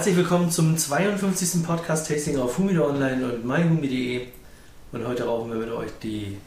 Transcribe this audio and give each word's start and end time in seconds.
Herzlich 0.00 0.16
willkommen 0.16 0.50
zum 0.50 0.78
52. 0.78 1.62
Podcast 1.62 2.08
Tasting 2.08 2.38
auf 2.38 2.56
Humida 2.56 2.80
Online 2.86 3.22
und 3.34 3.44
myhumi.de. 3.44 4.28
Und 4.92 5.06
heute 5.06 5.24
rauchen 5.26 5.50
wir 5.52 5.58
mit 5.58 5.68
euch 5.68 5.90
die 6.02 6.38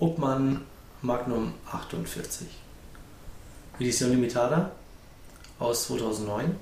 Obmann 0.00 0.62
Magnum 1.00 1.54
48. 1.70 2.48
Edition 3.78 4.10
Limitada 4.10 4.72
aus 5.60 5.86
2009. 5.86 6.56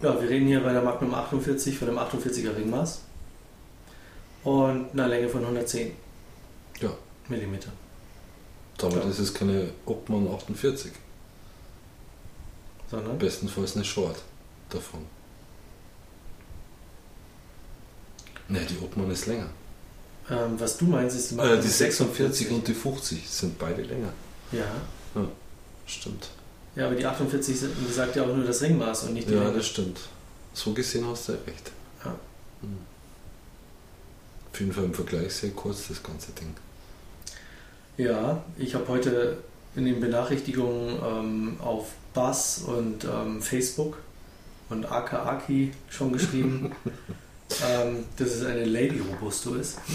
Ja, 0.00 0.22
wir 0.22 0.30
reden 0.30 0.46
hier 0.46 0.62
bei 0.62 0.72
der 0.72 0.82
Magnum 0.82 1.12
48 1.12 1.76
von 1.76 1.88
dem 1.88 1.98
48er 1.98 2.54
Ringmaß 2.56 3.00
und 4.44 4.92
einer 4.92 5.08
Länge 5.08 5.28
von 5.28 5.40
110 5.40 5.90
Ja. 6.80 6.90
Millimeter. 7.28 7.72
Damit 8.78 9.02
Ja. 9.02 9.10
ist 9.10 9.18
es 9.18 9.34
keine 9.34 9.70
Obmann 9.86 10.28
48. 10.32 10.92
Sondern? 12.90 13.18
Bestenfalls 13.18 13.76
eine 13.76 13.84
Short 13.84 14.16
davon. 14.68 15.00
Ne, 18.48 18.60
die 18.68 18.78
Obmann 18.82 19.10
ist 19.10 19.26
länger. 19.26 19.48
Ähm, 20.28 20.58
was 20.58 20.76
du 20.76 20.86
meinst, 20.86 21.16
ist 21.16 21.30
die 21.32 21.38
Äh, 21.38 21.60
die 21.60 21.68
46 21.68 22.50
und 22.50 22.66
die 22.66 22.74
50 22.74 23.28
sind 23.28 23.58
beide 23.58 23.82
länger. 23.82 24.12
Ja. 24.52 24.64
Stimmt. 25.86 26.28
ja, 26.76 26.86
aber 26.86 26.94
die 26.94 27.04
48 27.04 27.58
sind- 27.58 27.74
die 27.76 27.92
sagt 27.92 28.14
ja 28.14 28.22
auch 28.22 28.28
nur 28.34 28.44
das 28.44 28.62
Ringmaß 28.62 29.04
und 29.04 29.14
nicht 29.14 29.28
die 29.28 29.34
Ja, 29.34 29.42
Länge. 29.42 29.56
das 29.56 29.66
stimmt. 29.66 29.98
So 30.52 30.72
gesehen 30.72 31.04
hast 31.06 31.28
du 31.28 31.32
recht. 31.32 31.72
Ja. 32.04 32.14
Hm. 32.60 32.78
Auf 34.52 34.60
jeden 34.60 34.72
Fall 34.72 34.84
im 34.84 34.94
Vergleich 34.94 35.32
sehr 35.34 35.50
kurz, 35.50 35.88
das 35.88 36.00
ganze 36.02 36.30
Ding. 36.32 36.54
Ja, 37.96 38.44
ich 38.56 38.74
habe 38.76 38.86
heute 38.88 39.38
in 39.74 39.84
den 39.84 40.00
Benachrichtigungen 40.00 40.98
ähm, 41.04 41.56
auf 41.60 41.86
Buzz 42.14 42.62
und 42.66 43.04
ähm, 43.04 43.40
Facebook 43.40 43.98
und 44.68 44.90
Akaaki 44.90 45.72
schon 45.88 46.12
geschrieben, 46.12 46.72
ähm, 47.68 48.04
dass 48.16 48.28
es 48.28 48.44
eine 48.44 48.64
Lady 48.64 49.00
Robusto 49.00 49.54
ist. 49.54 49.78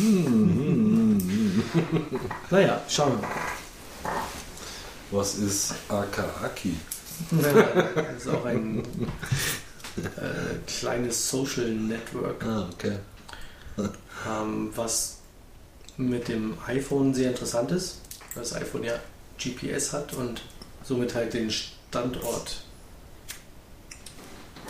Naja, 2.51 2.81
schauen 2.87 3.13
wir 3.13 3.21
mal. 3.21 3.31
Was 5.11 5.35
ist 5.35 5.73
Akaaki? 5.89 6.75
Ja, 7.31 7.53
das 7.95 8.25
ist 8.25 8.27
auch 8.27 8.45
ein 8.45 8.83
äh, 9.97 10.55
kleines 10.67 11.29
Social 11.29 11.69
Network, 11.69 12.43
Ah, 12.43 12.67
okay. 12.71 12.97
ähm, 13.77 14.71
was 14.75 15.17
mit 15.97 16.27
dem 16.27 16.57
iPhone 16.67 17.13
sehr 17.13 17.29
interessant 17.29 17.71
ist, 17.71 17.99
weil 18.33 18.43
das 18.43 18.53
iPhone 18.53 18.83
ja 18.83 18.93
GPS 19.37 19.93
hat 19.93 20.13
und 20.13 20.41
somit 20.83 21.15
halt 21.15 21.33
den 21.33 21.49
Standort 21.95 22.61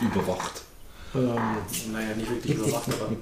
Überwacht. 0.00 0.62
Ähm, 1.12 1.92
naja, 1.92 2.14
nicht 2.14 2.30
wirklich 2.30 2.54
überwacht, 2.54 2.88
aber 2.88 3.16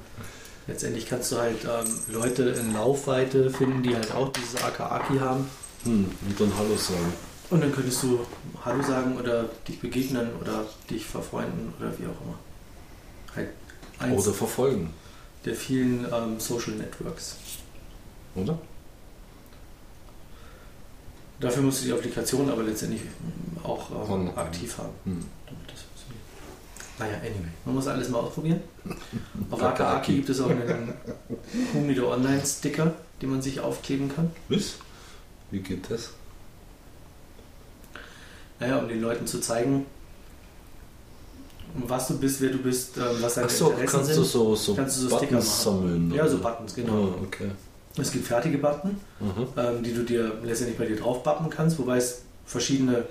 letztendlich 0.67 1.09
kannst 1.09 1.33
du 1.33 1.39
halt 1.39 1.65
ähm, 1.65 1.91
Leute 2.09 2.43
in 2.51 2.75
Laufweite 2.75 3.49
finden, 3.49 3.83
die 3.83 3.95
halt 3.95 4.13
auch 4.13 4.31
dieses 4.33 4.63
Akaaki 4.63 5.19
haben. 5.19 5.49
Hm, 5.85 6.11
und 6.27 6.41
dann 6.41 6.53
Hallo 6.59 6.77
sagen. 6.77 7.15
Und 7.49 7.63
dann 7.63 7.73
könntest 7.73 8.03
du 8.03 8.27
Hallo 8.63 8.83
sagen 8.83 9.17
oder 9.17 9.45
dich 9.67 9.81
begegnen 9.81 10.29
oder 10.39 10.67
dich 10.91 11.07
verfreunden 11.07 11.73
oder 11.79 11.91
wie 11.99 12.05
auch 12.05 12.21
immer. 12.21 12.39
Halt 13.37 13.49
eins 14.01 14.27
Oder 14.27 14.35
verfolgen, 14.35 14.93
der 15.47 15.55
vielen 15.55 16.07
ähm, 16.13 16.39
Social 16.39 16.75
Networks. 16.75 17.37
oder? 18.35 18.59
Dafür 21.41 21.63
musst 21.63 21.83
du 21.83 21.87
die 21.87 21.93
Applikation 21.93 22.49
aber 22.51 22.63
letztendlich 22.63 23.03
auch 23.63 23.91
ähm, 24.09 24.31
aktiv 24.37 24.79
haben, 24.79 24.91
Hm. 25.05 25.25
damit 25.47 25.71
das 25.71 25.81
funktioniert. 25.83 26.23
Naja, 26.99 27.17
anyway, 27.19 27.51
man 27.65 27.75
muss 27.75 27.87
alles 27.87 28.09
mal 28.09 28.19
ausprobieren. 28.21 28.61
Auf 29.51 29.63
Akaaki. 29.63 30.15
Gibt 30.17 30.29
es 30.31 30.41
auch 30.41 30.51
einen 30.51 30.93
Humido 31.75 32.13
Online 32.13 32.41
Sticker, 32.47 32.93
den 33.21 33.31
man 33.31 33.43
sich 33.43 33.59
aufkleben 33.61 34.15
kann. 34.15 34.31
Was? 34.49 34.75
Wie 35.51 35.61
geht 35.61 35.91
das? 35.91 36.11
Naja, 38.61 38.79
um 38.79 38.89
den 38.89 39.01
Leuten 39.01 39.27
zu 39.27 39.41
zeigen, 39.41 39.87
was 41.75 42.07
du 42.09 42.19
bist, 42.19 42.41
wer 42.41 42.51
du 42.51 42.59
bist, 42.59 42.97
ähm, 42.97 43.05
was 43.21 43.35
deine 43.35 43.47
Achso, 43.49 43.71
Interessen 43.71 43.91
kannst 43.97 44.07
sind. 44.15 44.19
du 44.19 44.25
so, 44.25 44.55
so 44.55 44.75
Kannst 44.77 44.97
du 44.99 45.09
so 45.09 45.17
Sticker 45.17 45.33
Buttons 45.37 45.65
machen. 45.67 45.79
sammeln? 45.81 46.15
ja, 46.15 46.29
so 46.29 46.39
Buttons, 46.39 46.75
genau. 46.75 47.09
Ah, 47.09 47.23
okay. 47.25 47.51
Es 47.97 48.11
gibt 48.11 48.27
fertige 48.27 48.59
Button, 48.59 48.97
Mhm. 49.21 49.47
ähm, 49.57 49.83
die 49.83 49.95
du 49.95 50.03
dir 50.03 50.33
letztendlich 50.43 50.79
bei 50.79 50.87
dir 50.87 50.97
drauf 50.97 51.23
bappen 51.23 51.49
kannst, 51.51 51.79
wobei 51.79 51.97
es 51.99 52.23
verschiedene 52.45 53.05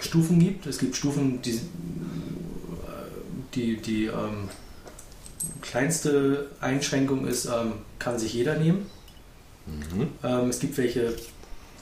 Stufen 0.00 0.38
gibt. 0.38 0.66
Es 0.66 0.78
gibt 0.78 0.94
Stufen, 0.96 1.42
die, 1.42 1.60
die, 3.54 3.76
die 3.78 4.04
ähm, 4.06 4.48
kleinste 5.62 6.46
Einschränkung 6.60 7.26
ist, 7.26 7.46
ähm, 7.46 7.72
kann 7.98 8.18
sich 8.18 8.32
jeder 8.34 8.56
nehmen. 8.56 8.86
Mhm. 9.66 10.08
Ähm, 10.22 10.48
es 10.50 10.60
gibt 10.60 10.76
welche, 10.78 11.14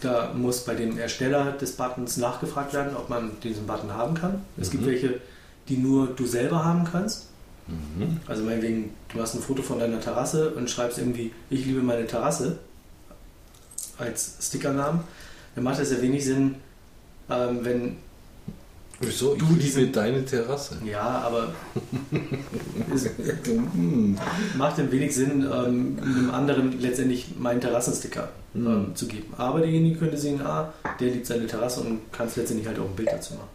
da 0.00 0.32
muss 0.34 0.64
bei 0.64 0.74
dem 0.74 0.98
Ersteller 0.98 1.52
des 1.52 1.72
Buttons 1.72 2.16
nachgefragt 2.16 2.72
werden, 2.72 2.96
ob 2.96 3.08
man 3.10 3.32
diesen 3.42 3.66
Button 3.66 3.92
haben 3.92 4.14
kann. 4.14 4.42
Es 4.56 4.70
gibt 4.70 4.84
Mhm. 4.84 4.88
welche, 4.88 5.20
die 5.68 5.76
nur 5.76 6.08
du 6.08 6.26
selber 6.26 6.64
haben 6.64 6.84
kannst. 6.90 7.28
Mhm. 7.68 8.20
Also 8.26 8.42
meinetwegen, 8.44 8.90
du 9.12 9.20
hast 9.20 9.34
ein 9.34 9.40
Foto 9.42 9.62
von 9.62 9.78
deiner 9.78 10.00
Terrasse 10.00 10.50
und 10.50 10.68
schreibst 10.70 10.98
irgendwie, 10.98 11.32
ich 11.50 11.64
liebe 11.66 11.80
meine 11.82 12.06
Terrasse 12.06 12.58
als 13.98 14.36
Stickernamen. 14.40 15.00
Dann 15.54 15.64
macht 15.64 15.78
es 15.80 15.90
ja 15.92 16.00
wenig 16.02 16.24
Sinn, 16.24 16.56
ähm, 17.30 17.58
wenn, 17.62 17.96
Wieso? 19.00 19.34
Du 19.34 19.46
ich 19.58 19.74
liebe 19.74 19.90
deine 19.90 20.24
Terrasse. 20.24 20.76
ja, 20.84 21.00
aber 21.02 21.52
es 22.94 23.08
macht 24.56 24.78
dann 24.78 24.92
wenig 24.92 25.14
Sinn, 25.14 25.42
ähm, 25.42 25.98
einem 26.00 26.30
anderen 26.30 26.80
letztendlich 26.80 27.26
meinen 27.38 27.60
Terrassensticker 27.60 28.28
ähm, 28.54 28.62
Mhm. 28.88 28.94
zu 28.96 29.06
geben. 29.08 29.32
Aber 29.38 29.60
derjenige 29.60 29.98
könnte 29.98 30.16
sehen, 30.18 30.40
ah, 30.42 30.72
der 31.00 31.10
liebt 31.10 31.26
seine 31.26 31.46
Terrasse 31.46 31.80
und 31.80 32.12
kann 32.12 32.28
letztendlich 32.36 32.66
halt 32.66 32.78
auch 32.78 32.84
ein 32.84 32.94
Bild 32.94 33.08
dazu 33.10 33.34
machen. 33.34 33.48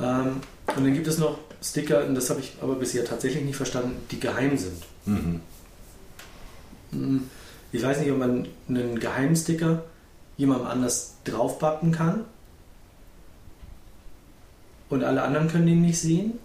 Ähm, 0.00 0.76
und 0.76 0.84
dann 0.84 0.94
gibt 0.94 1.06
es 1.08 1.18
noch 1.18 1.38
Sticker, 1.62 2.06
und 2.06 2.14
das 2.14 2.30
habe 2.30 2.40
ich 2.40 2.54
aber 2.62 2.74
bisher 2.76 3.04
tatsächlich 3.04 3.44
nicht 3.44 3.56
verstanden, 3.56 3.96
die 4.10 4.18
geheim 4.20 4.56
sind. 4.56 4.82
Mhm. 5.06 5.40
Hm, 6.92 7.30
Ich 7.72 7.82
weiß 7.82 8.00
nicht, 8.00 8.10
ob 8.10 8.18
man 8.18 8.48
einen 8.68 8.98
Geheimsticker 8.98 9.84
jemandem 10.36 10.66
anders 10.66 11.14
draufpappen 11.24 11.92
kann 11.92 12.24
und 14.88 15.04
alle 15.04 15.22
anderen 15.22 15.48
können 15.48 15.66
den 15.66 15.82
nicht 15.82 15.98
sehen. 16.00 16.38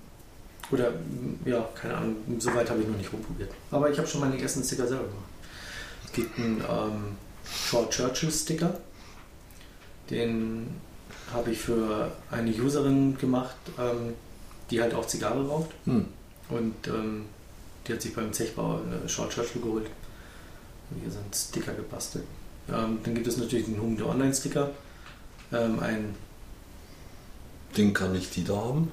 Oder, 0.72 0.88
hm, 0.90 1.40
ja, 1.46 1.68
keine 1.76 1.96
Ahnung, 1.96 2.16
soweit 2.40 2.70
habe 2.70 2.82
ich 2.82 2.88
noch 2.88 2.98
nicht 2.98 3.12
rumprobiert. 3.14 3.52
Aber 3.72 3.90
ich 3.90 3.98
habe 3.98 4.08
schon 4.08 4.22
meine 4.22 4.40
ersten 4.42 4.64
Sticker 4.64 4.88
selber 4.88 5.06
gemacht. 5.06 5.30
Es 6.06 6.12
gibt 6.12 6.38
einen 6.38 6.60
ähm, 6.70 7.18
Short 7.46 7.92
Churchill 7.92 8.32
Sticker. 8.32 8.80
Den 10.10 10.68
habe 11.34 11.52
ich 11.52 11.60
für 11.60 12.12
eine 12.32 12.52
Userin 12.52 13.18
gemacht, 13.18 13.56
ähm, 13.80 14.14
die 14.70 14.82
halt 14.82 14.94
auch 14.94 15.06
Zigarre 15.06 15.48
raucht. 15.48 15.70
Hm. 15.86 16.06
Und 16.50 16.88
ähm, 16.88 17.26
die 17.88 17.94
hat 17.94 18.02
sich 18.02 18.14
beim 18.16 18.34
Zechbau 18.34 18.80
eine 18.80 19.08
Short 19.08 19.32
Churchill 19.32 19.62
geholt. 19.62 19.88
Und 20.90 21.02
hier 21.02 21.12
sind 21.12 21.36
Sticker 21.36 21.74
gebastelt. 21.74 22.26
Ähm, 22.70 23.00
dann 23.04 23.14
gibt 23.16 23.28
es 23.28 23.38
natürlich 23.38 23.66
den 23.66 23.80
Humde 23.82 24.06
Online-Sticker. 24.08 24.72
Ähm, 25.54 25.80
ein 25.80 26.16
Den 27.78 27.94
kann 27.94 28.16
ich 28.16 28.30
die 28.30 28.44
da 28.44 28.56
haben? 28.56 28.92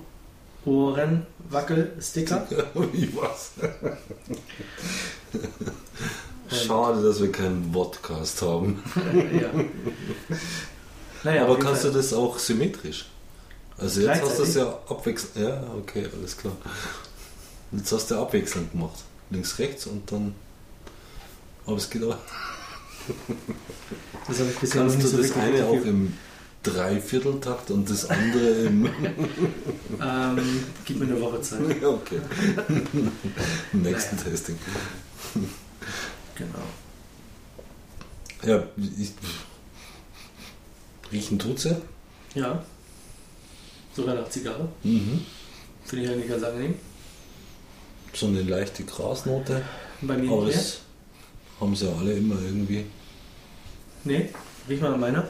Ohrenwackel-Sticker. 0.65 2.47
Wie 2.93 3.15
was? 3.17 3.53
Schade, 6.67 7.03
dass 7.03 7.21
wir 7.21 7.33
keinen 7.33 7.73
Podcast 7.73 8.43
haben. 8.43 8.83
ja. 9.41 9.51
Naja, 11.25 11.45
Aber 11.45 11.59
kannst 11.59 11.85
du 11.85 11.89
Fall. 11.89 11.97
das 11.97 12.13
auch 12.13 12.39
symmetrisch? 12.39 13.07
Also 13.79 14.01
jetzt 14.03 14.23
hast 14.23 14.39
du 14.39 14.43
es 14.43 14.55
ja 14.55 14.79
abwechselnd. 14.89 15.37
Ja, 15.37 15.65
okay, 15.79 16.07
alles 16.17 16.37
klar. 16.37 16.57
Jetzt 17.73 17.93
hast 17.93 18.11
du 18.11 18.17
abwechselnd 18.17 18.73
gemacht. 18.73 19.03
Links, 19.31 19.59
rechts 19.59 19.87
und 19.87 20.11
dann. 20.11 20.35
Aber 21.67 21.77
es 21.77 21.89
geht 21.89 22.05
auch. 22.05 22.17
Das 24.29 24.39
habe 24.39 24.51
ich 24.51 24.59
bisher 24.59 24.83
noch 24.83 24.93
Kannst 24.93 25.05
nicht 25.05 25.13
du 25.13 25.17
so 25.17 25.23
das 25.23 25.37
eine 25.37 25.67
auch 25.67 25.85
im 25.85 26.13
Dreivierteltakt 26.63 27.71
und 27.71 27.89
das 27.91 28.09
andere 28.09 28.51
im. 28.67 28.89
Ähm, 30.01 30.65
gib 30.85 30.99
mir 30.99 31.05
eine 31.05 31.21
Woche 31.21 31.41
Zeit. 31.43 31.61
Ja, 31.81 31.89
okay. 31.89 32.21
Im 33.73 33.83
nächsten 33.83 34.17
Naja. 34.17 34.31
Testing. 34.31 34.59
Genau. 36.35 36.59
Ja, 38.45 38.65
ich, 38.99 39.13
riechen 41.13 41.39
tut 41.39 41.61
sie. 41.61 41.77
Ja. 42.35 42.65
Sogar 43.95 44.15
nach 44.15 44.29
Zigarre. 44.29 44.69
Mhm. 44.83 45.25
Finde 45.85 46.05
ich 46.05 46.11
eigentlich 46.11 46.31
ganz 46.31 46.43
angenehm. 46.45 46.75
So 48.15 48.27
eine 48.27 48.43
leichte 48.43 48.85
Grasnote. 48.85 49.63
Bei 50.03 50.17
mir 50.17 50.31
Aber 50.31 50.45
nicht 50.45 50.57
das 50.57 50.81
haben 51.61 51.75
sie 51.77 51.87
ja 51.87 51.93
alle 51.97 52.13
immer 52.13 52.35
irgendwie. 52.41 52.87
Nee, 54.05 54.31
riech 54.69 54.81
mal 54.81 54.95
an 54.95 55.01
meiner. 55.01 55.29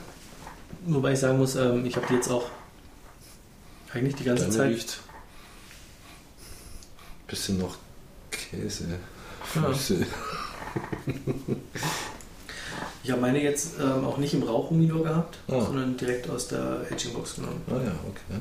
Wobei 0.86 1.12
ich 1.12 1.18
sagen 1.18 1.38
muss, 1.38 1.54
ähm, 1.56 1.84
ich 1.84 1.94
habe 1.96 2.06
die 2.08 2.14
jetzt 2.14 2.28
auch 2.30 2.48
Eigentlich 3.92 4.14
die 4.14 4.24
ganze 4.24 4.44
Deine 4.44 4.56
Zeit. 4.56 4.70
riecht. 4.70 5.00
Bisschen 7.26 7.58
noch 7.58 7.76
Käse. 8.30 8.86
Ja. 9.54 9.72
Ich 13.04 13.10
habe 13.10 13.20
meine 13.20 13.42
jetzt 13.42 13.80
ähm, 13.80 14.04
auch 14.04 14.16
nicht 14.18 14.32
im 14.34 14.42
Rauchhumidor 14.44 15.02
gehabt, 15.02 15.38
Ah. 15.48 15.60
sondern 15.60 15.96
direkt 15.96 16.30
aus 16.30 16.48
der 16.48 16.86
Aging-Box 16.90 17.36
genommen. 17.36 17.60
Ah 17.68 17.82
ja, 17.82 17.94
okay. 18.08 18.40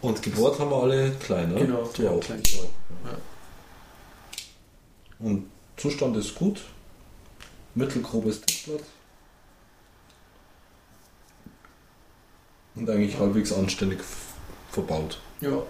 Und 0.00 0.22
gebohrt 0.22 0.58
haben 0.58 0.70
wir 0.70 0.82
alle 0.82 1.10
klein, 1.12 1.52
ne? 1.52 1.60
Genau, 1.60 1.88
ja, 1.98 2.10
auch. 2.10 2.20
klein. 2.20 2.42
Ja. 3.04 3.16
Und 5.26 5.46
Zustand 5.76 6.16
ist 6.16 6.34
gut. 6.34 6.62
Mittelgrobes 7.74 8.40
Deckblatt. 8.40 8.82
Und 12.74 12.88
eigentlich 12.88 13.18
halbwegs 13.18 13.52
anständig 13.52 14.00
verbaut. 14.70 15.20
Ja. 15.40 15.62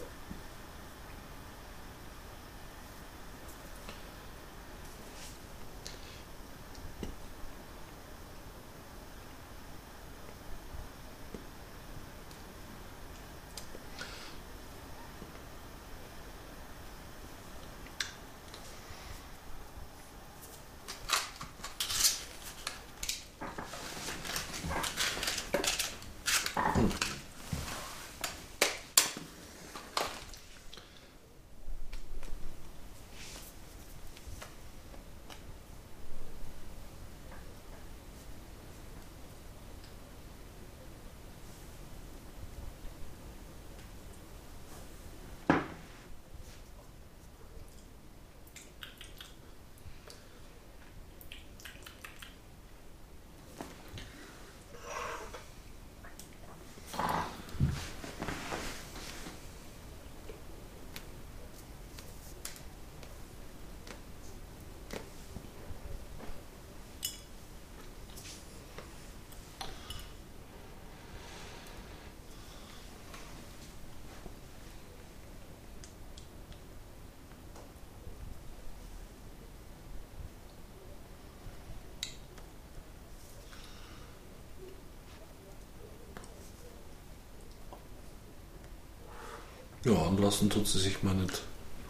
Ja, 89.84 89.94
anlassen 90.06 90.48
tut 90.48 90.66
sie 90.66 90.78
sich 90.78 91.02
mal 91.02 91.14
nicht 91.14 91.42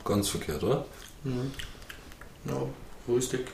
ganz 0.05 0.29
verkehrt, 0.29 0.63
oder? 0.63 0.87
Mhm. 1.25 1.51
Ja, 2.47 2.63
röstig. 3.09 3.47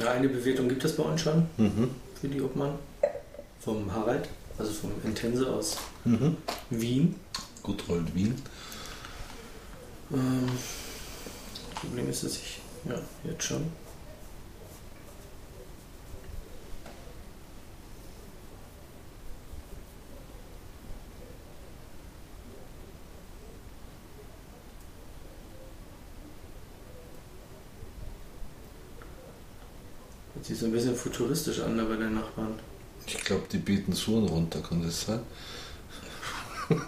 Ja, 0.00 0.12
eine 0.12 0.28
Bewertung 0.28 0.68
gibt 0.68 0.84
es 0.84 0.96
bei 0.96 1.02
uns 1.02 1.20
schon 1.20 1.46
Mhm. 1.58 1.90
für 2.20 2.28
die 2.28 2.40
Obmann. 2.40 2.78
Vom 3.60 3.92
Harald, 3.92 4.28
also 4.58 4.72
vom 4.72 4.90
Intense 5.04 5.46
aus 5.52 5.76
Mhm. 6.04 6.36
Wien. 6.70 7.14
Gutrold 7.62 8.14
Wien. 8.14 8.40
Ähm, 10.12 10.48
Problem 11.74 12.08
ist, 12.08 12.24
dass 12.24 12.32
ich, 12.36 12.60
ja, 12.88 12.98
jetzt 13.24 13.44
schon. 13.44 13.64
So 30.60 30.66
ein 30.66 30.72
bisschen 30.72 30.94
futuristisch 30.94 31.60
an, 31.60 31.78
da 31.78 31.84
bei 31.84 31.96
den 31.96 32.14
Nachbarn. 32.14 32.58
Ich 33.06 33.16
glaube, 33.24 33.44
die 33.50 33.56
bieten 33.56 33.94
Suren 33.94 34.28
runter, 34.28 34.60
kann 34.60 34.82
das 34.82 35.06
sein? 35.06 35.20
Genau. 36.68 36.86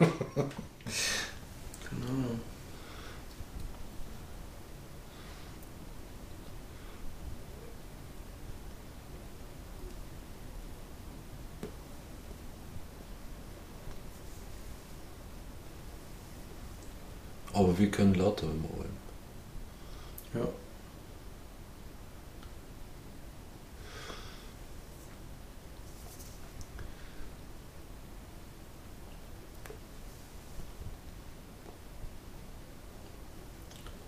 Aber 17.54 17.78
wir 17.78 17.90
können 17.90 18.14
lauter 18.14 18.44
im 18.44 18.64
Räumen. 18.64 18.96
Ja. 20.34 20.46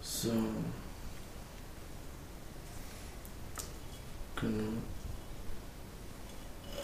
So. 0.00 0.30
Genau. 4.36 4.72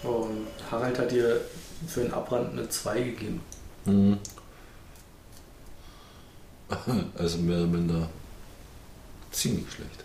Oh, 0.04 0.28
Harald 0.90 0.98
hat 0.98 1.10
dir 1.12 1.40
für 1.86 2.00
den 2.02 2.12
Abbrand 2.12 2.52
eine 2.52 2.68
2 2.68 3.02
gegeben. 3.02 3.40
Mhm. 3.84 4.18
Also 7.18 7.38
mehr 7.38 7.58
oder 7.58 7.66
minder 7.66 8.08
ziemlich 9.32 9.70
schlecht. 9.72 10.04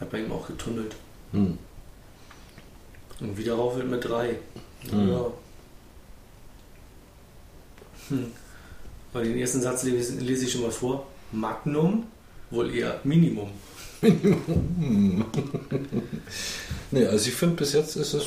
Hat 0.00 0.10
bei 0.10 0.20
ihm 0.20 0.32
auch 0.32 0.46
getunnelt. 0.46 0.96
Mhm. 1.32 1.58
Und 3.20 3.36
wieder 3.36 3.54
rauf 3.54 3.76
wird 3.76 3.88
mit 3.88 4.04
3. 4.04 4.36
Mhm. 4.90 5.08
Ja. 5.08 5.26
Hm. 8.08 8.32
Aber 9.12 9.22
den 9.24 9.38
ersten 9.38 9.60
Satz 9.60 9.84
lese 9.84 10.44
ich 10.44 10.52
schon 10.52 10.62
mal 10.62 10.70
vor. 10.70 11.06
Magnum, 11.30 12.06
wohl 12.50 12.74
eher 12.74 13.00
Minimum. 13.04 13.50
Nee, 16.90 17.04
also 17.06 17.28
ich 17.28 17.34
finde 17.34 17.56
bis 17.56 17.74
jetzt 17.74 17.96
ist 17.96 18.14
es. 18.14 18.26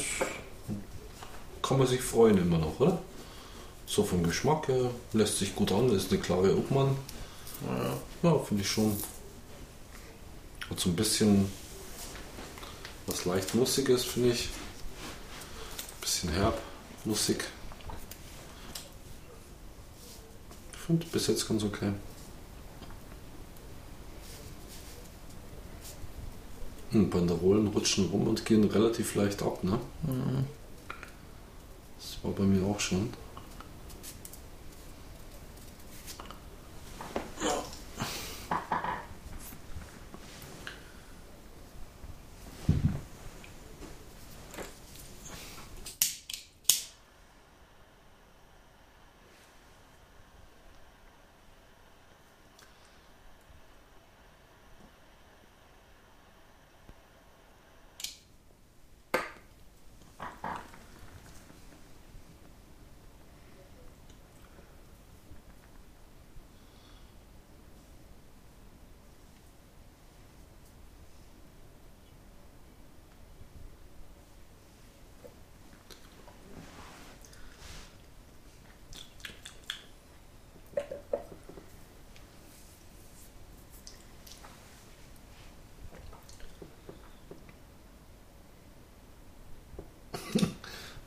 Kann 1.62 1.80
man 1.80 1.88
sich 1.88 2.02
freuen 2.02 2.38
immer 2.38 2.58
noch, 2.60 2.80
oder? 2.80 3.02
So 3.88 4.04
vom 4.04 4.24
Geschmack 4.24 4.68
her, 4.68 4.92
lässt 5.14 5.40
sich 5.40 5.56
gut 5.56 5.72
an, 5.72 5.90
ist 5.90 6.12
eine 6.12 6.22
klare 6.22 6.56
Obmann. 6.56 6.96
Ja. 7.68 7.98
Ja, 8.30 8.40
finde 8.40 8.64
ich 8.64 8.70
schon. 8.70 8.96
Hat 10.70 10.80
so 10.80 10.90
ein 10.90 10.96
bisschen 10.96 11.52
was 13.08 13.26
leicht 13.26 13.56
Nussiges, 13.56 14.06
finde 14.06 14.30
ich. 14.30 14.50
Bisschen 16.00 16.30
herb, 16.32 16.60
nussig. 17.04 17.44
Ich 20.74 20.80
finde 20.80 21.06
bis 21.08 21.28
jetzt 21.28 21.48
ganz 21.48 21.64
okay. 21.64 21.92
Banderolen 26.94 27.68
rutschen 27.68 28.10
rum 28.10 28.28
und 28.28 28.46
gehen 28.46 28.64
relativ 28.66 29.16
leicht 29.16 29.42
ab, 29.42 29.64
ne? 29.64 29.80
Mhm. 30.04 30.46
Das 31.98 32.18
war 32.24 32.32
bei 32.32 32.44
mir 32.44 32.66
auch 32.66 32.80
schon. 32.80 33.10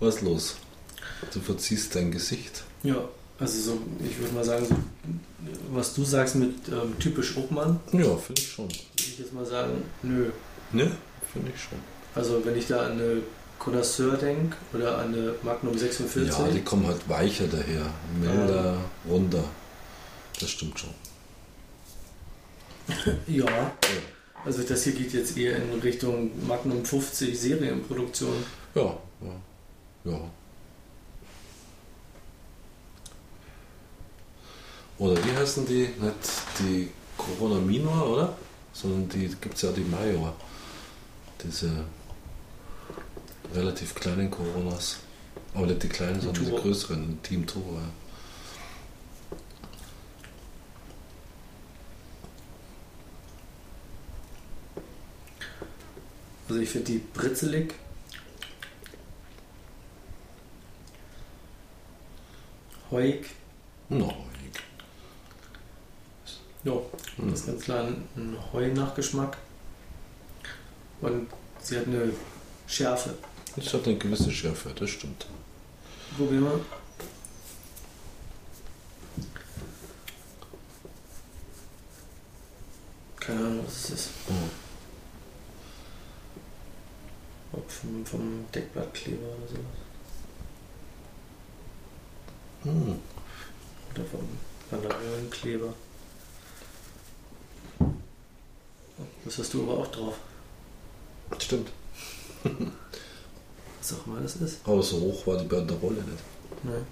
Was 0.00 0.16
ist 0.16 0.22
los? 0.22 0.56
Du 1.32 1.40
verziehst 1.40 1.94
dein 1.94 2.10
Gesicht. 2.10 2.64
Ja, 2.82 3.08
also 3.38 3.60
so, 3.60 3.78
ich 4.06 4.18
würde 4.18 4.34
mal 4.34 4.44
sagen, 4.44 4.66
so, 4.66 4.74
was 5.72 5.94
du 5.94 6.04
sagst 6.04 6.36
mit 6.36 6.54
ähm, 6.68 6.98
typisch 6.98 7.36
Obmann, 7.36 7.80
Ja, 7.92 8.16
finde 8.16 8.40
ich 8.40 8.48
schon. 8.50 8.64
würde 8.68 8.78
ich 8.96 9.18
jetzt 9.18 9.32
mal 9.32 9.46
sagen, 9.46 9.82
nö. 10.02 10.30
Ne? 10.72 10.90
Finde 11.32 11.50
ich 11.54 11.62
schon. 11.62 11.78
Also 12.14 12.44
wenn 12.44 12.56
ich 12.56 12.66
da 12.66 12.86
an 12.86 12.92
eine 12.92 13.22
Connoisseur 13.58 14.16
denke 14.16 14.56
oder 14.72 14.98
an 14.98 15.08
eine 15.14 15.34
Magnum 15.42 15.76
46, 15.76 16.28
Ja, 16.38 16.48
die 16.48 16.60
kommen 16.62 16.86
halt 16.86 17.08
weicher 17.08 17.46
daher. 17.46 17.86
Milder, 18.20 18.76
runder. 19.08 19.44
Das 20.40 20.50
stimmt 20.50 20.78
schon. 20.78 20.90
ja, 23.26 23.72
also 24.44 24.62
das 24.62 24.82
hier 24.84 24.92
geht 24.92 25.12
jetzt 25.14 25.36
eher 25.38 25.56
in 25.56 25.80
Richtung 25.80 26.30
Magnum 26.46 26.84
50 26.84 27.38
Serienproduktion. 27.38 28.34
Ja, 28.74 28.82
ja. 28.82 29.30
Ja. 30.04 30.20
Oder 34.98 35.24
wie 35.24 35.32
heißen 35.36 35.66
die? 35.66 35.88
Nicht 35.98 36.14
die 36.60 36.90
Corona 37.16 37.60
Minor, 37.60 38.08
oder? 38.08 38.36
Sondern 38.72 39.08
die 39.08 39.28
gibt 39.40 39.54
es 39.54 39.62
ja 39.62 39.72
die 39.72 39.82
Major. 39.82 40.34
Diese 41.42 41.84
relativ 43.52 43.94
kleinen 43.94 44.30
Coronas. 44.30 44.98
Aber 45.52 45.66
nicht 45.66 45.82
die 45.82 45.88
kleinen, 45.88 46.20
sondern 46.20 46.34
diese 46.34 46.50
Turbo. 46.50 46.62
größeren. 46.62 47.22
Team 47.22 47.46
Turbo. 47.46 47.74
Ja. 47.74 47.88
Also 56.48 56.60
ich 56.60 56.68
finde 56.68 56.92
die 56.92 56.98
britzelig. 56.98 57.74
Heuig. 62.94 63.26
No, 63.88 64.14
Ja, 66.62 66.72
Hm. 67.16 67.30
das 67.30 67.40
ist 67.40 67.46
ganz 67.46 67.64
klar 67.64 67.88
ein, 67.88 68.36
Heu-Nachgeschmack. 68.52 69.36
Und 71.00 71.26
sie 71.60 71.76
hat 71.76 71.88
eine 71.88 72.12
Schärfe. 72.68 73.14
es 73.56 73.74
hat 73.74 73.84
eine 73.88 73.96
gewisse 73.98 74.30
Schärfe, 74.30 74.70
das 74.78 74.90
stimmt. 74.90 75.26
Probier 76.16 76.40
mal. 76.40 76.60
Keine 83.18 83.40
Ahnung, 83.40 83.64
was 83.66 83.74
es 83.84 83.90
ist. 83.90 84.10
Oh. 84.28 84.32
Ob 87.56 87.70
vom, 87.70 88.06
vom 88.06 88.44
Deckblattkleber 88.54 89.26
oder 89.26 89.48
sowas. 89.48 89.93
Hm. 92.64 92.98
Oder 93.94 94.04
vom 94.06 94.28
Banderolenkleber. 94.70 95.74
Das 99.24 99.38
hast 99.38 99.54
du 99.54 99.62
aber 99.62 99.80
auch 99.80 99.86
drauf. 99.88 100.16
Stimmt. 101.38 101.70
Was 103.78 103.92
auch 103.92 104.06
immer 104.06 104.20
das 104.20 104.36
ist. 104.36 104.60
Aber 104.64 104.82
so 104.82 105.00
hoch 105.00 105.26
war 105.26 105.36
die 105.36 105.46
Banderole 105.46 106.02
nicht. 106.02 106.22
Nein. 106.62 106.86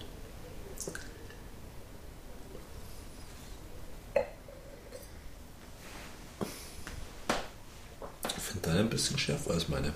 Ich 8.25 8.43
finde 8.43 8.69
deine 8.69 8.81
ein 8.81 8.91
bisschen 8.91 9.19
schärfer 9.19 9.53
als 9.53 9.69
meine. 9.69 9.93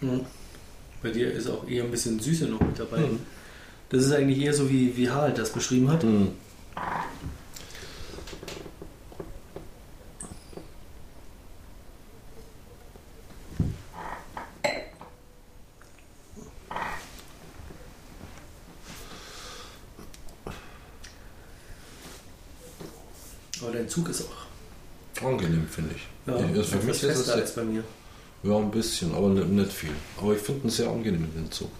Mhm. 0.00 0.26
Bei 1.02 1.10
dir 1.10 1.32
ist 1.32 1.48
auch 1.48 1.66
eher 1.68 1.84
ein 1.84 1.90
bisschen 1.90 2.18
Süße 2.18 2.46
noch 2.46 2.60
mit 2.60 2.78
dabei. 2.78 2.98
Mhm. 2.98 3.20
Das 3.90 4.04
ist 4.04 4.12
eigentlich 4.12 4.40
eher 4.40 4.52
so, 4.52 4.68
wie, 4.68 4.96
wie 4.96 5.08
Harald 5.08 5.38
das 5.38 5.50
beschrieben 5.50 5.90
hat. 5.90 6.02
Hm. 6.02 6.32
Aber 23.60 23.72
dein 23.72 23.88
Zug 23.88 24.08
ist 24.08 24.22
auch 24.22 25.24
Angenehm, 25.24 25.66
finde 25.68 25.94
ich. 25.96 26.06
ja, 26.26 26.34
also 26.34 26.62
für 26.62 26.86
mich 26.86 27.02
ist 27.02 27.18
es 27.18 27.28
als 27.28 27.54
bei 27.54 27.64
mir. 27.64 27.82
Ja, 28.42 28.56
ein 28.56 28.70
bisschen, 28.70 29.14
aber 29.14 29.28
nicht, 29.28 29.48
nicht 29.48 29.72
viel. 29.72 29.94
Aber 30.20 30.34
ich 30.34 30.40
finde 30.42 30.66
ihn 30.68 30.70
sehr 30.70 30.88
angenehm 30.88 31.24
in 31.24 31.34
den 31.44 31.50
Zug. 31.52 31.70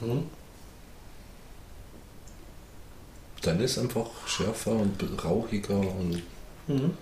Mhm. 0.00 0.24
Deine 3.42 3.64
ist 3.64 3.78
einfach 3.78 4.06
schärfer 4.26 4.72
und 4.72 5.02
rauchiger 5.24 5.78
und 5.78 6.22
Mhm. 6.66 6.94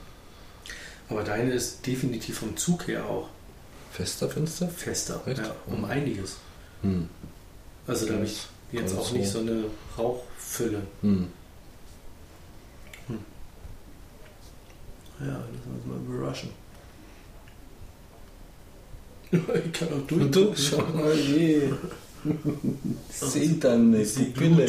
Aber 1.09 1.23
deine 1.23 1.53
ist 1.53 1.87
definitiv 1.87 2.39
vom 2.41 2.57
Zug 2.57 2.89
her 2.89 3.05
auch 3.05 3.29
fester, 3.93 4.27
du? 4.61 4.67
fester. 4.69 5.21
Echt? 5.27 5.39
Ja, 5.39 5.55
um 5.67 5.79
Mhm. 5.81 5.85
einiges. 5.85 6.37
Hm. 6.83 7.09
Also 7.87 8.07
da 8.07 8.15
habe 8.15 8.25
ich 8.25 8.41
jetzt 8.73 8.97
auch 8.97 9.13
nicht 9.13 9.29
so. 9.29 9.39
so 9.39 9.39
eine 9.51 9.65
Rauchfülle. 9.97 10.83
Hm. 11.03 11.29
Ja, 15.23 15.27
wir 15.65 15.75
uns 15.75 15.87
mal 15.87 16.15
überraschen. 16.15 16.51
Ich 19.33 19.73
kann 19.73 19.89
auch 19.89 20.13
Und 20.13 20.35
du? 20.37 20.55
Schau 20.55 20.83
mal, 20.95 21.15
je. 21.17 21.73
Sehe 23.11 23.55
deine 23.55 24.03
Ich 24.03 24.13
seh 24.13 24.25
Pupille. 24.27 24.67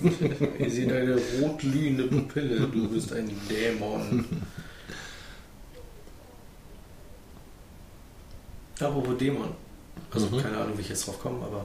Ich 0.58 0.72
sehe 0.74 0.86
deine 0.86 1.16
rotglühende 1.40 2.04
Pupille. 2.08 2.60
Du 2.68 2.88
bist 2.90 3.12
ein 3.12 3.30
Dämon. 3.48 4.24
Apropos 8.80 9.16
Dämon. 9.18 9.50
Also 10.10 10.26
Mhm. 10.26 10.42
keine 10.42 10.56
Ahnung, 10.58 10.76
wie 10.76 10.82
ich 10.82 10.88
jetzt 10.88 11.06
drauf 11.06 11.20
komme, 11.20 11.44
aber 11.44 11.64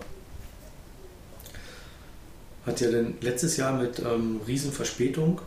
hat 2.65 2.79
ja 2.81 2.91
denn 2.91 3.15
letztes 3.21 3.57
Jahr 3.57 3.73
mit 3.81 3.99
ähm, 3.99 4.41
Riesenverspätung 4.45 5.41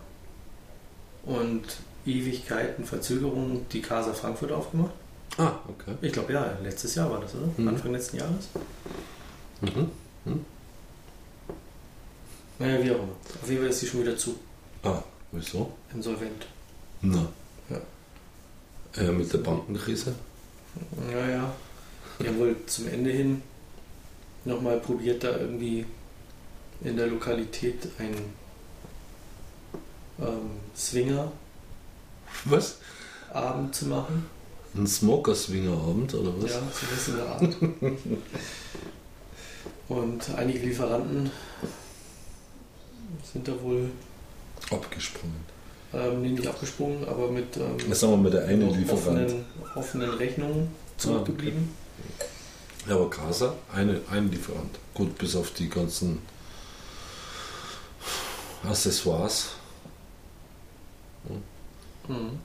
und 1.24 1.62
Ewigkeiten 2.06 2.84
Verzögerung 2.84 3.66
die 3.72 3.82
Casa 3.82 4.12
Frankfurt 4.12 4.52
aufgemacht? 4.52 4.92
Ah, 5.36 5.52
okay. 5.68 5.94
Ich 6.02 6.12
glaube 6.12 6.32
ja, 6.32 6.58
letztes 6.62 6.94
Jahr 6.94 7.10
war 7.10 7.20
das, 7.20 7.34
oder? 7.34 7.48
Mhm. 7.56 7.68
Anfang 7.68 7.92
letzten 7.92 8.16
Jahres? 8.16 8.48
Mhm. 9.60 9.90
Naja, 12.58 12.84
wie 12.84 12.90
auch 12.90 12.96
immer. 12.96 13.12
Auf 13.42 13.48
jeden 13.48 13.60
Fall 13.62 13.70
ist 13.70 13.80
sie 13.80 13.86
schon 13.86 14.02
wieder 14.02 14.16
zu. 14.16 14.36
Ah, 14.82 15.02
wieso? 15.32 15.72
Insolvent. 15.94 16.46
Na. 17.00 17.26
Ja. 17.70 19.02
Äh, 19.02 19.12
mit 19.12 19.32
der 19.32 19.38
Bankenkrise? 19.38 20.14
Naja, 21.10 21.52
die 22.18 22.28
haben 22.28 22.38
wohl 22.38 22.56
zum 22.66 22.88
Ende 22.88 23.10
hin 23.10 23.42
nochmal 24.44 24.78
probiert, 24.80 25.24
da 25.24 25.36
irgendwie 25.38 25.86
in 26.82 26.96
der 26.96 27.06
Lokalität 27.06 27.88
einen 27.98 28.32
ähm, 30.20 30.50
Swinger-Abend 30.76 31.39
Was? 32.44 32.78
zu 33.72 33.86
machen. 33.86 34.26
Ein 34.74 34.86
Smoker-Swinger-Abend 34.86 36.14
oder 36.14 36.32
was? 36.40 36.50
Ja, 36.50 36.62
ist 36.96 37.08
in 37.08 37.16
der 37.16 37.26
Art. 37.26 37.42
Und 39.88 40.30
einige 40.36 40.60
Lieferanten 40.60 41.30
sind 43.32 43.48
da 43.48 43.60
wohl 43.62 43.90
Abgesprungen. 44.70 45.44
ähm, 45.92 46.22
nee, 46.22 46.28
nicht 46.30 46.46
abgesprungen, 46.46 47.06
aber 47.08 47.30
mit 47.30 47.56
ähm, 47.56 47.92
sagen 47.92 48.12
wir 48.12 48.16
mal 48.18 48.30
der 48.30 48.44
eine 48.46 48.66
Lieferant. 48.66 48.92
offenen, 48.92 49.44
offenen 49.74 50.10
Rechnungen 50.10 50.68
zurückgeblieben. 50.96 51.74
Ja, 52.88 52.94
aber 52.94 53.10
Casa, 53.10 53.54
eine, 53.74 54.00
ein 54.10 54.30
Lieferant. 54.30 54.78
Gut, 54.94 55.18
bis 55.18 55.34
auf 55.34 55.50
die 55.52 55.68
ganzen 55.68 56.18
Accessoires. 58.62 59.50
Mhm. 62.10 62.38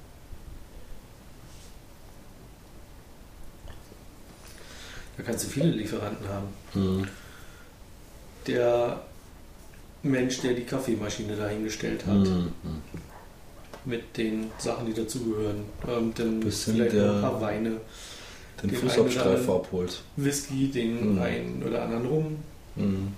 Da 5.17 5.23
kannst 5.23 5.45
du 5.45 5.49
viele 5.49 5.69
Lieferanten 5.71 6.27
haben. 6.27 6.47
Mhm. 6.73 7.07
Der 8.47 9.01
Mensch, 10.03 10.41
der 10.41 10.53
die 10.53 10.63
Kaffeemaschine 10.63 11.35
dahingestellt 11.35 12.05
hat, 12.05 12.13
Mhm. 12.17 12.51
mit 13.85 14.17
den 14.17 14.51
Sachen, 14.57 14.87
die 14.87 14.93
dazugehören. 14.93 15.63
Ähm, 15.87 16.13
dann 16.15 16.39
Bisschen 16.41 16.75
vielleicht 16.75 16.95
noch 16.95 17.01
ein 17.03 17.11
der- 17.13 17.21
paar 17.21 17.41
Weine, 17.41 17.77
Den 18.61 18.69
Den 18.69 18.79
Fußabstreifer 18.79 19.55
abholt. 19.55 20.01
Whisky, 20.15 20.69
den 20.69 21.15
Mhm. 21.15 21.21
einen 21.21 21.63
oder 21.63 21.83
anderen 21.83 22.05
Rum, 22.05 22.35
Mhm. 22.77 23.13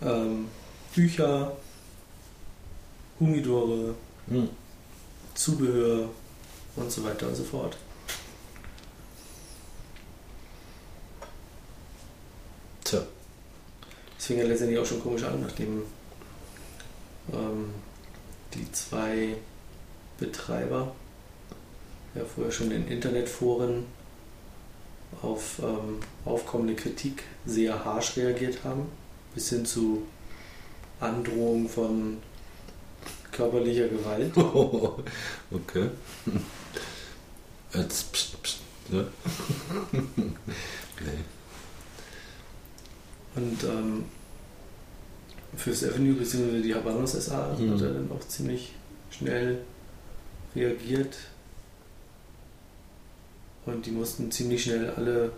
ähm, 0.00 0.46
Bücher, 0.94 1.52
Humidore, 3.18 3.94
Mhm. 4.26 4.48
Zubehör, 5.34 6.08
und 6.76 6.90
so 6.90 7.04
weiter 7.04 7.28
und 7.28 7.34
so 7.34 7.44
fort. 7.44 7.76
Tja. 12.84 13.02
Das 14.16 14.26
fing 14.26 14.38
ja 14.38 14.44
letztendlich 14.44 14.78
auch 14.78 14.86
schon 14.86 15.02
komisch 15.02 15.24
an, 15.24 15.40
nachdem 15.40 15.82
ähm, 17.32 17.70
die 18.54 18.70
zwei 18.72 19.36
Betreiber 20.18 20.94
ja 22.14 22.24
vorher 22.24 22.52
schon 22.52 22.70
in 22.70 22.88
Internetforen 22.88 23.84
auf 25.20 25.60
ähm, 25.62 26.00
aufkommende 26.24 26.74
Kritik 26.74 27.24
sehr 27.44 27.84
harsch 27.84 28.16
reagiert 28.16 28.64
haben, 28.64 28.86
bis 29.34 29.50
hin 29.50 29.66
zu 29.66 30.06
Androhung 31.00 31.68
von 31.68 32.18
körperlicher 33.32 33.88
Gewalt. 33.88 34.36
okay. 35.50 35.88
Jetzt 37.74 38.12
pst, 38.12 38.42
pst, 38.42 38.58
ne? 38.90 39.06
nee. 39.92 41.24
Und 43.34 43.64
ähm, 43.64 44.04
fürs 45.56 45.82
Avenue 45.84 46.12
bzw. 46.14 46.60
die 46.60 46.74
Habanos 46.74 47.12
SA 47.12 47.56
Mhm. 47.58 47.72
hat 47.74 47.80
er 47.80 47.92
dann 47.94 48.10
auch 48.12 48.20
ziemlich 48.28 48.72
schnell 49.10 49.62
reagiert. 50.54 51.16
Und 53.64 53.86
die 53.86 53.90
mussten 53.92 54.30
ziemlich 54.30 54.64
schnell 54.64 54.90
alle 54.90 55.32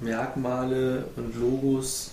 Merkmale 0.00 1.04
und 1.16 1.34
Logos, 1.36 2.12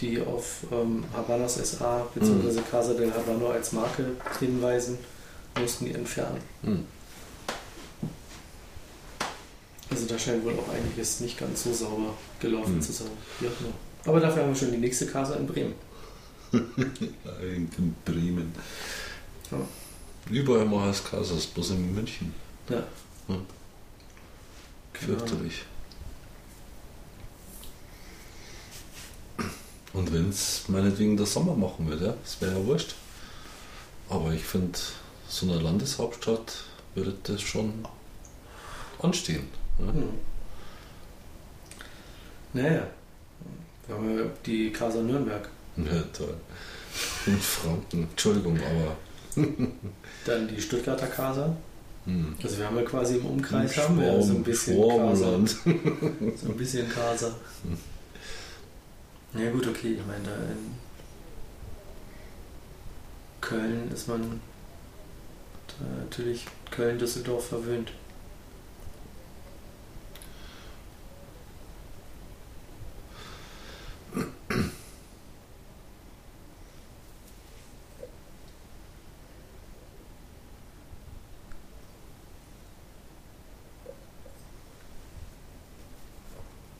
die 0.00 0.20
auf 0.20 0.64
ähm, 0.72 1.04
Habanos 1.12 1.54
SA 1.54 2.06
bzw. 2.14 2.60
Casa 2.70 2.94
del 2.94 3.12
Habano 3.12 3.50
als 3.50 3.72
Marke 3.72 4.04
hinweisen, 4.40 4.98
mussten 5.60 5.84
die 5.86 5.92
entfernen. 5.92 6.40
Hm. 6.62 6.84
Also 9.90 10.06
da 10.06 10.18
scheint 10.18 10.44
wohl 10.44 10.54
auch 10.58 10.68
einiges 10.72 11.20
nicht 11.20 11.38
ganz 11.38 11.62
so 11.64 11.72
sauber 11.72 12.14
gelaufen 12.40 12.74
Hm. 12.74 12.82
zu 12.82 12.92
sein. 12.92 13.08
Wie 13.40 13.46
auch 13.46 13.60
immer. 13.60 13.74
Aber 14.06 14.20
dafür 14.20 14.42
haben 14.42 14.50
wir 14.50 14.56
schon 14.56 14.72
die 14.72 14.78
nächste 14.78 15.06
Casa 15.06 15.36
in 15.36 15.46
Bremen. 15.46 15.74
In 16.52 17.94
Bremen. 18.04 18.52
Ja. 19.50 19.58
Überall 20.30 20.64
mal 20.66 20.86
als 20.88 21.02
Casas, 21.04 21.46
bloß 21.46 21.70
in 21.70 21.94
München. 21.94 22.32
Ja. 22.68 22.76
Hm. 23.26 23.36
Genau. 24.92 25.06
Fürchterlich. 25.18 25.64
Und 29.94 30.12
wenn 30.12 30.28
es 30.28 30.64
meinetwegen 30.68 31.16
der 31.16 31.26
Sommer 31.26 31.54
machen 31.54 31.88
würde, 31.88 32.06
ja, 32.06 32.14
das 32.22 32.40
wäre 32.40 32.58
ja 32.58 32.66
wurscht. 32.66 32.96
Aber 34.10 34.32
ich 34.32 34.42
finde, 34.42 34.78
so 35.28 35.50
eine 35.50 35.60
Landeshauptstadt 35.60 36.64
würde 36.94 37.14
das 37.22 37.40
schon 37.40 37.72
anstehen. 39.00 39.48
Hm. 39.78 40.10
Naja. 42.52 42.86
Wir 43.86 43.96
haben 43.96 44.18
ja 44.18 44.24
die 44.44 44.72
Casa 44.72 45.00
Nürnberg. 45.00 45.48
ja, 45.76 46.02
toll. 46.12 46.34
In 47.26 47.38
Franken, 47.38 48.08
Entschuldigung, 48.10 48.58
aber. 48.58 48.96
Dann 50.24 50.48
die 50.48 50.60
Stuttgarter 50.60 51.06
Casa. 51.06 51.56
Hm. 52.04 52.34
Also 52.42 52.58
wir 52.58 52.66
haben 52.66 52.76
ja 52.76 52.82
quasi 52.82 53.16
im 53.16 53.26
Umkreis 53.26 53.76
Im 53.76 53.82
haben 53.82 54.00
wir 54.00 54.22
so 54.22 54.34
ein 54.34 54.42
bisschen 54.42 54.76
Casa. 54.76 55.16
Schwarmland. 55.16 55.50
So 55.50 56.48
ein 56.48 56.56
bisschen 56.56 56.88
Casa. 56.88 57.34
Ja 59.36 59.50
gut, 59.50 59.66
okay. 59.66 59.94
Ich 59.94 60.06
meine, 60.06 60.22
da 60.22 60.34
in 60.52 60.78
Köln 63.40 63.90
ist 63.92 64.08
man 64.08 64.40
natürlich 65.98 66.46
Köln-Düsseldorf 66.70 67.48
verwöhnt. 67.48 67.92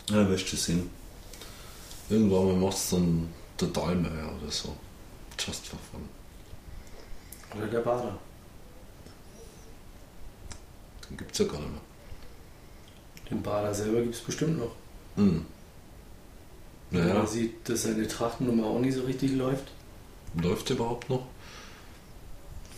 Ja, 0.09 0.29
wirst 0.29 0.53
du 0.53 0.57
sehen. 0.57 1.04
Irgendwann 2.11 2.47
mal 2.47 2.67
macht 2.67 2.77
es 2.77 2.91
dann 2.91 3.29
der 3.61 3.69
Dahlmeier 3.69 4.31
oder 4.41 4.51
so. 4.51 4.75
Just 5.39 5.67
for 5.67 5.79
fun. 5.91 6.09
Oder 7.57 7.67
der 7.69 7.81
Bader. 7.81 8.19
Den 11.09 11.17
gibt 11.17 11.33
es 11.33 11.39
ja 11.39 11.45
gar 11.47 11.59
nicht 11.61 11.71
mehr. 11.71 11.81
Den 13.31 13.43
Bader 13.43 13.73
selber 13.75 14.01
gibt 14.03 14.15
es 14.15 14.21
bestimmt 14.21 14.59
noch. 14.59 14.73
Hm. 15.17 15.45
Wenn 16.91 17.01
Naja, 17.03 17.15
Man 17.15 17.27
sieht, 17.27 17.69
dass 17.69 17.83
seine 17.83 18.07
Trachtennummer 18.07 18.67
auch 18.67 18.79
nicht 18.81 18.95
so 18.95 19.03
richtig 19.03 19.33
läuft. 19.33 19.65
läuft 20.41 20.69
der 20.69 20.77
überhaupt 20.77 21.09
noch? 21.11 21.27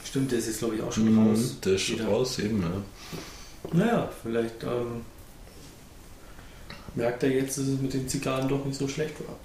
Stimmt, 0.05 0.31
der 0.31 0.39
ist 0.39 0.47
jetzt 0.47 0.59
glaube 0.61 0.77
ich 0.77 0.83
auch 0.83 0.93
schon 0.93 1.13
Mhm, 1.13 1.29
raus. 1.31 1.57
Der 1.65 1.75
ist 1.75 1.83
schon 1.83 1.99
wieder. 1.99 2.09
raus, 2.09 2.39
eben, 2.39 2.63
ja. 2.63 2.71
Naja, 3.73 4.11
vielleicht 4.23 4.63
ähm, 4.63 5.03
merkt 6.97 7.23
er 7.23 7.31
jetzt, 7.31 7.59
dass 7.59 7.67
es 7.67 7.81
mit 7.81 7.93
den 7.93 8.09
Zigarren 8.09 8.49
doch 8.49 8.65
nicht 8.65 8.79
so 8.79 8.89
schlecht 8.89 9.15
war. 9.21 9.37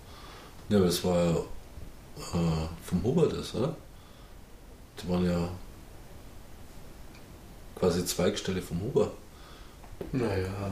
Ja, 0.69 0.77
aber 0.77 0.85
das 0.87 1.03
war 1.03 1.23
ja 1.23 1.31
äh, 1.35 2.67
vom 2.83 3.03
das, 3.29 3.53
oder? 3.53 3.75
Die 5.01 5.09
waren 5.09 5.25
ja 5.25 5.49
quasi 7.75 8.05
Zweigstelle 8.05 8.61
vom 8.61 8.81
Huber. 8.81 9.11
Naja. 10.11 10.71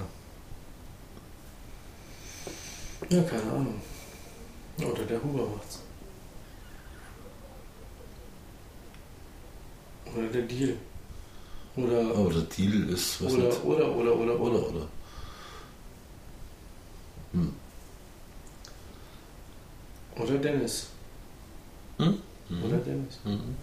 Ja, 3.09 3.21
keine 3.23 3.43
Ahnung. 3.43 3.81
Oder 4.77 5.03
der 5.03 5.21
Huber 5.23 5.45
macht's. 5.47 5.79
Oder 10.15 10.27
der 10.27 10.41
Deal. 10.43 10.75
Oder, 11.75 11.99
Aber 12.15 12.31
der 12.31 12.41
Deal 12.43 12.89
ist, 12.89 13.23
was 13.23 13.33
nicht. 13.33 13.63
oder, 13.63 13.95
oder, 13.95 13.95
oder, 13.95 14.15
oder, 14.15 14.39
oder. 14.39 14.39
Oder, 14.39 14.69
oder. 14.69 14.87
Hm. 17.33 17.53
Oder 20.15 20.37
Dennis. 20.37 20.87
Hm? 21.97 22.17
Mhm. 22.49 22.63
Oder 22.63 22.77
Dennis. 22.77 23.19
Mhm. 23.23 23.55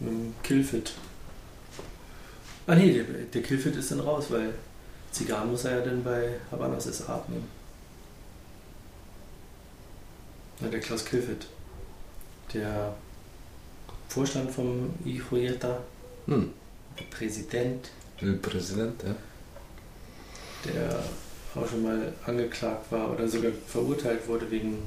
Mit 0.00 0.10
dem 0.10 0.34
Killfit. 0.42 0.92
Ah 2.66 2.74
nee, 2.74 2.92
der, 2.92 3.04
der 3.04 3.42
Killfit 3.42 3.76
ist 3.76 3.90
dann 3.90 4.00
raus, 4.00 4.26
weil 4.30 4.54
Zigarren 5.10 5.50
muss 5.50 5.64
er 5.64 5.78
ja 5.78 5.84
dann 5.84 6.02
bei 6.04 6.34
Habanas 6.50 6.84
SA 6.84 7.14
abnehmen. 7.14 7.48
Ja, 10.60 10.68
der 10.68 10.80
Klaus 10.80 11.04
Killfit. 11.04 11.46
Der 12.52 12.94
Vorstand 14.08 14.50
vom 14.50 14.90
IJOJETA, 15.04 15.80
Hm. 16.26 16.52
der 16.98 17.04
Präsident, 17.04 17.90
Der 18.20 18.32
Präsident, 18.32 19.02
ja. 19.02 19.14
Der 20.64 21.02
auch 21.54 21.68
schon 21.68 21.82
mal 21.82 22.12
angeklagt 22.26 22.90
war 22.92 23.10
oder 23.12 23.26
sogar 23.26 23.52
verurteilt 23.66 24.26
wurde 24.28 24.50
wegen 24.50 24.82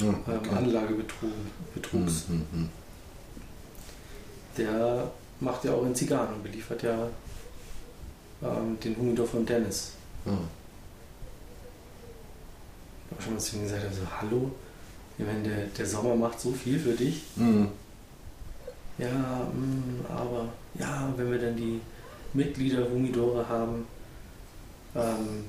ja 0.00 0.08
ähm, 0.08 0.56
Anlagebetrugs. 0.56 1.32
Betrugs. 1.74 2.24
Hm, 2.28 2.34
hm, 2.34 2.46
hm. 2.52 2.68
Der 4.58 5.10
macht 5.40 5.64
ja 5.64 5.72
auch 5.72 5.84
in 5.84 5.94
Zigarren 5.94 6.34
und 6.34 6.42
beliefert 6.42 6.82
ja 6.82 7.08
ähm, 8.42 8.78
den 8.82 8.96
Humidor 8.96 9.26
von 9.26 9.44
Dennis. 9.44 9.92
Ja. 10.24 10.32
Ich 13.06 13.12
habe 13.12 13.22
schon 13.22 13.34
mal 13.34 13.40
zu 13.40 13.56
ihm 13.56 13.62
gesagt, 13.62 13.84
also 13.84 14.02
hallo, 14.20 14.50
ich 15.18 15.24
meine, 15.24 15.42
der, 15.42 15.66
der 15.66 15.86
Sommer 15.86 16.16
macht 16.16 16.40
so 16.40 16.52
viel 16.52 16.78
für 16.78 16.92
dich. 16.92 17.22
Hm. 17.36 17.68
Ja, 18.98 19.08
mm, 19.08 20.06
aber 20.08 20.48
ja, 20.78 21.12
wenn 21.16 21.30
wir 21.30 21.38
dann 21.38 21.56
die 21.56 21.80
Mitglieder 22.32 22.88
Humidore 22.88 23.48
haben, 23.48 23.86
ähm, 24.94 25.44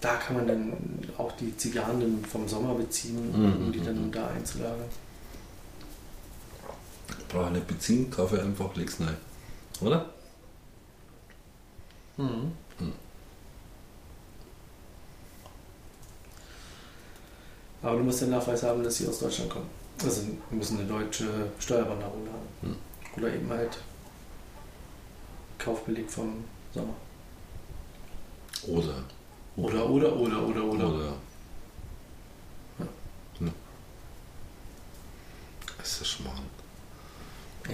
da 0.00 0.16
kann 0.16 0.36
man 0.36 0.46
dann 0.46 0.72
auch 1.18 1.32
die 1.32 1.54
Zigarren 1.56 2.24
vom 2.24 2.48
Sommer 2.48 2.74
beziehen, 2.74 3.18
um 3.34 3.66
Mhm, 3.66 3.72
die 3.72 3.80
dann 3.80 4.06
mhm. 4.06 4.12
da 4.12 4.28
einzulagern. 4.28 4.88
Brauche 7.28 7.46
ich 7.46 7.52
nicht 7.52 7.66
beziehen, 7.68 8.10
kaufe 8.10 8.36
ich 8.36 8.42
einfach, 8.42 8.74
leg's 8.76 9.00
rein. 9.00 9.16
Oder? 9.80 10.06
Mhm. 12.16 12.52
Mhm. 12.78 12.92
Aber 17.82 17.96
du 17.98 18.04
musst 18.04 18.20
den 18.20 18.30
Nachweis 18.30 18.62
haben, 18.62 18.82
dass 18.82 18.96
sie 18.96 19.08
aus 19.08 19.20
Deutschland 19.20 19.50
kommen. 19.50 19.68
Also 20.02 20.22
wir 20.50 20.58
müssen 20.58 20.78
eine 20.78 20.88
deutsche 20.88 21.28
Steuerwanderung 21.58 22.26
haben. 22.26 22.70
Mhm. 22.70 22.76
Oder 23.16 23.34
eben 23.34 23.48
halt 23.50 23.78
Kaufbeleg 25.58 26.10
vom 26.10 26.44
Sommer. 26.74 26.94
Oder. 28.66 29.04
Oder, 29.56 29.88
oder, 29.88 30.16
oder, 30.16 30.42
oder, 30.46 30.64
oder. 30.64 30.88
Oder. 30.94 31.14
Ja. 33.40 33.48
Das 35.78 35.92
ist 35.92 36.00
ja 36.00 36.04
Schmarrn. 36.06 36.44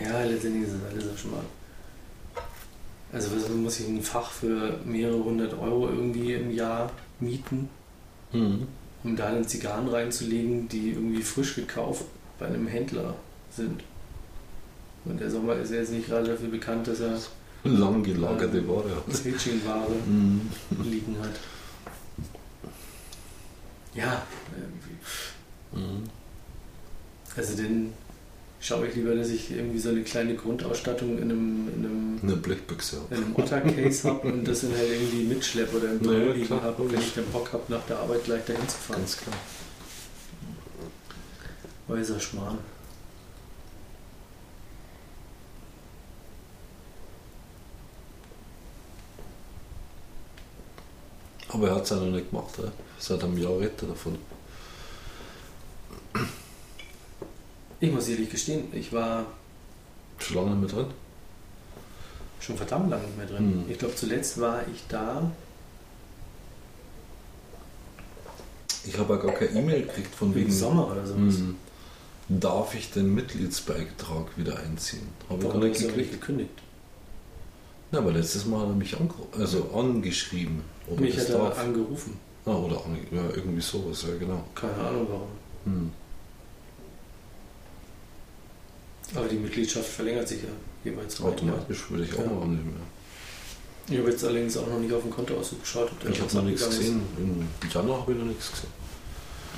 Ja, 0.01 0.23
letztendlich 0.25 0.65
ist 0.69 0.75
das 0.83 0.93
alles 0.93 1.13
auch 1.15 1.19
schon 1.19 1.31
mal. 1.33 1.45
Also 3.13 3.35
was 3.37 3.49
muss 3.49 3.81
ich 3.81 3.89
ein 3.89 4.03
Fach 4.03 4.31
für 4.31 4.79
mehrere 4.85 5.23
hundert 5.23 5.55
Euro 5.59 5.89
irgendwie 5.89 6.35
im 6.35 6.51
Jahr 6.51 6.91
mieten, 7.21 7.69
Mhm. 8.33 8.67
um 9.05 9.17
da 9.17 9.31
dann 9.31 9.47
Zigarren 9.47 9.89
reinzulegen, 9.89 10.69
die 10.69 10.91
irgendwie 10.91 11.23
frisch 11.23 11.55
gekauft 11.55 12.05
bei 12.39 12.47
einem 12.47 12.67
Händler 12.67 13.15
sind. 13.51 13.83
Und 15.05 15.21
der 15.21 15.31
Sommer 15.31 15.55
ist 15.55 15.71
ja 15.71 15.77
jetzt 15.79 15.93
nicht 15.93 16.09
gerade 16.09 16.29
dafür 16.31 16.49
bekannt, 16.49 16.89
dass 16.89 17.01
er 17.01 17.17
Lang 17.67 18.03
gelagerte 18.03 18.67
Ware 18.69 18.91
hat. 19.07 19.25
Hähnchenware 19.25 19.91
Mhm. 20.07 20.51
liegen 20.85 21.17
hat. 21.21 21.35
Ja, 23.95 24.23
irgendwie. 24.55 25.87
Mhm. 25.87 26.03
also 27.37 27.57
dann 27.63 27.93
schaue 28.61 28.89
ich 28.89 28.95
lieber, 28.97 29.15
dass 29.15 29.29
ich 29.31 29.51
irgendwie 29.51 29.79
so 29.79 29.89
eine 29.91 30.03
kleine 30.03 30.35
Grundausstattung 30.35 31.17
in 31.19 31.25
einem, 31.25 31.69
in 31.75 31.85
einem, 31.85 32.19
Eine 32.23 32.37
Blechbüchse. 32.37 32.99
in 33.11 33.17
einem 33.17 33.37
Otter-Case 33.37 34.09
habe 34.09 34.29
und 34.29 34.45
das 34.47 34.63
dann 34.63 34.73
halt 34.73 34.91
irgendwie 34.91 35.25
mitschleppe 35.25 35.77
oder 35.79 35.93
im 35.93 35.99
Büro 36.01 36.33
liegen 36.33 36.61
habe, 36.61 36.91
wenn 36.93 37.01
ich 37.01 37.15
dann 37.15 37.25
Bock 37.27 37.53
habe, 37.53 37.63
nach 37.69 37.83
der 37.87 37.99
Arbeit 38.01 38.25
gleich 38.25 38.45
dahin 38.45 38.69
zu 38.69 38.77
fahren. 38.77 38.99
Ganz 39.01 39.17
klar. 39.19 39.37
Weißer 41.89 42.19
Schmarrn. 42.21 42.59
Aber 51.57 51.69
er 51.69 51.77
hat 51.77 51.85
es 51.85 51.91
ja 51.91 51.97
noch 51.97 52.07
nicht 52.07 52.31
gemacht. 52.31 52.59
Oder? 52.59 52.71
Seit 52.99 53.25
einem 53.25 53.39
Jahr 53.39 53.59
redet 53.59 53.81
er 53.83 53.89
davon. 53.89 54.19
Ich 57.81 57.91
muss 57.91 58.09
ehrlich 58.09 58.29
gestehen, 58.31 58.65
ich 58.73 58.93
war 58.93 59.25
Schon 60.19 60.37
lange 60.37 60.57
mit 60.57 60.71
drin. 60.73 60.87
schon 62.41 62.57
verdammt 62.57 62.91
lange 62.91 63.05
nicht 63.05 63.17
mehr 63.17 63.27
drin. 63.27 63.65
Hm. 63.65 63.71
Ich 63.71 63.79
glaube, 63.79 63.95
zuletzt 63.95 64.39
war 64.41 64.61
ich 64.69 64.83
da. 64.89 65.31
Ich 68.85 68.99
habe 68.99 69.15
ja 69.15 69.21
gar 69.21 69.33
keine 69.33 69.59
E-Mail 69.59 69.83
gekriegt 69.87 70.15
von 70.15 70.35
wegen. 70.35 70.53
Sommer 70.53 70.91
oder 70.91 71.07
sowas. 71.07 71.39
Mhm. 71.39 71.57
Darf 72.29 72.75
ich 72.75 72.91
den 72.93 73.15
Mitgliedsbeitrag 73.15 74.37
wieder 74.37 74.59
einziehen? 74.59 75.09
Habe 75.31 75.43
ich 75.43 75.51
gar 75.51 75.59
nicht 75.59 75.81
nicht 75.81 75.89
gekriegt. 75.89 76.13
gekündigt? 76.13 76.51
Ja, 77.93 77.99
aber 78.01 78.13
letztes 78.13 78.45
Mal 78.45 78.61
hat 78.61 78.69
er 78.69 78.75
mich 78.75 78.95
also 79.39 79.71
angeschrieben. 79.75 80.63
Ob 80.89 81.01
Mich 81.01 81.19
hat 81.19 81.29
er 81.31 81.59
angerufen. 81.59 82.17
Ah, 82.45 82.55
oder 82.55 82.77
ange 82.85 82.99
ja, 83.11 83.23
irgendwie 83.35 83.61
sowas, 83.61 84.03
ja 84.03 84.17
genau. 84.19 84.45
Keine 84.55 84.75
Ahnung 84.75 85.07
warum. 85.09 85.29
Hm. 85.65 85.91
Aber 89.15 89.29
die 89.29 89.37
Mitgliedschaft 89.37 89.87
verlängert 89.89 90.29
sich 90.29 90.43
ja 90.43 90.49
jeweils 90.85 91.19
ein 91.19 91.25
Jahr. 91.25 91.33
Automatisch 91.33 91.91
würde 91.91 92.05
ich 92.05 92.15
auch 92.15 92.19
Ja. 92.19 92.27
mal 92.27 92.43
annehmen. 92.43 92.77
Ich 93.89 93.99
habe 93.99 94.11
jetzt 94.11 94.25
allerdings 94.25 94.57
auch 94.57 94.67
noch 94.67 94.79
nicht 94.81 94.93
auf 94.93 95.03
dem 95.03 95.11
Kontoauszug 95.13 95.61
geschaut, 95.61 95.91
ob 95.93 95.99
Ja. 95.99 96.05
der 96.05 96.11
Ich 96.13 96.21
habe 96.21 96.35
noch 96.37 96.43
nichts 96.45 96.67
gesehen. 96.69 97.03
Im 97.19 97.49
Januar 97.71 98.01
habe 98.01 98.13
ich 98.13 98.19
noch 98.19 98.25
nichts 98.27 98.51
gesehen. 98.51 98.69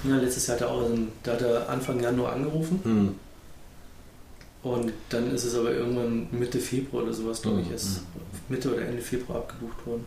ist. 0.04 0.10
Ja, 0.10 0.16
letztes 0.16 0.46
Jahr 0.46 0.56
hat 0.56 0.62
er 0.62 0.70
auch, 0.70 0.84
einen- 0.84 1.12
da 1.22 1.32
hat 1.32 1.42
er 1.42 1.68
Anfang 1.68 2.00
Januar 2.00 2.32
angerufen 2.34 2.80
Hm. 2.84 3.14
und 4.62 4.92
dann 5.08 5.34
ist 5.34 5.44
es 5.44 5.54
aber 5.54 5.72
irgendwann 5.72 6.28
Mitte 6.30 6.58
Februar 6.60 7.02
oder 7.04 7.12
sowas, 7.12 7.42
glaube 7.42 7.60
ich, 7.62 7.66
Mhm. 7.66 7.72
erst 7.72 8.00
Mitte 8.48 8.72
oder 8.72 8.82
Ende 8.82 9.02
Februar 9.02 9.38
abgebucht 9.38 9.86
worden. 9.86 10.06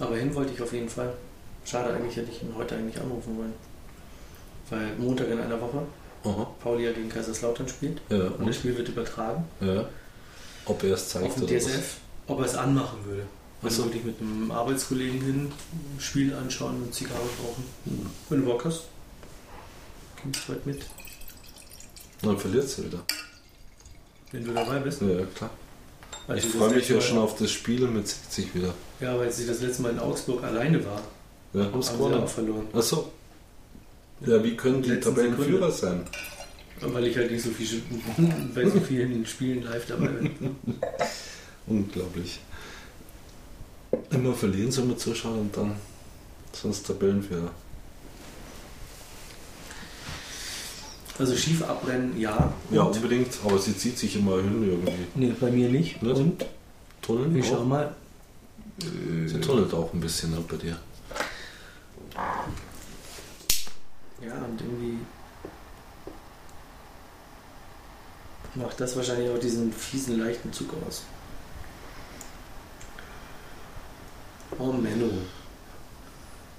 Aber 0.00 0.16
hin 0.16 0.34
wollte 0.34 0.52
ich 0.52 0.60
auf 0.62 0.72
jeden 0.72 0.88
Fall. 0.88 1.12
Schade, 1.64 1.92
eigentlich 1.92 2.16
hätte 2.16 2.30
ich 2.30 2.42
ihn 2.42 2.54
heute 2.56 2.74
eigentlich 2.76 2.98
anrufen 3.00 3.36
wollen. 3.38 3.52
Weil 4.70 4.96
Montag 4.98 5.28
in 5.28 5.38
einer 5.38 5.60
Woche 5.60 5.82
Aha. 6.24 6.46
Pauli 6.62 6.84
ja 6.84 6.92
gegen 6.92 7.08
Kaiserslautern 7.08 7.68
spielt 7.68 8.00
Ja, 8.08 8.16
und 8.16 8.40
das 8.40 8.46
und? 8.46 8.54
Spiel 8.54 8.76
wird 8.76 8.88
übertragen 8.88 9.44
Ja. 9.60 9.88
Ob 10.66 10.82
er 10.84 10.94
es 10.94 11.08
zeigt 11.08 11.26
auf 11.26 11.34
dem 11.34 11.44
oder 11.44 11.54
was? 11.56 11.64
DSF, 11.64 11.96
ob 12.26 12.38
er 12.40 12.46
es 12.46 12.54
anmachen 12.54 13.04
würde. 13.04 13.22
Also 13.62 13.76
so. 13.76 13.84
würde 13.84 13.98
ich 13.98 14.04
mit 14.04 14.20
einem 14.20 14.50
Arbeitskollegen 14.50 15.20
hin, 15.20 15.52
ein 15.72 16.00
Spiel 16.00 16.34
anschauen 16.34 16.82
und 16.82 16.94
Zigarre 16.94 17.20
rauchen. 17.20 17.64
Wenn 18.28 18.40
du 18.40 18.46
Bock 18.46 18.64
hast, 18.64 18.84
kommst 20.20 20.48
du 20.48 20.52
heute 20.52 20.68
mit. 20.68 20.82
Dann 22.22 22.38
verliert 22.38 22.68
sie 22.68 22.86
wieder. 22.86 23.00
Wenn 24.32 24.44
du 24.44 24.52
dabei 24.52 24.78
bist. 24.78 25.02
Ja, 25.02 25.24
klar. 25.34 25.50
Weil 26.26 26.38
Ich 26.38 26.44
das 26.44 26.54
freue 26.54 26.70
mich 26.74 26.88
ja 26.88 27.00
schon 27.00 27.18
auf 27.18 27.36
das 27.36 27.50
Spiel 27.50 27.86
mit 27.88 28.06
60 28.06 28.54
wieder. 28.54 28.72
Ja, 29.00 29.18
weil 29.18 29.32
sie 29.32 29.46
das 29.46 29.60
letzte 29.60 29.82
Mal 29.82 29.92
in 29.92 29.98
Augsburg 29.98 30.44
alleine 30.44 30.84
war. 30.84 31.00
Ja, 31.52 31.64
Haben 31.64 31.82
sie 31.82 31.90
auch 31.92 32.28
verloren. 32.28 32.66
Achso. 32.72 33.10
Ja, 34.26 34.42
wie 34.44 34.56
können 34.56 34.82
die 34.82 35.00
Tabellenführer 35.00 35.70
sein? 35.70 36.02
Weil 36.80 37.06
ich 37.06 37.16
halt 37.16 37.30
nicht 37.30 37.42
so 37.42 37.50
viel 37.50 37.82
bei 38.54 38.64
so 38.68 38.80
vielen 38.80 39.24
Spielen 39.26 39.62
live 39.62 39.86
dabei 39.86 40.08
bin. 40.08 40.30
Unglaublich. 41.66 42.40
Immer 44.10 44.34
verlieren 44.34 44.70
soll 44.70 44.84
man 44.86 44.98
zuschauen 44.98 45.40
und 45.40 45.56
dann 45.56 45.76
sonst 46.52 46.86
Tabellenführer. 46.86 47.50
Also 51.18 51.36
schief 51.36 51.62
abbrennen, 51.62 52.18
ja. 52.18 52.52
Ja, 52.70 52.82
unbedingt, 52.82 53.28
aber 53.44 53.58
sie 53.58 53.76
zieht 53.76 53.98
sich 53.98 54.16
immer 54.16 54.36
hin 54.36 54.66
irgendwie. 54.66 55.06
Nee, 55.14 55.34
bei 55.38 55.50
mir 55.50 55.68
nicht. 55.68 56.02
Nicht? 56.02 56.16
Und 56.16 56.46
Tunneln 57.02 57.36
ich 57.36 57.46
schau 57.46 57.56
auch? 57.56 57.66
mal. 57.66 57.94
Sie 58.80 59.40
tunnelt 59.40 59.72
auch 59.74 59.92
ein 59.92 60.00
bisschen 60.00 60.34
ab 60.34 60.44
bei 60.48 60.56
dir. 60.56 60.78
Ja, 64.22 64.34
und 64.34 64.60
irgendwie 64.60 64.98
macht 68.54 68.80
das 68.80 68.96
wahrscheinlich 68.96 69.30
auch 69.30 69.38
diesen 69.38 69.72
fiesen, 69.72 70.18
leichten 70.18 70.52
Zug 70.52 70.70
aus. 70.86 71.02
Oh 74.58 74.72
Menno. 74.72 75.10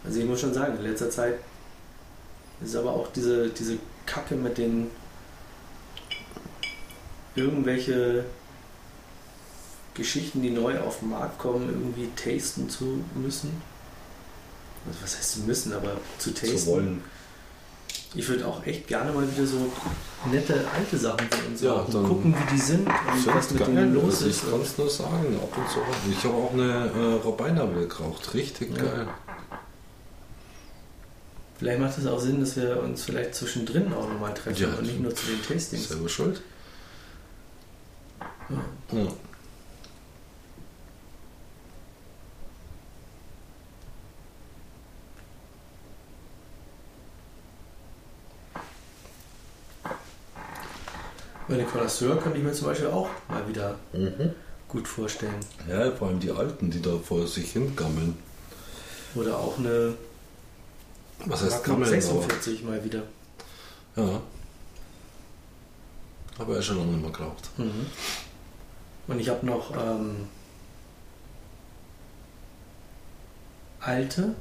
Also 0.03 0.19
ich 0.19 0.25
muss 0.25 0.39
schon 0.39 0.53
sagen, 0.53 0.77
in 0.77 0.83
letzter 0.83 1.09
Zeit 1.09 1.35
ist 2.63 2.75
aber 2.75 2.91
auch 2.91 3.11
diese, 3.11 3.49
diese 3.49 3.77
Kacke 4.05 4.35
mit 4.35 4.57
den 4.57 4.89
irgendwelche 7.35 8.25
Geschichten, 9.93 10.41
die 10.41 10.49
neu 10.51 10.79
auf 10.79 10.99
den 10.99 11.09
Markt 11.09 11.37
kommen, 11.39 11.67
irgendwie 11.69 12.09
tasten 12.15 12.69
zu 12.69 13.03
müssen. 13.15 13.61
Also 14.87 14.99
was 15.03 15.17
heißt 15.17 15.31
zu 15.33 15.39
müssen, 15.41 15.73
aber 15.73 15.97
zu 16.17 16.33
tasten. 16.33 16.57
Zu 16.57 16.65
wollen. 16.67 17.03
Ich 18.13 18.27
würde 18.27 18.45
auch 18.45 18.65
echt 18.65 18.87
gerne 18.87 19.11
mal 19.11 19.25
wieder 19.31 19.45
so 19.45 19.57
nette 20.31 20.65
alte 20.75 20.97
Sachen 20.97 21.27
von 21.29 21.45
uns 21.51 21.61
Ja, 21.61 21.85
dann- 21.89 22.03
gucken, 22.07 22.33
wie 22.35 22.53
die 22.53 22.59
sind 22.59 22.87
und 22.87 23.27
was 23.27 23.51
mit 23.51 23.65
denen 23.67 23.93
los 23.93 24.15
also 24.15 24.27
ist. 24.27 24.43
Ich 24.43 24.49
kann 24.51 24.61
es 24.61 24.77
nur 24.77 24.89
sagen, 24.89 25.39
ab 25.41 25.57
und 25.57 25.69
zu. 25.69 25.79
Ich 26.11 26.23
habe 26.25 26.33
auch 26.35 26.51
eine 26.53 26.87
äh, 26.89 27.25
Rhabarber 27.25 27.85
geraucht. 27.85 28.33
Richtig 28.33 28.75
Ja. 28.75 28.83
geil. 28.83 29.07
Vielleicht 31.57 31.79
macht 31.79 31.97
es 31.97 32.07
auch 32.07 32.19
Sinn, 32.19 32.39
dass 32.41 32.55
wir 32.57 32.81
uns 32.81 33.03
vielleicht 33.03 33.35
zwischendrin 33.35 33.93
auch 33.93 34.09
nochmal 34.09 34.33
treffen 34.33 34.61
Ja, 34.61 34.69
und 34.77 34.81
nicht 34.87 34.99
nur 34.99 35.13
zu 35.15 35.27
den 35.27 35.41
Tastings. 35.43 35.87
Selber 35.89 36.09
schuld. 36.09 36.41
Ja. 38.91 39.07
Bei 51.47 51.55
den 51.57 51.67
Connoisseur 51.67 52.17
könnte 52.19 52.37
ich 52.37 52.43
mir 52.43 52.53
zum 52.53 52.67
Beispiel 52.67 52.87
auch 52.87 53.09
mal 53.27 53.47
wieder 53.47 53.75
Mhm. 53.93 54.31
gut 54.67 54.87
vorstellen. 54.87 55.35
ja, 55.69 55.91
vor 55.91 56.07
allem 56.09 56.19
die 56.19 56.31
Alten, 56.31 56.69
die 56.71 56.81
da 56.81 56.97
vor 56.97 57.27
sich 57.27 57.51
hingammeln. 57.51 58.17
Oder 59.15 59.37
auch 59.37 59.57
eine 59.57 59.93
Was 61.25 61.41
heißt 61.43 61.67
Magnum 61.67 61.81
gammeln? 61.83 61.93
Aber, 61.93 62.01
46 62.21 62.63
mal 62.63 62.83
wieder. 62.83 63.03
ja. 63.95 64.21
Aber 66.39 66.55
er 66.55 66.61
schon 66.61 66.77
lange 66.77 66.91
nicht 66.93 67.01
mehr 67.03 67.11
geraucht. 67.11 67.49
Mhm. 67.57 67.85
Und 69.07 69.19
ich 69.19 69.29
habe 69.29 69.45
noch 69.45 69.71
ähm, 69.77 70.27
alte, 73.81 74.35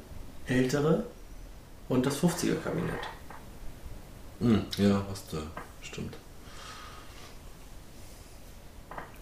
ältere 0.47 1.05
und 1.89 2.07
das 2.07 2.17
50er-Kabinett. 2.23 3.01
Mhm. 4.39 4.65
Ja, 4.79 5.05
hast 5.11 5.33
du. 5.33 5.39
Stimmt. 5.83 6.15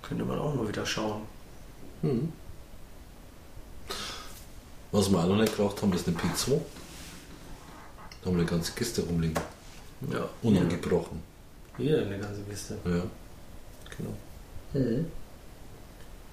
Könnte 0.08 0.24
man 0.24 0.38
auch 0.38 0.54
mal 0.54 0.66
wieder 0.68 0.86
schauen. 0.86 1.22
Mhm. 2.02 2.32
Was 4.90 5.10
wir 5.10 5.18
auch 5.18 5.26
noch 5.26 5.36
nicht 5.36 5.54
geraucht 5.56 5.82
haben, 5.82 5.92
ist 5.92 6.08
eine 6.08 6.16
P2. 6.16 6.60
Da 8.22 8.26
haben 8.30 8.36
wir 8.36 8.40
eine 8.40 8.44
ganze 8.46 8.72
Kiste 8.72 9.02
rumliegen. 9.02 9.38
Ja, 10.10 10.28
Unangebrochen. 10.42 11.22
Hier 11.76 11.98
eine 12.02 12.18
ganze 12.18 12.40
Kiste. 12.42 12.78
Ja. 12.84 13.02
Genau. 13.96 14.14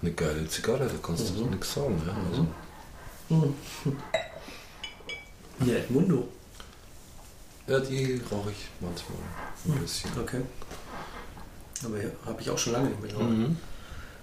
Eine 0.01 0.11
geile 0.13 0.47
Zigarre, 0.47 0.87
da 0.87 0.93
kannst 1.01 1.29
du 1.29 1.33
Mhm. 1.33 1.39
doch 1.43 1.49
nichts 1.51 1.73
sagen. 1.73 2.01
Ja? 2.05 2.15
Also, 2.29 2.47
Mhm. 3.29 3.55
Ja, 5.65 5.73
Edmundo. 5.75 6.27
ja, 7.67 7.79
die 7.79 8.21
rauche 8.31 8.51
ich 8.51 8.67
manchmal 8.79 9.17
ein 9.65 9.71
Mhm. 9.73 9.79
bisschen. 9.81 10.11
Okay. 10.21 10.41
Aber 11.83 11.97
habe 12.25 12.41
ich 12.41 12.49
auch 12.49 12.57
schon 12.57 12.73
lange 12.73 12.89
nicht 12.89 13.01
mehr 13.01 13.11
drauf. 13.11 13.23
Mhm. 13.29 13.57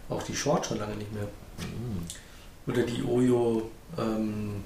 Auch 0.08 0.22
die 0.22 0.34
Short 0.34 0.64
schon 0.66 0.78
lange 0.78 0.94
nicht 0.96 1.12
mehr. 1.12 1.24
Mhm. 1.58 2.72
Oder 2.72 2.82
die 2.84 3.02
Oyo, 3.04 3.70
ähm, 3.98 4.62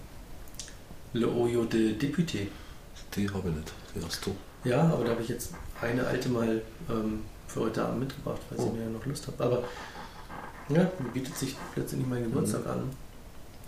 Le 1.13 1.27
Oyo 1.29 1.65
de 1.65 1.95
Député. 1.99 2.47
Die 3.15 3.29
habe 3.31 3.49
ich 3.49 3.55
nicht. 3.57 3.73
Die 3.95 4.05
hast 4.05 4.25
du. 4.27 4.35
Ja, 4.65 4.83
aber 4.85 5.05
da 5.05 5.11
habe 5.13 5.23
ich 5.23 5.29
jetzt 5.29 5.53
eine 5.81 6.07
alte 6.07 6.29
mal 6.29 6.61
ähm, 6.91 7.21
für 7.47 7.61
heute 7.61 7.85
Abend 7.85 8.01
mitgebracht, 8.01 8.41
weil 8.51 8.59
Oh. 8.61 8.67
ich 8.69 8.73
mir 8.79 8.85
ja 8.85 8.91
noch 8.91 9.05
Lust 9.07 9.27
habe. 9.27 9.45
Aber 9.45 9.65
ja, 10.69 10.91
bietet 11.15 11.37
sich 11.37 11.57
letztendlich 11.77 12.09
mein 12.11 12.25
Geburtstag 12.25 12.67
an. 12.67 12.91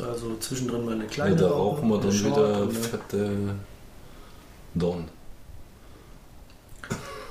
Also 0.04 0.36
zwischendrin 0.38 0.84
mal 0.84 0.94
eine 0.94 1.04
Ja, 1.04 1.10
kleine. 1.10 1.36
da 1.36 1.48
rauchen, 1.48 1.88
wir 1.88 1.98
dann 1.98 2.12
wieder 2.12 2.70
fette 2.70 3.54
Don. 4.74 5.08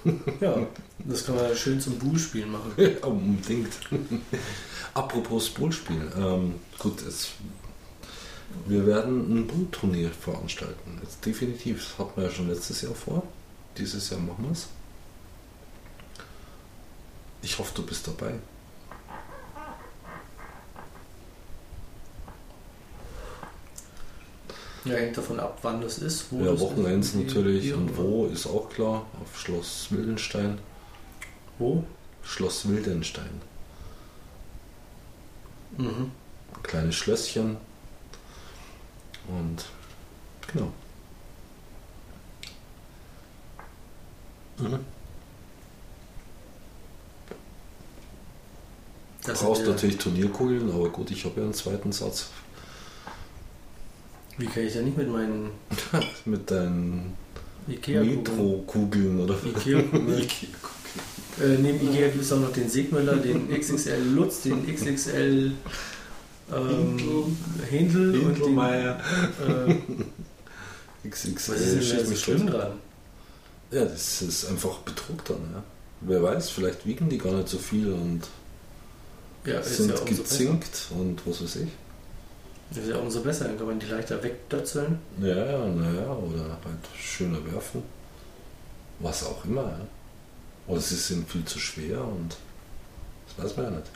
Ja, 0.42 0.68
das 1.00 1.26
kann 1.26 1.36
man 1.36 1.56
schön 1.56 1.80
zum 1.80 1.98
Bullspielen 2.00 2.52
machen. 2.52 2.72
Ja, 2.78 3.06
unbedingt. 3.08 3.74
Apropos 4.94 5.50
Bullspiel. 5.50 6.12
Ähm, 6.18 6.56
gut, 6.80 7.02
es, 7.02 7.30
wir 8.66 8.86
werden 8.86 9.40
ein 9.40 9.48
Bullturnier 9.48 10.10
veranstalten. 10.10 11.00
Jetzt 11.04 11.26
definitiv. 11.26 11.78
Das 11.78 12.00
hatten 12.00 12.22
wir 12.22 12.28
ja 12.28 12.34
schon 12.34 12.48
letztes 12.48 12.82
Jahr 12.82 12.96
vor. 12.96 13.24
Dieses 13.78 14.10
Jahr 14.10 14.20
machen 14.20 14.46
wir 14.46 14.52
es. 14.52 14.68
Ich 17.42 17.58
hoffe, 17.60 17.72
du 17.76 17.84
bist 17.84 18.08
dabei. 18.08 18.34
Ja, 24.88 24.96
hängt 24.96 25.18
davon 25.18 25.40
ab, 25.40 25.60
wann 25.62 25.82
das 25.82 26.00
ist. 26.00 26.32
Wo 26.32 26.44
ja, 26.44 26.52
das 26.52 26.60
Wochenends 26.60 27.10
ist, 27.10 27.16
natürlich. 27.16 27.66
wie 27.66 27.74
Und 27.74 27.98
wo 27.98 28.26
ist 28.28 28.48
auch 28.48 28.70
klar. 28.70 29.06
Auf 29.22 29.40
Schloss 29.40 29.88
Wildenstein. 29.92 30.60
Wo? 31.60 31.84
Schloss 32.24 32.68
Wildenstein. 32.68 33.42
Mhm. 35.78 36.12
Ein 36.56 36.64
kleines 36.64 36.96
Schlösschen. 36.96 37.58
Und 39.28 39.66
genau. 40.52 40.72
Mhm. 44.58 44.80
Du 49.22 49.34
Das 49.34 49.42
brauchst 49.42 49.66
natürlich 49.66 49.98
Turnierkugeln, 49.98 50.72
aber 50.72 50.90
gut, 50.90 51.12
ich 51.12 51.26
habe 51.26 51.42
ja 51.42 51.44
einen 51.44 51.54
zweiten 51.54 51.92
Satz 51.92 52.30
Wie 54.38 54.46
kann 54.46 54.64
ich 54.64 54.76
ja 54.76 54.82
nicht 54.82 54.98
mit 54.98 55.10
meinen 55.12 55.50
mit 56.26 56.50
deinen 56.52 57.14
Ikea-Kugeln? 57.68 58.18
Metro-Kugeln 58.24 59.20
oder 59.20 59.36
Ikea-Kugeln. 59.44 60.08
Ikea-Kugeln. 60.22 60.78
Äh, 61.40 61.58
neben 61.62 61.90
Ikea 61.90 62.08
gibt 62.10 62.24
es 62.24 62.32
auch 62.32 62.40
noch 62.40 62.52
den 62.54 62.70
Segmüller, 62.70 63.18
den 63.18 63.50
XXL 63.50 64.02
Lutz, 64.16 64.42
den 64.42 64.66
XXL 64.74 65.52
ähm, 66.54 67.38
Händel 67.70 68.20
und 68.22 68.40
den. 68.40 68.58
Äh, 68.58 69.76
XXL. 71.10 71.54
was 71.54 71.62
ist 71.62 71.92
denn 71.92 71.98
da 72.00 72.06
so 72.06 72.16
schlimm 72.16 72.48
dran? 72.48 72.72
Ja, 73.72 73.86
das 73.86 74.22
ist 74.22 74.46
einfach 74.46 74.78
Betrug 74.80 75.26
dann, 75.26 75.38
ja. 75.54 75.64
Wer 76.02 76.24
weiß, 76.24 76.50
vielleicht 76.52 76.86
wiegen 76.86 77.10
die 77.10 77.18
gar 77.18 77.34
nicht 77.34 77.50
so 77.50 77.58
viel 77.58 77.92
und 77.92 78.22
Ja, 79.46 79.62
sind 79.64 79.90
ja 79.90 79.96
umso 80.00 80.22
besser. 80.24 80.24
gezinkt 80.24 80.88
und 80.92 81.22
was 81.26 81.44
weiß 81.44 81.56
ich. 81.58 81.70
Das 82.70 82.80
ist 82.80 82.90
ja 82.90 82.98
umso 82.98 83.22
besser, 83.22 83.46
dann 83.46 83.58
kann 83.58 83.68
man 83.68 83.80
die 83.80 83.86
leichter 83.86 84.22
wegdötzeln. 84.22 85.00
Ja, 85.22 85.36
ja, 85.36 85.66
naja, 85.68 86.12
oder 86.12 86.44
halt 86.44 86.88
schöner 87.00 87.44
werfen. 87.52 87.82
Was 89.00 89.26
auch 89.26 89.46
immer, 89.46 89.64
ja. 89.64 89.88
Oder 90.68 90.82
sie 90.82 90.96
sind 90.96 91.30
viel 91.30 91.46
zu 91.46 91.60
schwer 91.60 92.04
und 92.04 92.36
das 93.28 93.46
weiß 93.46 93.58
man 93.58 93.66
ja 93.66 93.72
nicht. 93.72 93.92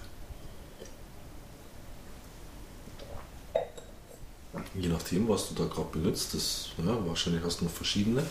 Je 4.76 4.88
nachdem, 4.88 5.28
was 5.28 5.50
du 5.50 5.56
da 5.56 5.66
gerade 5.66 5.90
benutzt, 5.92 6.34
das, 6.34 6.70
ja, 6.78 6.98
wahrscheinlich 7.06 7.44
hast 7.44 7.60
du 7.60 7.66
noch 7.66 7.72
verschiedene. 7.72 8.24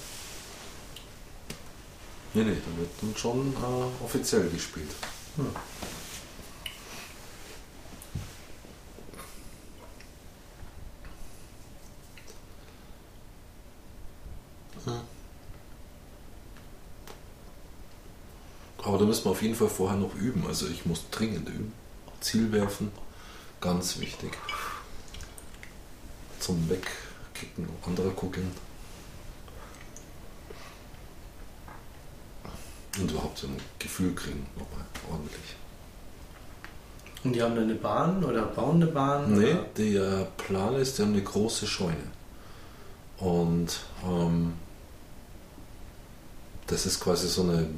Nee, 2.33 2.45
nee, 2.45 2.55
da 2.55 2.81
wird 2.81 2.91
dann 3.01 3.17
schon 3.17 3.53
äh, 3.53 4.05
offiziell 4.05 4.49
gespielt. 4.49 4.89
Hm. 5.37 5.47
Aber 18.83 18.99
da 18.99 19.05
müssen 19.05 19.25
wir 19.25 19.31
auf 19.31 19.43
jeden 19.43 19.55
Fall 19.55 19.69
vorher 19.69 19.99
noch 19.99 20.15
üben. 20.15 20.47
Also 20.47 20.67
ich 20.69 20.87
muss 20.87 21.05
dringend 21.11 21.49
üben. 21.49 21.73
Ziel 22.21 22.51
werfen, 22.53 22.91
ganz 23.61 23.99
wichtig. 23.99 24.33
Zum 26.39 26.69
Wegkicken 26.69 27.69
anderer 27.87 28.11
Kugeln. 28.11 28.51
Und 32.99 33.11
überhaupt 33.11 33.39
so 33.39 33.47
ein 33.47 33.57
Gefühl 33.79 34.15
kriegen, 34.15 34.47
nochmal 34.59 34.85
ordentlich. 35.11 35.57
Und 37.23 37.35
die 37.35 37.43
haben 37.43 37.55
dann 37.55 37.65
eine 37.65 37.75
Bahn 37.75 38.25
oder 38.25 38.43
bauen 38.47 38.83
eine 38.83 38.91
Bahn? 38.91 39.39
Nee, 39.39 39.53
Oder? 39.53 39.65
der 39.77 40.25
Plan 40.39 40.75
ist, 40.75 40.99
die 40.99 41.03
haben 41.03 41.13
eine 41.13 41.23
große 41.23 41.67
Scheune. 41.67 41.97
Und 43.19 43.81
ähm, 44.05 44.55
das 46.67 46.87
ist 46.87 47.01
quasi 47.01 47.29
so 47.29 47.43
eine 47.43 47.69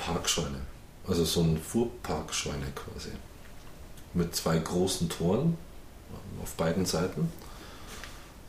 Parkscheune. 0.00 0.60
Also 1.06 1.24
so 1.24 1.42
eine 1.42 1.58
Fuhrparkscheune 1.58 2.72
quasi. 2.74 3.10
Mit 4.14 4.34
zwei 4.34 4.58
großen 4.58 5.08
Toren 5.08 5.56
auf 6.42 6.54
beiden 6.54 6.86
Seiten. 6.86 7.30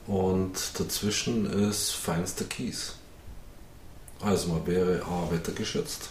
Und 0.08 0.80
dazwischen 0.80 1.46
ist 1.46 1.92
feinster 1.92 2.46
Kies. 2.46 2.96
Also 4.22 4.50
man 4.50 4.66
wäre 4.66 5.04
A, 5.06 5.32
wettergeschützt. 5.32 6.10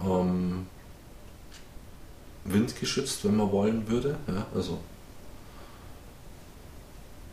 Ähm, 0.00 0.66
windgeschützt, 2.44 3.24
wenn 3.24 3.36
man 3.36 3.52
wollen 3.52 3.88
würde. 3.88 4.18
Ja, 4.26 4.46
also 4.54 4.78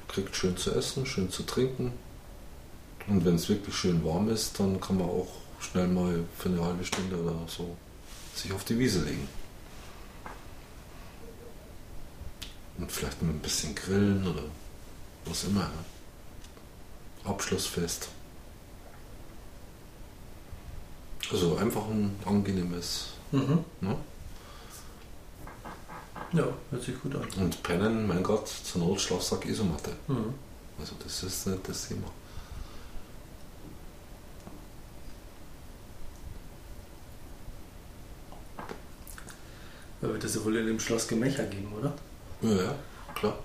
kriegt 0.08 0.36
schön 0.36 0.58
zu 0.58 0.72
essen, 0.72 1.06
schön 1.06 1.32
zu 1.32 1.44
trinken. 1.44 1.94
Und 3.08 3.26
wenn 3.26 3.36
es 3.36 3.50
wirklich 3.50 3.76
schön 3.76 4.04
warm 4.04 4.30
ist, 4.30 4.60
dann 4.60 4.80
kann 4.80 4.98
man 4.98 5.10
auch 5.10 5.41
schnell 5.62 5.88
mal 5.88 6.24
für 6.38 6.50
eine 6.50 6.64
halbe 6.64 6.84
Stunde 6.84 7.16
oder 7.16 7.36
so 7.48 7.76
sich 8.36 8.52
auf 8.52 8.64
die 8.64 8.78
Wiese 8.78 9.04
legen. 9.04 9.28
Und 12.78 12.92
vielleicht 12.92 13.22
mit 13.22 13.36
ein 13.36 13.40
bisschen 13.40 13.76
grillen 13.76 14.26
oder 14.28 14.44
was 15.26 15.44
immer. 15.44 15.62
Ja. 15.62 17.30
Abschlussfest. 17.30 18.10
Also 21.32 21.58
einfach 21.58 21.88
ein 21.88 22.18
angenehmes. 22.26 23.10
Mhm. 23.32 23.64
Ne? 23.82 23.96
Ja, 26.34 26.48
hört 26.72 26.84
sich 26.84 27.00
gut 27.02 27.16
an. 27.16 27.28
Und 27.38 27.62
pennen, 27.62 28.08
mein 28.08 28.24
Gott, 28.24 28.48
zur 28.48 28.82
Not 28.82 29.00
Schlafsack 29.00 29.46
Isomatte. 29.46 29.92
Mhm. 30.08 30.34
Also 30.80 30.96
das 31.04 31.24
ist 31.24 31.48
nicht 31.48 31.68
das 31.68 31.88
Thema. 31.88 32.08
Wird 40.14 40.24
es 40.24 40.44
wohl 40.44 40.58
in 40.58 40.68
dem 40.68 40.80
Schloss 40.80 41.08
Gemächer 41.08 41.46
geben, 41.46 41.72
oder? 41.78 41.94
Ja, 42.42 42.76
klar. 43.14 43.38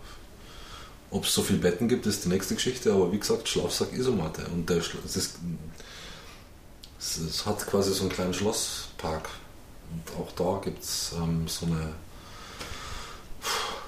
Ob 1.11 1.25
es 1.25 1.35
so 1.35 1.43
viele 1.43 1.59
Betten 1.59 1.89
gibt, 1.89 2.07
ist 2.07 2.25
die 2.25 2.29
nächste 2.29 2.55
Geschichte, 2.55 2.93
aber 2.93 3.13
wie 3.13 3.19
gesagt, 3.19 3.49
Schlafsack 3.49 3.93
Isomatte. 3.93 4.47
Und 4.53 4.69
der 4.69 4.79
es, 4.79 5.17
ist, 5.17 5.39
es 6.99 7.47
hat 7.47 7.67
quasi 7.67 7.93
so 7.93 8.03
einen 8.03 8.13
kleinen 8.13 8.35
Schlosspark. 8.35 9.29
Und 9.93 10.21
auch 10.21 10.33
da 10.33 10.61
gibt 10.65 10.83
es 10.83 11.13
ähm, 11.17 11.47
so 11.47 11.67
eine, 11.67 11.93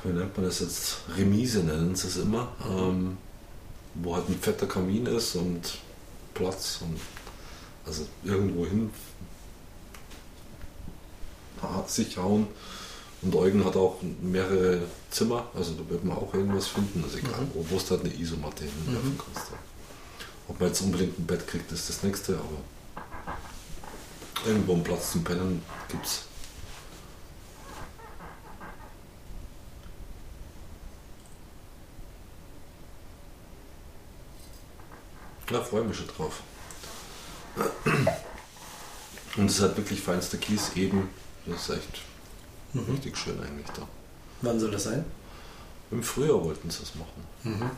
wie 0.04 0.12
nennt 0.12 0.36
man 0.36 0.46
das 0.46 0.60
jetzt, 0.60 0.98
Remise 1.16 1.60
nennen 1.60 1.96
sie 1.96 2.06
es 2.06 2.18
immer, 2.18 2.52
ähm, 2.64 3.16
wo 3.94 4.14
halt 4.14 4.28
ein 4.28 4.38
fetter 4.40 4.66
Kamin 4.66 5.06
ist 5.06 5.34
und 5.34 5.78
Platz 6.34 6.78
und 6.82 7.00
also 7.84 8.06
irgendwo 8.22 8.64
hin 8.64 8.90
ha- 11.70 11.84
sich 11.86 12.16
hauen. 12.18 12.46
Und 13.22 13.34
Eugen 13.34 13.64
hat 13.64 13.74
auch 13.76 13.96
mehrere 14.22 14.82
Zimmer, 15.10 15.48
also 15.54 15.72
da 15.74 15.88
wird 15.90 16.04
man 16.04 16.16
auch 16.16 16.32
irgendwas 16.34 16.68
finden. 16.68 17.02
Also 17.04 17.18
egal, 17.18 17.40
Mhm. 17.40 17.50
wo 17.54 17.62
du 17.76 17.90
halt 17.90 18.04
eine 18.04 18.14
Isomatte 18.14 18.64
hinwerfen 18.64 19.10
Mhm. 19.14 19.18
kannst. 19.18 19.48
Ob 20.46 20.60
man 20.60 20.68
jetzt 20.68 20.80
unbedingt 20.82 21.18
ein 21.18 21.26
Bett 21.26 21.46
kriegt, 21.46 21.70
ist 21.72 21.88
das 21.88 22.02
nächste, 22.04 22.34
aber 22.34 23.34
irgendwo 24.46 24.72
einen 24.74 24.84
Platz 24.84 25.12
zum 25.12 25.24
Pennen 25.24 25.62
gibt's. 25.88 26.22
Ja, 35.50 35.62
freue 35.62 35.84
mich 35.84 35.96
schon 35.96 36.08
drauf. 36.08 36.42
Und 39.36 39.50
es 39.50 39.60
halt 39.60 39.76
wirklich 39.76 40.00
feinster 40.00 40.36
Kies 40.38 40.72
eben. 40.76 41.08
Das 41.48 41.68
ist 41.68 41.76
echt 41.76 42.00
Mhm. 42.74 42.84
richtig 42.92 43.16
schön 43.16 43.42
eigentlich 43.42 43.66
da. 43.70 43.86
Wann 44.42 44.60
soll 44.60 44.70
das 44.70 44.84
sein? 44.84 45.04
Im 45.90 46.02
Frühjahr 46.02 46.44
wollten 46.44 46.68
sie 46.70 46.80
das 46.80 46.94
machen. 46.94 47.24
Mhm. 47.44 47.70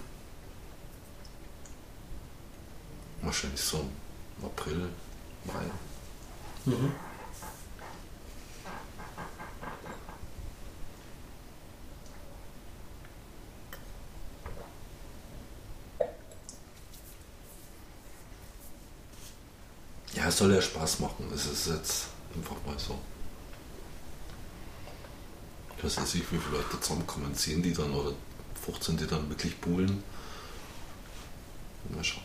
Wahrscheinlich 3.22 3.61
so 3.61 3.78
im 4.38 4.44
April, 4.44 4.88
Mai. 5.44 5.64
Mhm. 6.66 6.92
Ja, 20.14 20.26
es 20.26 20.37
soll 20.38 20.52
ja 20.54 20.61
Spaß 20.61 21.00
machen. 21.00 21.30
Es 21.35 21.46
ist 21.46 21.68
jetzt 21.68 22.06
einfach 22.35 22.56
mal 22.66 22.78
so. 22.78 22.98
Ich 25.83 25.85
weiß 25.85 26.01
nicht, 26.14 26.31
wie 26.31 26.37
viele 26.37 26.59
Leute 26.59 26.79
zusammenkommen. 26.79 27.35
10 27.35 27.62
die 27.62 27.73
dann 27.73 27.90
oder 27.95 28.12
15 28.66 28.99
die 28.99 29.07
dann 29.07 29.27
wirklich 29.31 29.57
buhlen. 29.62 30.03
Mal 31.88 32.05
schauen. 32.05 32.23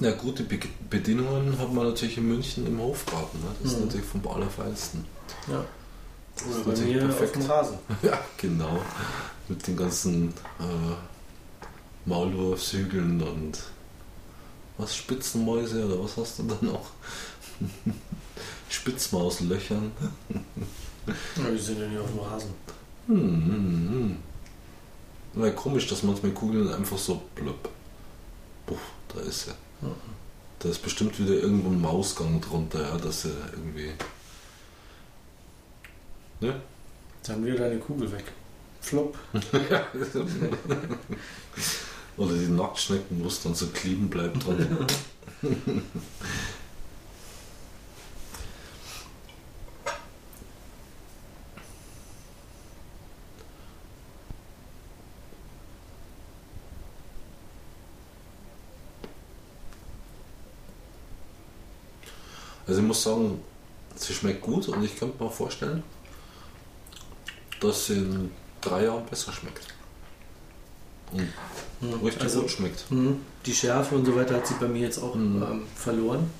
Ja, 0.00 0.10
gute 0.12 0.42
Be 0.42 0.58
Bedingungen 0.90 1.58
hat 1.58 1.72
man 1.72 1.86
natürlich 1.86 2.18
in 2.18 2.28
München 2.28 2.66
im 2.66 2.78
Hofgarten. 2.80 3.38
Ne? 3.40 3.46
Das 3.62 3.72
ist 3.72 3.78
Mhm. 3.78 3.84
natürlich 3.86 4.06
vom 4.06 4.26
Allerfeinsten. 4.28 5.04
Ja. 5.48 5.64
Das 6.36 6.56
ist 6.56 6.66
natürlich 6.66 6.98
perfekt. 6.98 7.38
Ja, 8.02 8.18
genau. 8.36 8.80
Mit 9.48 9.66
den 9.66 9.76
ganzen 9.76 10.28
äh, 10.58 10.94
Maulwurfshügeln 12.06 13.22
und 13.22 13.58
was 14.78 14.96
Spitzenmäuse 14.96 15.86
oder 15.86 16.02
was 16.02 16.16
hast 16.16 16.38
du 16.38 16.42
da 16.44 16.56
noch? 16.60 16.90
Spitzmauslöchern. 18.68 19.92
Ja, 21.06 21.50
die 21.50 21.58
sind 21.58 21.78
ja 21.78 21.86
nicht 21.86 22.00
auf 22.00 22.08
dem 22.08 22.18
Rasen. 22.20 22.54
Hm, 23.08 23.16
hm, 23.18 23.88
hm. 23.90 24.16
Na, 25.34 25.50
komisch, 25.50 25.86
dass 25.86 26.02
manchmal 26.02 26.32
Kugeln 26.32 26.72
einfach 26.72 26.96
so 26.96 27.20
blöpp. 27.34 27.68
Puff, 28.64 28.80
da 29.08 29.20
ist 29.20 29.48
er. 29.48 29.54
Mhm. 29.86 29.94
Da 30.60 30.68
ist 30.70 30.82
bestimmt 30.82 31.18
wieder 31.18 31.34
irgendwo 31.34 31.68
ein 31.68 31.80
Mausgang 31.80 32.40
drunter, 32.40 32.80
ja, 32.80 32.96
dass 32.96 33.26
er 33.26 33.32
irgendwie. 33.52 33.92
Ne? 36.40 36.60
Dann 37.26 37.44
wieder 37.44 37.56
deine 37.56 37.78
Kugel 37.78 38.10
weg. 38.12 38.24
Flop. 38.80 39.16
Oder 42.16 42.34
die 42.34 42.48
Nacktschnecken, 42.48 43.22
wo 43.22 43.28
es 43.28 43.42
dann 43.42 43.54
so 43.54 43.66
kleben 43.68 44.08
bleibt 44.08 44.46
dran. 44.46 44.86
Also 62.66 62.80
ich 62.80 62.86
muss 62.86 63.02
sagen, 63.02 63.40
sie 63.94 64.14
schmeckt 64.14 64.40
gut 64.40 64.68
und 64.68 64.82
ich 64.82 64.96
könnte 64.96 65.22
mir 65.22 65.30
vorstellen, 65.30 65.82
dass 67.60 67.86
sie 67.86 67.94
in 67.98 68.30
drei 68.60 68.84
Jahren 68.84 69.04
besser 69.06 69.32
schmeckt. 69.32 69.66
Und 71.12 71.28
Mhm. 71.80 71.94
richtig 72.04 72.22
Also, 72.22 72.40
gut 72.42 72.50
schmeckt. 72.50 72.90
mhm. 72.90 73.20
die 73.46 73.54
Schärfe 73.54 73.94
und 73.94 74.04
so 74.06 74.16
weiter 74.16 74.36
hat 74.36 74.46
sie 74.46 74.54
bei 74.54 74.66
mir 74.68 74.82
jetzt 74.82 74.98
auch 74.98 75.14
Mhm. 75.14 75.42
ähm, 75.42 75.62
verloren. 75.74 76.30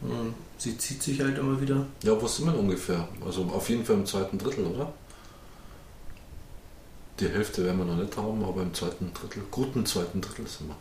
Mhm. 0.00 0.34
Sie 0.58 0.76
zieht 0.76 1.02
sich 1.02 1.20
halt 1.20 1.38
immer 1.38 1.60
wieder. 1.60 1.86
Ja, 2.02 2.20
wo 2.20 2.26
sind 2.26 2.46
wir 2.46 2.58
ungefähr? 2.58 3.08
Also 3.24 3.44
auf 3.44 3.68
jeden 3.70 3.84
Fall 3.84 3.96
im 3.96 4.06
zweiten 4.06 4.36
Drittel, 4.38 4.66
oder? 4.66 4.92
Die 7.18 7.28
Hälfte 7.28 7.64
werden 7.64 7.78
wir 7.78 7.84
noch 7.84 7.96
nicht 8.02 8.16
haben, 8.16 8.42
aber 8.44 8.62
im 8.62 8.72
zweiten 8.74 9.12
Drittel, 9.14 9.42
guten 9.50 9.84
zweiten 9.86 10.20
Drittel 10.20 10.46
sind 10.46 10.68
wir. 10.68 10.76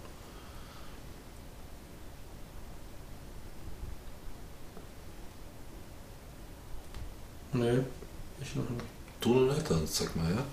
Nee, 7.53 7.79
ich 8.41 8.55
noch 8.55 8.69
nicht. 8.69 8.83
Du 9.21 9.33
noch 9.33 9.53
nicht, 9.55 9.69
dann 9.69 9.85
sag 9.87 10.15
mal, 10.15 10.29
ja? 10.31 10.43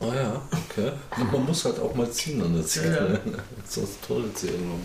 Ah 0.00 0.14
ja, 0.14 0.42
okay. 0.52 0.92
Man 1.32 1.44
muss 1.44 1.64
halt 1.64 1.78
auch 1.78 1.94
mal 1.94 2.10
ziehen 2.10 2.42
an 2.42 2.54
der 2.54 2.64
Ziege, 2.64 2.86
Ja, 2.86 3.02
ja. 3.04 3.08
ne? 3.08 3.20
sonst 3.68 4.02
tollt 4.06 4.36
sie 4.38 4.48
irgendwann. 4.48 4.80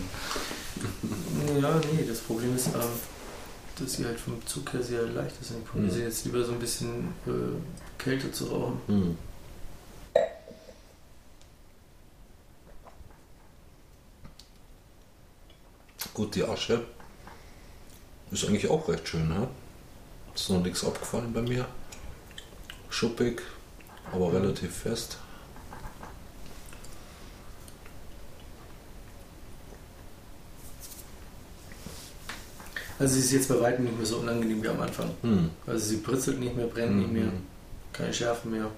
Ja, 1.62 1.80
nee, 1.92 2.04
das 2.06 2.18
Problem 2.20 2.54
ist, 2.54 2.66
ähm, 2.68 2.80
dass 3.78 3.92
sie 3.94 4.04
halt 4.04 4.20
vom 4.20 4.44
Zug 4.46 4.72
her 4.74 4.82
sehr 4.82 5.02
leicht 5.04 5.34
ist. 5.40 5.52
Ich 5.52 5.74
Mhm. 5.74 5.90
sie 5.90 6.02
jetzt 6.02 6.24
lieber 6.26 6.44
so 6.44 6.52
ein 6.52 6.58
bisschen 6.58 7.08
äh, 7.26 7.56
Kälte 8.02 8.30
zu 8.30 8.46
rauchen. 8.46 8.80
Hm. 8.88 9.18
Gut, 16.14 16.34
die 16.34 16.44
Asche 16.44 16.84
ist 18.30 18.44
eigentlich 18.46 18.68
auch 18.68 18.88
recht 18.88 19.06
schön, 19.08 19.28
ne? 19.28 19.48
Ist 20.36 20.50
noch 20.50 20.62
nichts 20.62 20.84
abgefallen 20.84 21.32
bei 21.32 21.40
mir. 21.42 21.66
Schuppig, 22.90 23.40
aber 24.12 24.28
Mhm. 24.28 24.36
relativ 24.36 24.72
fest. 24.76 25.16
Also 32.98 33.14
sie 33.14 33.20
ist 33.20 33.32
jetzt 33.32 33.48
bei 33.48 33.60
weitem 33.60 33.84
nicht 33.84 33.96
mehr 33.96 34.06
so 34.06 34.18
unangenehm 34.18 34.62
wie 34.62 34.68
am 34.68 34.80
Anfang. 34.80 35.10
Hm. 35.22 35.50
Also 35.66 35.86
sie 35.86 35.96
britzelt 35.98 36.40
nicht 36.40 36.56
mehr, 36.56 36.66
brennt 36.66 36.96
nicht 36.96 37.12
mehr, 37.12 37.26
Mhm. 37.26 37.42
keine 37.92 38.12
Schärfe 38.12 38.48
mehr. 38.48 38.70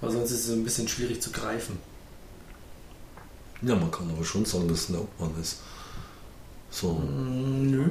Aber 0.00 0.10
sonst 0.12 0.30
ist 0.30 0.46
es 0.46 0.52
ein 0.52 0.62
bisschen 0.62 0.86
schwierig 0.88 1.20
zu 1.22 1.30
greifen. 1.32 1.78
Ja, 3.62 3.74
man 3.74 3.90
kann 3.90 4.08
aber 4.10 4.24
schon 4.24 4.44
sagen, 4.44 4.68
dass 4.68 4.82
es 4.84 4.88
ein 4.90 4.96
Obmann 4.96 5.34
ist. 5.40 5.56
So, 6.70 6.92
Mm, 6.94 7.70
Nö, 7.70 7.84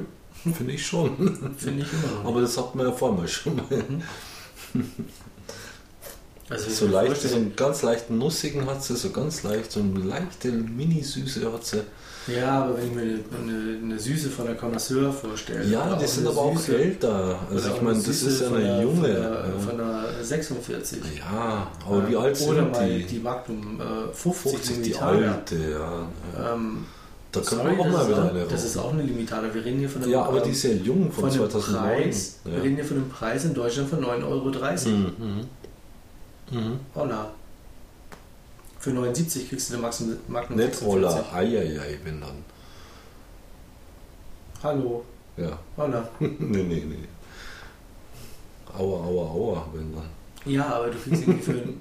finde 0.54 0.72
ich 0.72 0.86
schon. 0.86 1.16
finde 1.56 1.82
ich 1.82 1.92
immer 1.92 2.22
noch. 2.22 2.30
aber 2.30 2.40
das 2.42 2.56
hat 2.56 2.74
man 2.74 2.86
ja 2.86 2.92
vorher 2.92 3.18
mal 3.18 3.28
schon 3.28 3.56
mal. 3.56 3.64
also 6.50 6.70
So 6.70 6.86
leicht, 6.86 7.20
so 7.20 7.34
einen 7.36 7.54
ganz 7.56 7.82
leichten 7.82 8.18
nussigen 8.18 8.64
hat 8.66 8.82
sie, 8.82 8.96
so 8.96 9.10
ganz 9.10 9.42
leicht, 9.42 9.70
so 9.72 9.80
eine 9.80 9.98
leichte 10.00 10.50
Mini-Süße 10.50 11.52
hat 11.52 11.64
sie. 11.64 11.82
Ja, 12.26 12.64
aber 12.64 12.76
wenn 12.76 12.88
ich 12.88 12.94
mir 12.94 13.02
eine, 13.02 13.78
eine, 13.82 13.98
Süße 13.98 14.28
von 14.28 14.44
der 14.46 14.54
Connoisseur 14.54 15.10
vorstelle. 15.12 15.64
Ja, 15.70 15.86
oder 15.86 15.96
die 15.96 16.04
auch 16.04 16.08
sind 16.08 16.26
aber 16.26 16.38
auch 16.42 16.56
Süße- 16.58 16.74
älter. 16.76 17.38
Also 17.50 17.54
oder 17.54 17.66
ich 17.66 17.72
auch 17.72 17.82
meine, 17.82 17.94
eine 17.96 18.04
das 18.06 18.22
ist 18.22 18.40
ja 18.42 18.46
eine 18.48 18.60
der- 18.60 18.82
junge. 18.82 18.94
Von 18.94 19.08
der, 19.12 19.54
von 19.60 19.78
der 19.78 20.24
46. 20.24 20.98
ja, 21.18 21.70
aber 21.86 22.08
wie 22.08 22.16
alt 22.16 22.38
Oder 22.42 22.54
sind 22.62 22.72
mal 22.72 22.88
die? 22.98 23.04
die 23.04 23.18
Magnum 23.20 23.80
äh, 23.80 24.12
50, 24.14 24.50
50, 24.52 24.82
die 24.82 24.96
alte, 24.96 25.56
ja. 25.56 26.08
ja. 26.38 26.52
Ähm, 26.54 26.84
Da 27.30 27.40
können 27.40 27.60
sorry, 27.60 27.76
wir 27.76 27.80
auch 27.80 27.84
das 27.86 27.92
mal 27.94 28.00
ist 28.02 28.08
wieder 28.08 28.24
auch- 28.24 28.30
eine 28.30 28.44
Das 28.46 28.64
ist 28.64 28.76
auch 28.78 28.92
eine 28.92 29.02
Limitada. 29.02 29.52
Wir 29.54 29.64
reden 29.64 29.78
hier 29.80 29.90
von 29.90 30.02
einem, 30.02 30.10
Ja, 30.12 30.22
aber 30.24 30.40
die 30.40 30.50
ist 30.50 30.62
ja 30.62 30.70
jung 30.70 31.12
von, 31.12 31.24
von 31.30 31.30
dem 31.30 31.50
2009. 31.50 32.02
Preis. 32.02 32.38
Wir 32.44 32.62
reden 32.62 32.74
hier 32.76 32.84
von 32.84 32.96
einem 32.96 33.08
Preis 33.10 33.44
in 33.44 33.54
Deutschland 33.54 33.90
von 33.90 34.00
9,30 34.00 34.24
Euro. 34.24 34.98
Mhm. 34.98 35.12
Mhm. 36.50 36.58
Mhm. 36.58 36.80
Holla. 36.94 37.30
Für 38.78 38.90
79 38.90 39.48
kriegst 39.48 39.68
du 39.70 39.74
eine 39.74 39.82
Magnum, 39.82 40.16
Magnum 40.28 40.56
Nicht 40.58 40.74
46. 40.76 40.86
Roller, 40.86 41.32
eieiei, 41.34 41.98
wenn 42.04 42.20
dann. 42.20 42.44
Hallo. 44.62 45.04
Ja, 45.36 45.58
Holla. 45.76 46.08
nee, 46.20 46.28
nee, 46.38 46.84
nee. 46.88 47.08
Aua, 48.76 49.04
aua, 49.04 49.30
aua, 49.30 49.66
wenn 49.74 49.94
dann. 49.94 50.04
Ja, 50.46 50.66
aber 50.66 50.86
du 50.88 50.98
kriegst 50.98 51.22
irgendwie 51.22 51.42
für. 51.42 51.62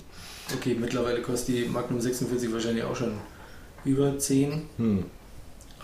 Okay, 0.55 0.77
mittlerweile 0.79 1.21
kostet 1.21 1.49
die 1.57 1.65
Magnum 1.65 1.99
46 1.99 2.53
wahrscheinlich 2.53 2.81
auch 2.85 2.95
schon 2.95 3.11
über 3.83 4.17
10. 4.17 4.61
Hm. 4.77 5.03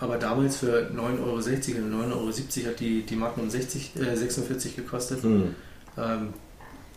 Aber 0.00 0.18
damals 0.18 0.56
für 0.56 0.90
9,60 0.92 0.96
Euro 1.20 1.32
oder 1.34 1.42
9,70 1.42 2.60
Euro 2.62 2.70
hat 2.70 2.80
die, 2.80 3.02
die 3.06 3.16
Magnum 3.16 3.48
60, 3.48 3.96
äh, 3.96 4.16
46 4.16 4.76
gekostet. 4.76 5.22
Hm. 5.22 5.54
Ähm, 5.96 6.34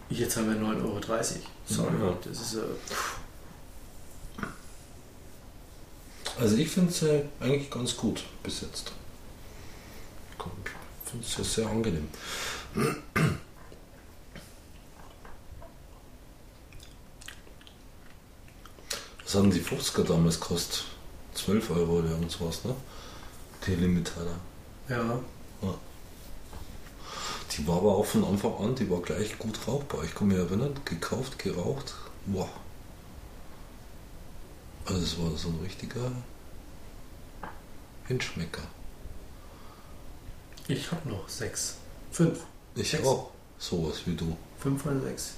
jetzt 0.10 0.36
haben 0.38 0.48
wir 0.50 0.56
9,30 0.60 0.84
Euro. 0.84 1.00
Sorry, 1.68 1.94
Ja. 2.02 2.18
das 2.24 2.42
ist. 2.42 2.56
Äh, 2.56 2.60
Also 6.40 6.56
ich 6.58 6.70
finde 6.70 6.92
es 6.92 7.02
äh, 7.02 7.24
eigentlich 7.40 7.72
ganz 7.72 7.98
gut 7.98 8.24
bis 8.44 8.62
jetzt. 8.62 8.92
Ich 10.38 11.10
finde 11.12 11.26
es 11.26 11.38
ja 11.38 11.44
sehr 11.44 11.68
angenehm. 11.68 12.08
Was 19.24 19.36
hatten 19.36 19.52
die 19.52 19.62
50er 19.62 20.04
damals 20.04 20.40
gekostet? 20.40 20.86
12 21.34 21.70
Euro 21.72 22.00
oder 22.00 22.10
irgendwas, 22.12 22.64
ne? 22.64 22.74
Die 23.68 23.76
Limitator. 23.76 24.40
Ja. 24.90 25.20
Die 27.52 27.68
war 27.68 27.78
aber 27.78 27.96
auch 27.98 28.06
von 28.06 28.24
Anfang 28.24 28.56
an, 28.58 28.76
die 28.76 28.90
war 28.90 29.02
gleich 29.02 29.38
gut 29.38 29.58
rauchbar. 29.68 30.04
Ich 30.04 30.14
kann 30.14 30.28
mich 30.28 30.38
erinnern, 30.38 30.74
gekauft, 30.86 31.40
geraucht. 31.40 31.96
Wow. 32.28 32.50
Also 34.86 35.02
es 35.02 35.20
war 35.20 35.32
so 35.36 35.50
ein 35.50 35.60
richtiger 35.64 36.12
Hinschmecker. 38.06 38.62
Ich 40.68 40.92
habe 40.92 41.10
noch 41.10 41.28
sechs. 41.28 41.76
Fünf. 42.12 42.40
Ich 42.76 42.92
Sechs. 42.92 43.06
auch. 43.06 43.32
Sowas 43.58 44.02
wie 44.06 44.16
du. 44.16 44.38
Fünf 44.60 44.86
oder 44.86 45.02
sechs. 45.02 45.34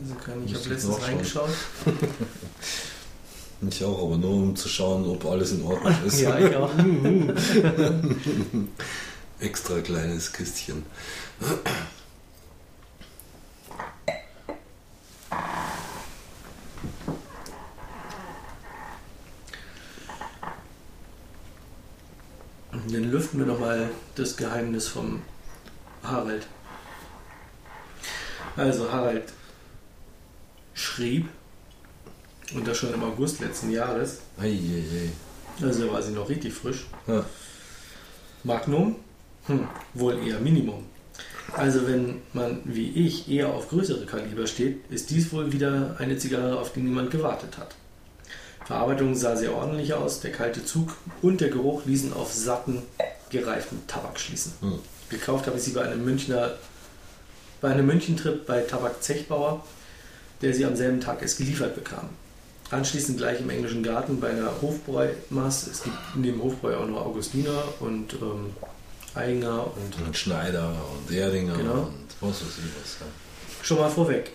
Also 0.00 0.14
kann 0.16 0.44
ich 0.44 0.54
habe 0.54 0.68
letztens 0.68 1.02
reingeschaut. 1.02 1.50
Ich 3.68 3.84
auch, 3.84 4.06
aber 4.06 4.16
nur 4.16 4.30
um 4.30 4.56
zu 4.56 4.68
schauen, 4.68 5.04
ob 5.06 5.24
alles 5.26 5.52
in 5.52 5.62
Ordnung 5.62 5.94
ist. 6.06 6.20
ja, 6.20 6.38
ich 6.38 6.56
auch. 6.56 6.70
Extra 9.40 9.80
kleines 9.80 10.32
Kistchen. 10.32 10.84
Dann 22.72 23.04
lüften 23.04 23.40
wir 23.40 23.46
doch 23.46 23.60
mal 23.60 23.90
das 24.14 24.36
Geheimnis 24.36 24.88
vom 24.88 25.22
Harald. 26.02 26.46
Also 28.56 28.90
Harald 28.90 29.24
schrieb, 30.74 31.28
und 32.54 32.66
das 32.66 32.76
schon 32.78 32.92
im 32.94 33.02
August 33.02 33.40
letzten 33.40 33.70
Jahres, 33.70 34.18
Eieiei. 34.38 35.10
also 35.62 35.86
da 35.86 35.92
war 35.92 36.02
sie 36.02 36.12
noch 36.12 36.28
richtig 36.28 36.52
frisch, 36.52 36.86
Ja. 37.06 37.24
Magnum, 38.44 38.96
hm, 39.46 39.68
wohl 39.94 40.18
eher 40.26 40.40
Minimum. 40.40 40.84
Also 41.52 41.86
wenn 41.86 42.22
man 42.32 42.60
wie 42.64 42.90
ich 42.90 43.28
eher 43.28 43.48
auf 43.48 43.68
größere 43.68 44.06
Kaliber 44.06 44.46
steht, 44.46 44.88
ist 44.90 45.10
dies 45.10 45.32
wohl 45.32 45.52
wieder 45.52 45.96
eine 45.98 46.16
Zigarre, 46.16 46.58
auf 46.58 46.72
die 46.72 46.80
niemand 46.80 47.10
gewartet 47.10 47.58
hat. 47.58 47.74
Verarbeitung 48.66 49.14
sah 49.16 49.36
sehr 49.36 49.52
ordentlich 49.54 49.92
aus, 49.94 50.20
der 50.20 50.30
kalte 50.30 50.64
Zug 50.64 50.96
und 51.22 51.40
der 51.40 51.48
Geruch 51.48 51.84
ließen 51.86 52.12
auf 52.12 52.32
satten, 52.32 52.82
gereiften 53.30 53.82
Tabak 53.88 54.20
schließen. 54.20 54.52
Hm. 54.60 54.78
Gekauft 55.08 55.46
habe 55.48 55.56
ich 55.56 55.64
sie 55.64 55.72
bei 55.72 55.82
einem 55.82 56.04
Münchner, 56.04 56.54
bei 57.60 57.70
einem 57.70 57.86
Münchentrip 57.86 58.46
bei 58.46 58.60
Tabak 58.60 59.02
Zechbauer, 59.02 59.64
der 60.40 60.54
sie 60.54 60.64
am 60.64 60.76
selben 60.76 61.00
Tag 61.00 61.20
erst 61.20 61.38
geliefert 61.38 61.74
bekam. 61.74 62.10
Anschließend 62.70 63.18
gleich 63.18 63.40
im 63.40 63.50
englischen 63.50 63.82
Garten 63.82 64.20
bei 64.20 64.30
einer 64.30 64.50
Hofbräumaß. 64.62 65.66
Es 65.66 65.82
gibt 65.82 65.96
neben 66.14 66.40
Hofbräu 66.42 66.76
auch 66.76 66.86
noch 66.86 67.04
Augustiner 67.06 67.64
und 67.80 68.12
ähm, 68.14 68.50
Eigener 69.14 69.64
und 69.76 70.06
Und 70.06 70.16
Schneider 70.16 70.72
und 71.08 71.14
Erdinger 71.14 71.56
Genau. 71.56 71.72
und 71.82 71.94
was 72.20 72.30
weiß 72.42 72.48
ich 72.58 72.80
was. 72.80 72.96
Ja. 73.00 73.06
schon 73.64 73.78
mal 73.78 73.90
vorweg. 73.90 74.30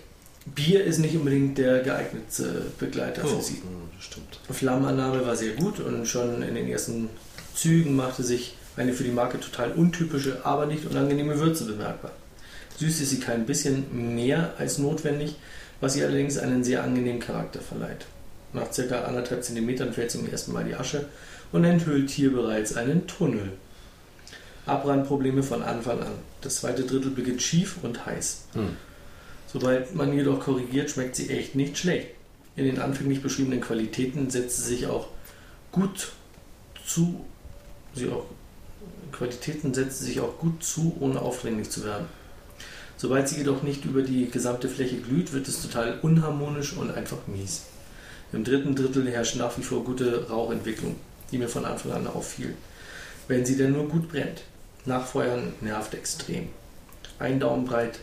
Bier 0.54 0.84
ist 0.84 1.00
nicht 1.00 1.16
unbedingt 1.16 1.58
der 1.58 1.80
geeignete 1.82 2.66
Begleiter 2.78 3.22
Oh, 3.26 3.38
für 3.38 3.42
sie. 3.42 3.54
hm, 3.54 3.90
stimmt. 4.00 4.40
Flammenannahme 4.52 5.26
war 5.26 5.36
sehr 5.36 5.54
gut 5.54 5.80
und 5.80 6.06
schon 6.06 6.44
in 6.44 6.56
den 6.56 6.68
ersten 6.68 7.10
Zügen 7.56 7.96
machte 7.96 8.22
sich 8.22 8.56
eine 8.76 8.92
für 8.92 9.06
die 9.06 9.12
Marke 9.12 9.40
total 9.40 9.72
untypische, 9.72 10.42
aber 10.46 10.66
nicht 10.66 10.86
unangenehme 10.86 11.40
Würze 11.40 11.64
bemerkbar. 11.66 12.12
Süß 12.78 13.00
ist 13.00 13.10
sie 13.12 13.20
kein 13.22 13.46
bisschen 13.46 14.14
mehr 14.16 14.54
als 14.60 14.78
notwendig, 14.78 15.36
was 15.80 15.96
ihr 15.96 16.06
allerdings 16.06 16.38
einen 16.38 16.64
sehr 16.66 16.84
angenehmen 16.84 17.22
Charakter 17.22 17.62
verleiht. 17.62 18.06
Nach 18.56 18.72
ca. 18.72 19.04
anderthalb 19.04 19.44
Zentimetern 19.44 19.92
fällt 19.92 20.12
zum 20.12 20.30
ersten 20.30 20.54
Mal 20.54 20.64
die 20.64 20.76
Asche 20.76 21.06
und 21.52 21.66
enthüllt 21.66 22.10
hier 22.10 22.32
bereits 22.32 22.78
einen 22.78 23.06
Tunnel. 23.06 23.52
Abbrandprobleme 24.66 25.44
von 25.44 25.62
Anfang 25.62 26.00
an. 26.00 26.14
Das 26.40 26.56
zweite 26.56 26.84
Drittel 26.84 27.12
beginnt 27.12 27.42
schief 27.42 27.76
und 27.84 28.06
heiß. 28.06 28.44
Hm. 28.54 28.78
Sobald 29.52 29.94
man 29.94 30.14
jedoch 30.14 30.40
korrigiert, 30.40 30.90
schmeckt 30.90 31.18
sie 31.18 31.30
echt 31.30 31.56
nicht 31.56 31.78
schlecht. 31.78 32.08
In 32.56 32.64
den 32.64 32.80
anfänglich 32.80 33.22
beschriebenen 33.22 33.60
Qualitäten 33.60 34.30
setzt 34.30 34.58
sie 34.64 34.76
sich 34.76 34.88
auch 34.88 35.10
gut 35.74 36.14
zu, 36.88 37.26
sie 37.94 38.08
auch, 38.08 38.26
Qualitäten 39.12 39.74
setzt 39.74 40.00
sie 40.00 40.06
sich 40.06 40.22
auch 40.22 40.40
gut 40.40 40.64
zu, 40.64 40.96
ohne 41.02 41.22
aufdringlich 41.22 41.70
zu 41.70 41.84
werden. 41.84 42.06
Sobald 42.96 43.28
sie 43.28 43.38
jedoch 43.38 43.64
nicht 43.64 43.84
über 43.84 44.02
die 44.02 44.30
gesamte 44.30 44.70
Fläche 44.70 44.96
glüht, 44.96 45.34
wird 45.34 45.50
es 45.50 45.62
total 45.62 46.00
unharmonisch 46.02 46.78
und 46.78 46.92
einfach 46.92 47.28
mies. 47.28 47.64
Im 48.34 48.44
dritten 48.44 48.76
Drittel 48.76 49.08
herrscht 49.10 49.36
nach 49.36 49.58
wie 49.58 49.64
vor 49.64 49.84
gute 49.84 50.28
Rauchentwicklung, 50.30 50.96
die 51.32 51.38
mir 51.38 51.48
von 51.48 51.66
Anfang 51.66 51.94
an 51.94 52.08
auffiel. 52.08 52.54
Wenn 53.28 53.46
sie 53.46 53.58
denn 53.58 53.74
nur 53.74 53.88
gut 53.88 54.10
brennt. 54.10 54.44
Nachfeuern 54.86 55.54
nervt 55.62 55.96
extrem. 55.96 56.50
Ein 57.18 57.40
Daumen 57.40 57.66
breit 57.66 58.00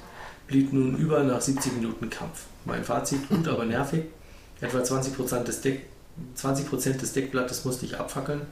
blieb 0.49 0.73
nun 0.73 0.97
über 0.97 1.23
nach 1.23 1.41
70 1.41 1.75
Minuten 1.75 2.11
Kampf. 2.11 2.45
Mein 2.65 2.85
Fazit, 2.85 3.29
gut, 3.29 3.47
aber 3.47 3.65
nervig. 3.65 4.05
Etwa 4.61 4.79
20% 4.79 5.45
des, 5.45 5.61
Deck, 5.61 5.87
20 6.35 6.97
des 6.97 7.13
Deckblattes 7.13 7.65
musste 7.65 7.87
ich 7.87 7.99
abfackeln. 7.99 8.43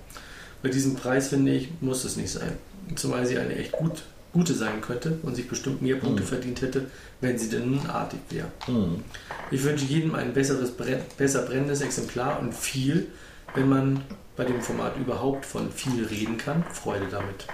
Bei 0.62 0.68
diesem 0.68 0.94
Preis, 0.94 1.28
finde 1.28 1.52
ich, 1.52 1.70
muss 1.80 2.04
es 2.04 2.16
nicht 2.16 2.30
sein. 2.30 2.56
Zumal 2.94 3.26
sie 3.26 3.38
eine 3.38 3.56
echt 3.56 3.72
gut, 3.72 4.02
gute 4.32 4.54
sein 4.54 4.80
könnte 4.80 5.18
und 5.22 5.34
sich 5.34 5.48
bestimmt 5.48 5.82
mehr 5.82 5.96
Punkte 5.96 6.22
Mhm. 6.22 6.26
verdient 6.26 6.62
hätte, 6.62 6.86
wenn 7.20 7.38
sie 7.38 7.48
denn 7.50 7.70
nun 7.70 7.86
artig 7.86 8.20
wäre. 8.30 8.48
Hm. 8.66 9.02
Ich 9.50 9.62
wünsche 9.64 9.84
jedem 9.84 10.14
ein 10.14 10.32
besseres, 10.32 10.72
besser 11.16 11.42
brennendes 11.42 11.80
Exemplar 11.80 12.38
und 12.40 12.54
viel, 12.54 13.08
wenn 13.54 13.68
man 13.68 14.04
bei 14.36 14.44
dem 14.44 14.60
Format 14.62 14.96
überhaupt 14.96 15.44
von 15.44 15.70
viel 15.72 16.04
reden 16.06 16.38
kann, 16.38 16.64
Freude 16.72 17.06
damit. 17.10 17.46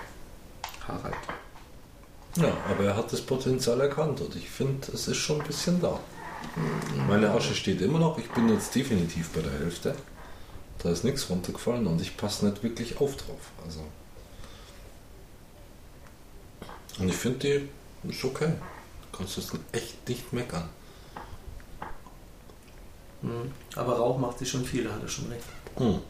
Harald. 0.87 1.15
Ja, 2.37 2.53
aber 2.71 2.85
er 2.85 2.97
hat 2.97 3.13
das 3.13 3.23
Potenzial 3.23 3.81
erkannt 3.81 4.21
und 4.21 4.37
ich 4.37 4.49
finde, 4.51 4.87
es 4.93 5.09
ist 5.09 5.17
schon 5.17 5.41
ein 5.41 5.47
bisschen 5.47 5.81
da. 5.81 5.99
Meine 7.09 7.31
Asche 7.31 7.55
steht 7.55 7.81
immer 7.81 7.99
noch. 7.99 8.19
Ich 8.19 8.29
bin 8.31 8.49
jetzt 8.51 8.75
definitiv 8.75 9.31
bei 9.31 9.41
der 9.41 9.53
Hälfte. 9.53 9.95
Da 10.83 10.91
ist 10.91 11.03
nichts 11.03 11.29
runtergefallen 11.31 11.87
und 11.87 12.01
ich 12.03 12.17
passe 12.19 12.47
nicht 12.47 12.63
wirklich 12.63 13.01
auf 13.01 13.17
drauf. 13.17 13.41
Also. 13.65 13.81
Und 16.99 17.09
ich 17.09 17.15
finde 17.15 17.69
die 18.03 18.09
ist 18.11 18.25
okay. 18.25 18.53
Du 19.13 19.19
kannst 19.19 19.37
das 19.37 19.51
echt 19.73 20.09
nicht 20.09 20.33
meckern. 20.33 20.69
Mhm. 23.23 23.53
Aber 23.75 23.97
Rauch 23.97 24.19
macht 24.19 24.39
sich 24.39 24.51
schon 24.51 24.65
viel, 24.65 24.85
da 24.85 24.93
hat 24.93 25.03
er 25.03 25.09
schon 25.09 25.27
recht. 25.27 25.45
Hm. 25.77 26.01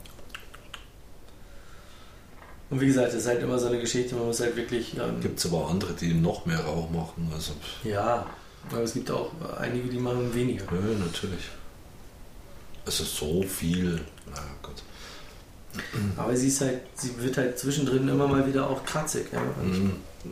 Und 2.69 2.81
wie 2.81 2.87
gesagt, 2.87 3.09
es 3.09 3.15
ist 3.15 3.27
halt 3.27 3.43
immer 3.43 3.59
so 3.59 3.69
eine 3.69 3.79
Geschichte, 3.79 4.17
man 4.17 4.27
muss 4.27 4.41
halt 4.41 4.57
wirklich. 4.57 4.97
Ähm, 4.99 5.21
Gibt 5.21 5.39
es 5.39 5.47
aber 5.47 5.59
auch 5.59 5.71
andere, 5.71 5.93
die 5.93 6.15
noch 6.15 6.47
mehr 6.47 6.61
Rauch 6.61 6.91
machen. 6.91 7.31
Also, 7.33 7.53
ja, 7.85 8.27
aber 8.71 8.83
es 8.83 8.93
gibt 8.93 9.11
auch 9.11 9.31
einige, 9.61 9.89
die 9.89 9.99
machen 9.99 10.35
weniger. 10.35 10.65
ja, 10.65 10.99
natürlich. 10.99 11.45
Es 12.85 13.01
ist 13.01 13.17
so 13.17 13.43
viel. 13.43 14.01
Na 14.27 14.43
gut. 14.63 14.83
Aber 16.17 16.35
sie 16.37 16.49
ist 16.49 16.61
halt, 16.61 16.81
sie 16.95 17.17
wird 17.19 17.37
halt 17.37 17.59
zwischendrin 17.59 18.09
immer 18.09 18.27
mal 18.27 18.47
wieder 18.47 18.69
auch 18.69 18.85
kratzig. 18.85 19.27
Ja? 19.33 19.41
Hm. 19.61 19.97
ich 20.25 20.31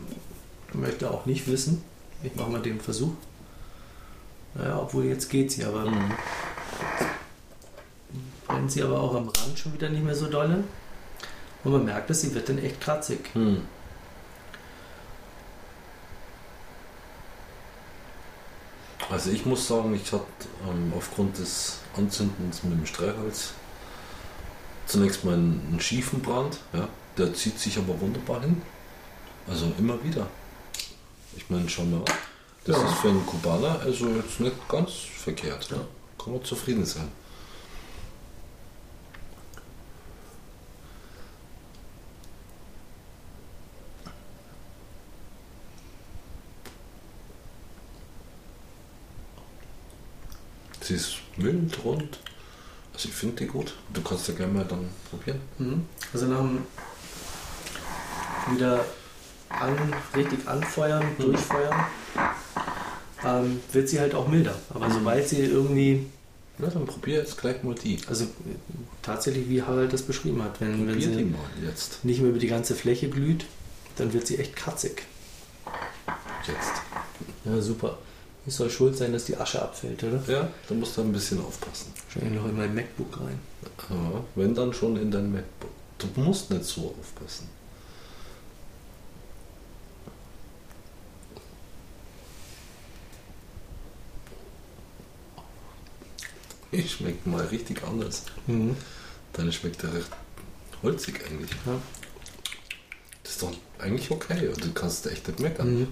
möchte 0.79 1.09
auch 1.11 1.25
nicht 1.25 1.47
wissen. 1.47 1.83
Ich 2.23 2.35
mache 2.35 2.49
mal 2.49 2.61
den 2.61 2.79
Versuch. 2.79 3.13
Naja, 4.55 4.79
obwohl 4.79 5.05
jetzt 5.05 5.29
geht 5.29 5.51
sie, 5.51 5.65
aber 5.65 5.85
Hm. 5.85 6.11
brennt 8.47 8.71
sie 8.71 8.83
aber 8.83 8.99
auch 8.99 9.15
am 9.15 9.27
Rand 9.29 9.59
schon 9.59 9.73
wieder 9.73 9.89
nicht 9.89 10.03
mehr 10.03 10.15
so 10.15 10.27
dolle. 10.27 10.63
Und 11.63 11.71
man 11.71 11.85
merkt 11.85 12.09
es, 12.09 12.21
sie 12.21 12.33
wird 12.33 12.47
dann 12.47 12.59
echt 12.59 12.79
kratzig. 12.79 13.19
Hm. 13.33 13.61
Also 19.09 19.29
ich 19.29 19.45
muss 19.45 19.67
sagen, 19.67 19.93
ich 19.93 20.11
hatte 20.11 20.23
ähm, 20.67 20.91
aufgrund 20.95 21.37
des 21.37 21.79
Anzündens 21.95 22.63
mit 22.63 22.73
dem 22.73 22.85
Streichholz 22.85 23.53
zunächst 24.87 25.23
mal 25.23 25.33
einen, 25.35 25.61
einen 25.69 25.79
schiefen 25.79 26.21
Brand, 26.21 26.57
ja, 26.73 26.87
der 27.17 27.33
zieht 27.33 27.59
sich 27.59 27.77
aber 27.77 27.99
wunderbar 27.99 28.41
hin. 28.41 28.61
Also 29.47 29.71
immer 29.77 30.03
wieder. 30.03 30.27
Ich 31.35 31.49
meine, 31.49 31.67
schau 31.69 31.83
mal, 31.83 32.03
das 32.65 32.77
Ja. 32.77 32.87
ist 32.89 32.95
für 32.99 33.09
einen 33.09 33.25
Kubaner 33.25 33.79
also 33.81 34.07
jetzt 34.09 34.39
nicht 34.39 34.55
ganz 34.69 34.91
verkehrt. 35.17 35.69
Ja. 35.71 35.77
Kann 36.23 36.33
man 36.33 36.43
zufrieden 36.43 36.85
sein. 36.85 37.11
Sie 50.81 50.93
ist 50.95 51.15
mild, 51.37 51.83
rund. 51.83 52.19
Also 52.93 53.09
ich 53.09 53.15
finde 53.15 53.37
die 53.43 53.47
gut. 53.47 53.73
Du 53.93 54.01
kannst 54.01 54.27
ja 54.27 54.33
gerne 54.35 54.53
mal 54.53 54.65
dann 54.65 54.87
probieren. 55.09 55.41
Mhm. 55.57 55.85
Also 56.13 56.27
nach 56.27 56.39
dem 56.39 56.65
wieder 58.51 58.85
an, 59.49 59.77
richtig 60.15 60.47
anfeuern, 60.47 61.03
Mhm. 61.17 61.23
durchfeuern, 61.23 61.85
ähm, 63.25 63.59
wird 63.71 63.89
sie 63.89 63.99
halt 63.99 64.13
auch 64.15 64.27
milder. 64.27 64.55
Aber 64.73 64.87
Mhm. 64.87 64.93
sobald 64.93 65.27
sie 65.29 65.41
irgendwie 65.45 66.05
Na, 66.57 66.67
dann 66.67 66.85
probier 66.85 67.15
jetzt 67.17 67.37
gleich 67.37 67.63
mal 67.63 67.75
die. 67.75 67.99
Also 68.07 68.23
äh, 68.23 68.27
tatsächlich, 69.01 69.49
wie 69.49 69.61
Harald 69.61 69.91
das 69.91 70.03
beschrieben 70.03 70.41
hat. 70.41 70.61
Wenn, 70.61 70.87
wenn 70.87 71.01
sie 71.01 71.07
nicht 72.03 72.21
mehr 72.21 72.29
über 72.29 72.39
die 72.39 72.47
ganze 72.47 72.75
Fläche 72.75 73.09
glüht, 73.09 73.45
dann 73.97 74.13
wird 74.13 74.25
sie 74.25 74.37
echt 74.37 74.55
kratzig. 74.55 75.03
Jetzt. 76.47 76.71
Ja, 77.43 77.61
super. 77.61 77.97
Ich 78.45 78.53
soll 78.55 78.69
schuld 78.69 78.95
sein, 78.95 79.11
dass 79.11 79.25
die 79.25 79.35
Asche 79.35 79.61
abfällt, 79.61 80.01
oder? 80.03 80.21
Ja, 80.27 80.47
da 80.69 80.75
musst 80.75 80.95
du 80.95 81.01
ein 81.01 81.11
bisschen 81.11 81.43
aufpassen. 81.43 81.91
Wahrscheinlich 82.05 82.39
noch 82.41 82.47
in 82.47 82.55
mein 82.55 82.73
MacBook 82.73 83.19
rein. 83.19 83.39
Ja, 83.89 84.21
wenn 84.35 84.55
dann 84.55 84.71
schon 84.73 84.95
in 84.95 85.11
dein 85.11 85.31
MacBook. 85.33 85.71
Du 85.97 86.07
musst 86.21 86.51
nicht 86.51 86.63
so 86.63 86.95
aufpassen. 86.97 87.49
schmeckt 96.87 97.25
mal 97.25 97.45
richtig 97.45 97.83
anders. 97.83 98.23
Mhm. 98.47 98.75
Deine 99.33 99.51
schmeckt 99.51 99.83
ja 99.83 99.89
recht 99.89 100.09
holzig 100.81 101.21
eigentlich. 101.29 101.51
Ja. 101.65 101.79
Das 103.23 103.33
ist 103.33 103.41
doch 103.41 103.53
eigentlich 103.79 104.11
okay. 104.11 104.51
Du 104.59 104.73
kannst 104.73 105.05
echt 105.07 105.27
nicht 105.27 105.39
meckern. 105.39 105.79
Mhm. 105.79 105.87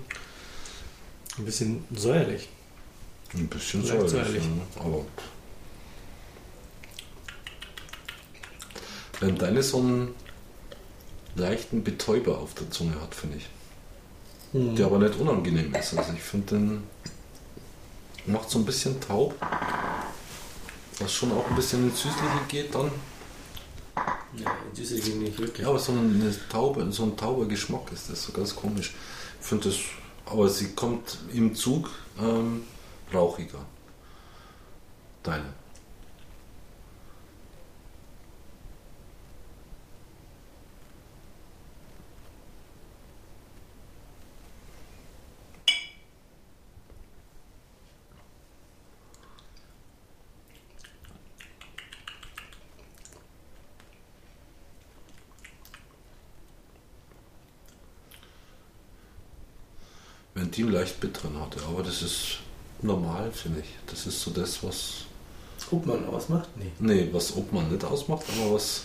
Ein 1.37 1.45
bisschen 1.45 1.85
säuerlich. 1.95 2.47
Ein 3.33 3.47
bisschen 3.47 3.83
säuerlich. 3.83 4.11
säuerlich. 4.11 4.43
ja, 4.43 4.81
Aber 4.81 5.05
wenn 9.19 9.35
deine 9.37 9.63
so 9.63 9.79
einen 9.79 10.15
leichten 11.35 11.83
Betäuber 11.83 12.37
auf 12.37 12.53
der 12.53 12.69
Zunge 12.69 12.99
hat, 13.01 13.15
finde 13.15 13.37
ich. 13.37 13.49
Mhm. 14.53 14.75
Der 14.75 14.85
aber 14.85 14.99
nicht 14.99 15.15
unangenehm 15.15 15.73
ist. 15.73 15.97
Also 15.97 16.13
ich 16.13 16.21
finde 16.21 16.55
den 16.55 16.83
macht 18.25 18.49
so 18.49 18.59
ein 18.59 18.65
bisschen 18.65 18.99
taub. 19.01 19.35
Was 21.03 21.11
schon 21.11 21.33
auch 21.33 21.49
ein 21.49 21.55
bisschen 21.55 21.89
ins 21.89 22.01
Süßliche 22.01 22.39
geht 22.47 22.73
dann. 22.73 22.89
Ja, 24.37 24.55
süße 24.71 25.01
ging 25.01 25.19
nicht 25.21 25.37
wirklich. 25.37 25.59
Ja, 25.59 25.69
aber 25.69 25.77
so 25.77 25.91
eine 25.91 26.33
taube, 26.49 26.89
so 26.93 27.03
ein 27.03 27.17
tauber 27.17 27.45
Geschmack 27.45 27.91
ist 27.91 28.09
das, 28.09 28.23
so 28.23 28.31
ganz 28.31 28.55
komisch. 28.55 28.93
Ich 29.41 29.45
finde 29.45 29.67
das, 29.67 29.79
aber 30.25 30.47
sie 30.47 30.73
kommt 30.73 31.17
im 31.33 31.53
Zug 31.55 31.89
ähm, 32.17 32.63
rauchiger. 33.13 33.65
Deine. 35.23 35.53
Einen 60.57 60.71
leicht 60.71 60.99
bitteren 60.99 61.39
hatte, 61.39 61.59
aber 61.67 61.81
das 61.81 62.01
ist 62.01 62.39
normal, 62.81 63.31
finde 63.31 63.61
ich. 63.61 63.67
Das 63.87 64.05
ist 64.05 64.21
so 64.21 64.31
das, 64.31 64.63
was, 64.63 65.05
Ob 65.71 65.85
man 65.85 66.05
ausmacht? 66.05 66.49
Nee. 66.55 66.71
nee, 66.79 67.09
was 67.11 67.35
Obmann 67.35 67.71
nicht 67.71 67.83
ausmacht, 67.83 68.25
aber 68.29 68.53
was 68.55 68.83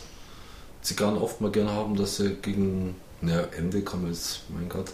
Zigarren 0.83 1.19
oft 1.19 1.41
mal 1.41 1.51
gerne 1.51 1.71
haben, 1.71 1.97
dass 1.97 2.17
sie 2.17 2.37
gegen, 2.37 2.95
naja, 3.21 3.43
Ende 3.57 3.83
kann 3.83 4.03
man 4.03 4.13
jetzt, 4.13 4.43
mein 4.49 4.69
Gott, 4.69 4.93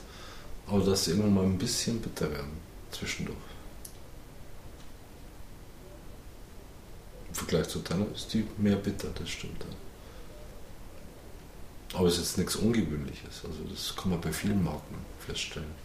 aber 0.67 0.85
dass 0.85 1.05
sie 1.05 1.11
irgendwann 1.13 1.35
mal 1.35 1.45
ein 1.45 1.59
bisschen 1.59 2.01
bitter 2.01 2.31
werden, 2.31 2.61
zwischendurch. 2.91 3.37
Im 7.29 7.35
Vergleich 7.35 7.69
zu 7.69 7.81
deiner 7.81 8.07
ist 8.15 8.33
die 8.33 8.47
mehr 8.59 8.77
bitter, 8.77 9.09
das 9.15 9.29
stimmt. 9.29 9.61
Ja. 11.93 11.99
Aber 11.99 12.09
es 12.09 12.15
ist 12.15 12.21
jetzt 12.21 12.39
nichts 12.39 12.57
Ungewöhnliches, 12.57 13.43
also 13.45 13.63
das 13.71 13.95
kann 13.95 14.11
man 14.11 14.21
bei 14.21 14.33
vielen 14.33 14.65
Marken 14.65 14.97
feststellen. 15.25 15.85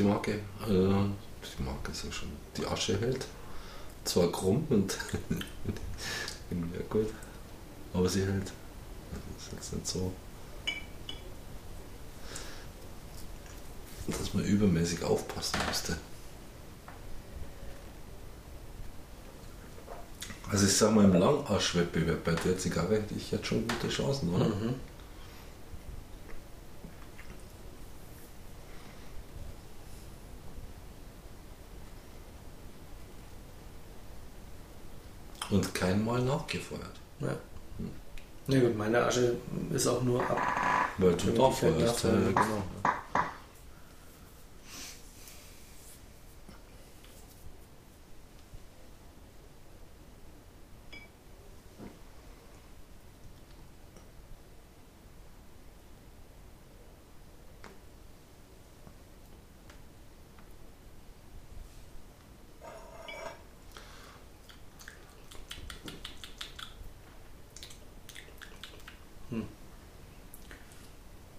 Die 0.00 0.06
Marke, 0.06 0.32
äh, 0.32 0.38
die 0.66 1.62
Marke 1.62 1.92
ist 1.92 2.04
ja 2.04 2.12
schon, 2.12 2.30
die 2.56 2.66
Asche 2.66 2.98
hält. 2.98 3.26
Zwar 4.04 4.32
krumm 4.32 4.66
und 4.70 4.96
ja 6.50 6.82
gut, 6.88 7.08
aber 7.92 8.08
sie 8.08 8.22
hält. 8.22 8.50
Das 9.36 9.44
ist 9.44 9.52
jetzt 9.52 9.72
nicht 9.74 9.86
so, 9.86 10.12
dass 14.06 14.32
man 14.32 14.44
übermäßig 14.44 15.04
aufpassen 15.04 15.58
müsste. 15.68 15.98
Also 20.50 20.66
ich 20.66 20.76
sag 20.76 20.94
mal, 20.94 21.04
im 21.04 21.12
Langaschwettbewerb 21.12 22.24
bei 22.24 22.32
der 22.32 22.58
Zigarre 22.58 22.96
hätte 22.96 23.14
ich 23.14 23.30
jetzt 23.30 23.46
schon 23.46 23.68
gute 23.68 23.88
Chancen, 23.88 24.34
oder? 24.34 24.46
Mhm. 24.46 24.74
Und 35.60 35.74
kein 35.74 36.02
Mal 36.02 36.22
nachgefeuert. 36.22 36.96
Ja. 37.20 37.36
Na 38.46 38.60
gut, 38.60 38.78
meine 38.78 39.04
Asche 39.04 39.36
ist 39.70 39.86
auch 39.86 40.02
nur 40.02 40.22
ab. 40.22 40.40
Weil 40.96 41.12
du 41.12 41.18
Fett 41.18 41.36
feuerst. 41.36 42.04
Ja, 42.04 42.10
genau. 42.10 42.62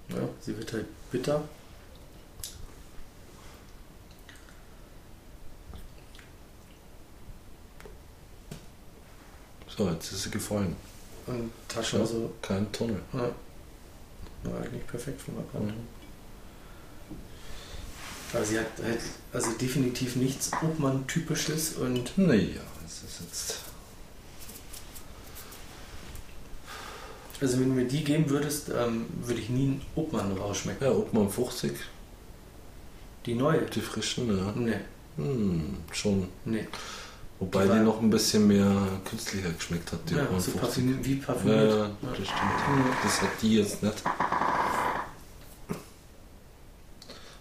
Ja, 0.09 0.28
sie 0.41 0.57
wird 0.57 0.74
halt 0.74 0.86
bitter. 1.09 1.43
So, 9.69 9.89
jetzt 9.89 10.11
ist 10.11 10.24
sie 10.24 10.30
gefallen. 10.51 10.75
Und 11.27 11.51
Tasche, 11.67 11.97
Ja. 11.97 12.01
also 12.01 12.31
Kein 12.41 12.71
Tunnel. 12.71 13.01
ja, 13.13 13.19
war 14.43 14.59
nicht 14.71 14.87
perfekt 14.87 15.21
von 15.21 15.35
der 15.35 15.43
Brand. 15.43 15.67
Mhm. 15.67 15.87
Aber 18.33 18.45
sie 18.45 18.57
hat 18.59 18.67
halt 18.83 18.99
also 19.33 19.51
definitiv 19.59 20.15
nichts 20.15 20.51
Obmann-typisches 20.61 21.73
und 21.77 22.17
Naja, 22.17 22.61
es 22.85 23.03
ist 23.03 23.21
jetzt. 23.21 23.55
also 27.41 27.59
wenn 27.59 27.69
du 27.69 27.75
mir 27.75 27.87
die 27.87 28.03
geben 28.03 28.29
würdest, 28.29 28.69
ähm, 28.69 29.05
würde 29.23 29.41
ich 29.41 29.49
nie 29.49 29.63
einen 29.63 29.81
Obmann 29.95 30.31
rausschmecken. 30.37 30.85
Ja, 30.87 30.93
Obmann 30.93 31.29
50, 31.29 31.73
Die 33.25 33.33
neue? 33.35 33.61
die 33.65 33.81
frischen, 33.81 34.35
ja. 34.37 34.51
Nee, 34.55 34.75
Hm, 35.17 35.77
schon. 35.91 36.29
nee. 36.45 36.65
Wobei 37.41 37.65
Die 37.65 37.71
die, 37.73 37.79
noch 37.79 37.99
ein 37.99 38.09
bisschen 38.11 38.47
mehr 38.47 38.71
künstlicher 39.03 39.49
geschmeckt 39.49 39.91
hat, 39.91 40.07
die 40.07 40.13
Ja, 40.13 40.25
so 40.37 40.51
50. 40.51 40.61
parfüm, 40.61 41.03
wie 41.05 41.15
parfümiert. 41.15 41.71
ja, 41.71 41.89
das 42.01 42.13
stimmt. 42.17 42.95
Das 43.03 43.21
hat 43.23 43.29
die 43.41 43.55
jetzt 43.55 43.81
nicht. 43.81 44.03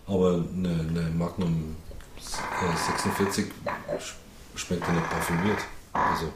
Aber 0.07 0.43
eine, 0.57 0.69
eine 0.71 1.11
Magnum 1.11 1.77
äh, 2.17 2.77
46 2.77 3.47
sch- 3.99 4.15
schmeckt 4.59 4.87
ja 4.89 4.93
nicht 4.95 5.11
parfümiert. 5.11 5.59
Also, 5.93 6.33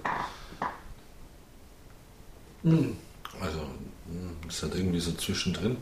Mhm. 2.63 2.97
also 3.41 3.59
mh, 3.59 4.49
ist 4.49 4.63
halt 4.63 4.75
irgendwie 4.75 5.01
so 5.01 5.13
zwischendrin. 5.13 5.77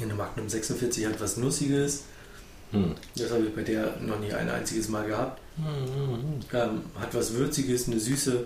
Eine 0.00 0.14
Magnum 0.14 0.48
46 0.48 1.06
hat 1.06 1.20
was 1.20 1.36
Nussiges. 1.36 2.02
Hm. 2.72 2.94
Das 3.16 3.30
habe 3.30 3.44
ich 3.44 3.54
bei 3.54 3.62
der 3.62 3.96
noch 4.00 4.18
nie 4.18 4.32
ein 4.32 4.48
einziges 4.50 4.88
Mal 4.88 5.06
gehabt. 5.06 5.40
Ähm, 5.58 6.82
hat 7.00 7.14
was 7.14 7.32
Würziges, 7.34 7.86
eine 7.86 8.00
Süße. 8.00 8.44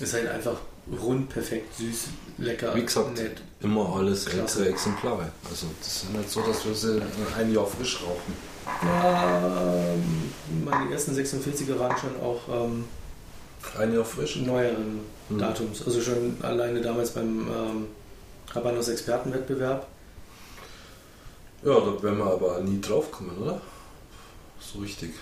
Ist 0.00 0.12
halt 0.14 0.28
einfach 0.28 0.56
rund, 1.02 1.28
perfekt, 1.28 1.74
süß, 1.76 2.04
lecker, 2.38 2.74
Wie 2.74 2.82
gesagt, 2.84 3.16
nett. 3.18 3.40
immer 3.60 3.96
alles 3.96 4.26
ältere 4.26 4.68
Exemplare. 4.68 5.30
Also 5.50 5.66
das 5.80 5.88
ist 6.04 6.12
nicht 6.12 6.30
so, 6.30 6.42
dass 6.42 6.64
wir 6.64 6.74
sie 6.74 7.02
ein 7.36 7.52
Jahr 7.52 7.66
frisch 7.66 8.00
rauchen. 8.02 8.34
Ähm, 8.82 10.64
meine 10.64 10.92
ersten 10.92 11.12
46er 11.16 11.78
waren 11.78 11.96
schon 11.98 12.16
auch 12.22 12.66
ähm, 12.66 12.84
Ein 13.78 13.92
Jahr 13.94 14.04
frisch? 14.04 14.36
neueren 14.36 15.00
Hm. 15.28 15.38
Datums. 15.38 15.82
Also 15.84 16.00
schon 16.00 16.36
alleine 16.42 16.80
damals 16.80 17.10
beim 17.10 17.48
ähm, 17.48 17.86
Habanos 18.54 18.88
Expertenwettbewerb. 18.88 19.86
Ja, 21.64 21.80
da 21.80 22.02
werden 22.02 22.18
wir 22.18 22.26
aber 22.26 22.60
nie 22.60 22.80
draufkommen, 22.80 23.36
oder? 23.38 23.60
So 24.60 24.78
richtig. 24.80 25.14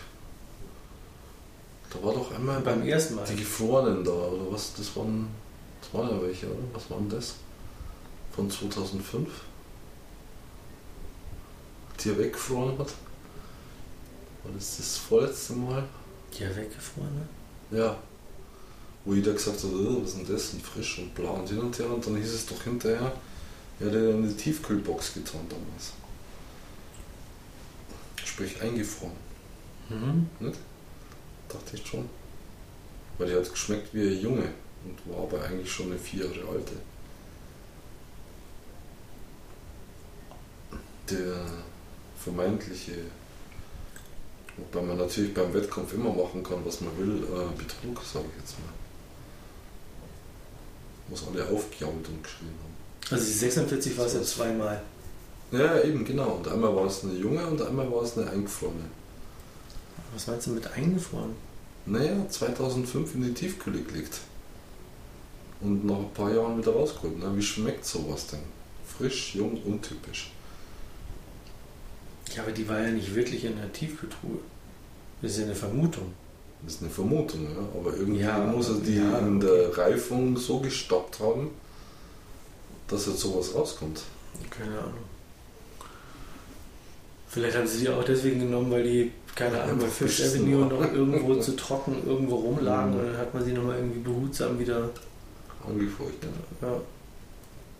Da 1.90 2.02
war 2.04 2.12
doch 2.14 2.32
einmal 2.32 2.60
Beim 2.60 2.82
ersten 2.82 3.14
Mal. 3.14 3.24
die 3.24 3.36
Gefrorenen 3.36 4.04
da, 4.04 4.10
oder 4.10 4.50
was? 4.52 4.74
Das 4.74 4.94
waren, 4.96 5.28
das 5.80 5.94
waren 5.94 6.10
ja 6.10 6.20
welche, 6.22 6.46
oder? 6.46 6.62
Was 6.72 6.90
waren 6.90 7.08
das? 7.08 7.34
Von 8.34 8.50
2005? 8.50 9.28
Die 12.00 12.08
er 12.10 12.18
weggefroren 12.18 12.76
hat? 12.78 12.88
War 14.42 14.52
das 14.56 14.76
das 14.78 14.96
vorletzte 14.98 15.52
Mal? 15.54 15.84
Ja, 16.38 16.48
weggefroren, 16.54 17.14
ne? 17.70 17.78
Ja. 17.78 17.96
Wo 19.04 19.14
jeder 19.14 19.32
gesagt 19.32 19.58
hat, 19.58 19.64
"Oh, 19.72 20.02
was 20.02 20.10
ist 20.10 20.18
denn 20.18 20.34
das? 20.34 20.52
Und 20.54 20.62
frisch 20.62 20.98
und 20.98 21.14
blau 21.14 21.34
und 21.34 21.48
hin 21.48 21.60
und 21.60 21.78
her. 21.78 21.88
Und 21.88 22.04
dann 22.04 22.16
hieß 22.16 22.32
es 22.34 22.46
doch 22.46 22.60
hinterher, 22.62 23.12
ja, 23.80 23.88
der 23.88 24.00
hat 24.08 24.14
in 24.16 24.28
die 24.28 24.34
Tiefkühlbox 24.34 25.14
getan 25.14 25.46
damals. 25.48 25.92
Sprich 28.24 28.60
eingefroren. 28.60 29.16
Mhm. 29.88 30.28
Dachte 31.48 31.76
ich 31.76 31.86
schon. 31.86 32.08
Weil 33.18 33.28
die 33.28 33.34
hat 33.34 33.50
geschmeckt 33.50 33.94
wie 33.94 34.08
ein 34.08 34.20
Junge 34.20 34.48
und 34.84 35.14
war 35.14 35.24
aber 35.24 35.44
eigentlich 35.44 35.70
schon 35.70 35.86
eine 35.86 35.98
vier 35.98 36.26
Jahre 36.26 36.48
alte. 36.48 36.72
Der 41.10 41.44
vermeintliche, 42.18 42.92
wobei 44.56 44.84
man 44.84 44.96
natürlich 44.96 45.34
beim 45.34 45.52
Wettkampf 45.52 45.92
immer 45.92 46.12
machen 46.12 46.42
kann, 46.42 46.64
was 46.64 46.80
man 46.80 46.96
will, 46.98 47.22
äh, 47.24 47.58
Betrug, 47.58 48.02
sage 48.04 48.24
ich 48.34 48.40
jetzt 48.40 48.58
mal. 48.60 48.72
Muss 51.08 51.24
alle 51.28 51.46
aufgejault 51.46 52.08
und 52.08 52.24
geschrien 52.24 52.54
haben. 52.62 52.74
Also 53.10 53.24
die 53.26 53.32
46 53.32 53.98
war 53.98 54.06
es 54.06 54.14
jetzt 54.14 54.30
zweimal. 54.30 54.82
Ja, 55.52 55.80
eben, 55.82 56.04
genau. 56.04 56.36
Und 56.36 56.48
einmal 56.48 56.74
war 56.74 56.86
es 56.86 57.04
eine 57.04 57.14
junge 57.14 57.46
und 57.46 57.60
einmal 57.62 57.90
war 57.90 58.02
es 58.02 58.18
eine 58.18 58.28
eingefrorene. 58.30 58.84
Was 60.12 60.26
meinst 60.26 60.46
du 60.46 60.50
mit 60.50 60.66
eingefroren? 60.66 61.34
Naja, 61.86 62.28
2005 62.28 63.14
in 63.14 63.22
die 63.24 63.34
Tiefkühle 63.34 63.82
gelegt. 63.82 64.20
Und 65.60 65.84
nach 65.84 65.96
ein 65.98 66.12
paar 66.12 66.32
Jahren 66.32 66.58
wieder 66.58 66.72
rausgeholt. 66.72 67.14
Na, 67.20 67.34
wie 67.36 67.42
schmeckt 67.42 67.84
sowas 67.84 68.26
denn? 68.28 68.40
Frisch, 68.86 69.34
jung, 69.34 69.60
untypisch. 69.64 70.30
Ja, 72.34 72.42
aber 72.42 72.52
die 72.52 72.68
war 72.68 72.80
ja 72.80 72.90
nicht 72.90 73.14
wirklich 73.14 73.44
in 73.44 73.56
der 73.56 73.72
Tiefkühltruhe. 73.72 74.38
Das 75.22 75.32
ist 75.32 75.38
ja 75.38 75.44
eine 75.44 75.54
Vermutung. 75.54 76.12
Das 76.62 76.74
ist 76.74 76.82
eine 76.82 76.90
Vermutung, 76.90 77.44
ja. 77.44 77.78
Aber 77.78 77.94
irgendwie 77.96 78.20
Ja, 78.20 78.38
muss 78.38 78.68
er 78.68 78.76
die 78.76 78.96
ja, 78.96 79.18
in 79.18 79.36
okay. 79.36 79.46
der 79.46 79.78
Reifung 79.78 80.36
so 80.36 80.60
gestoppt 80.60 81.20
haben, 81.20 81.50
dass 82.88 83.06
jetzt 83.06 83.20
sowas 83.20 83.54
rauskommt. 83.54 84.02
Keine 84.50 84.78
Ahnung. 84.78 85.13
Vielleicht 87.34 87.56
haben 87.56 87.66
sie 87.66 87.78
die 87.80 87.88
auch 87.88 88.04
deswegen 88.04 88.38
genommen, 88.38 88.70
weil 88.70 88.84
die, 88.84 89.10
keine 89.34 89.60
Ahnung, 89.60 89.80
bei 89.80 89.88
Fish 89.88 90.22
Avenue 90.22 90.66
noch 90.66 90.80
irgendwo 90.92 91.34
zu 91.40 91.56
trocken 91.56 91.96
irgendwo 92.06 92.36
rumlagen 92.36 92.92
Mhm. 92.94 93.00
und 93.00 93.06
dann 93.08 93.18
hat 93.18 93.34
man 93.34 93.44
sie 93.44 93.52
nochmal 93.52 93.76
irgendwie 93.78 93.98
behutsam 93.98 94.56
wieder. 94.58 94.88
Angefeuchtet. 95.66 96.30
Ja. 96.62 96.80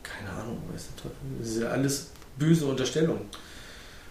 Keine 0.03 0.31
Ahnung, 0.31 0.59
weiß 0.73 0.87
der 0.89 1.03
Teufel. 1.05 1.19
Das 1.39 1.49
ist 1.49 1.61
ja 1.63 1.69
alles 1.69 2.09
böse 2.37 2.67
Unterstellung. 2.67 3.21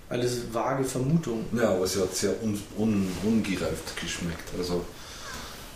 Alles 0.08 0.44
vage 0.54 0.84
Vermutung. 0.86 1.46
Ja, 1.54 1.72
aber 1.72 1.86
sie 1.88 2.00
hat 2.00 2.16
sehr 2.16 2.42
un, 2.42 2.58
un, 2.78 3.12
ungereift 3.26 4.00
geschmeckt. 4.00 4.50
Also, 4.58 4.86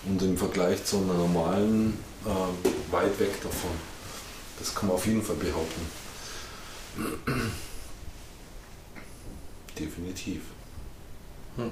und 0.06 0.22
im 0.22 0.38
Vergleich 0.38 0.86
zu 0.86 0.98
einer 0.98 1.14
normalen 1.16 1.98
ähm, 2.26 2.72
weit 2.92 3.20
weg 3.20 3.42
davon. 3.42 3.72
Das 4.60 4.74
kann 4.74 4.88
man 4.88 4.96
auf 4.96 5.06
jeden 5.08 5.22
Fall 5.24 5.36
behaupten. 5.36 5.82
Definitiv. 9.80 10.42
Hm. 11.58 11.72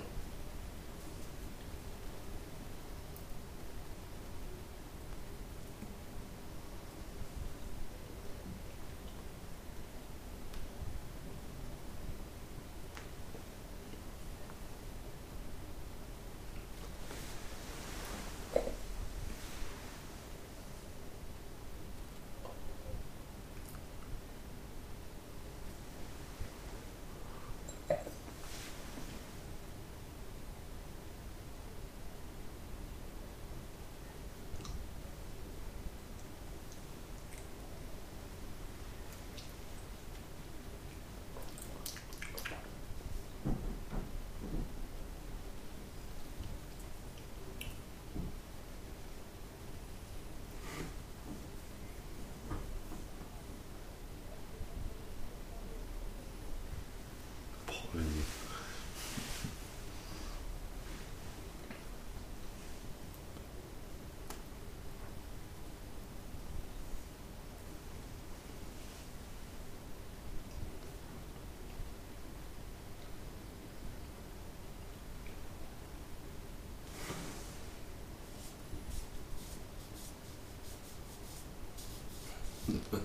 Pauli. 57.96 58.26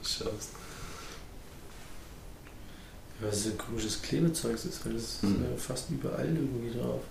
Schaust. 0.02 0.50
Ja, 3.20 3.26
was 3.28 3.42
so 3.44 3.50
ein 3.50 3.58
komisches 3.58 4.00
Klebezeug 4.02 4.54
ist, 4.54 4.84
weil 4.86 4.94
das 4.94 5.02
ist 5.02 5.22
Hm. 5.22 5.44
ja 5.50 5.56
fast 5.56 5.90
überall 5.90 6.26
irgendwie 6.26 6.78
drauf. 6.78 7.02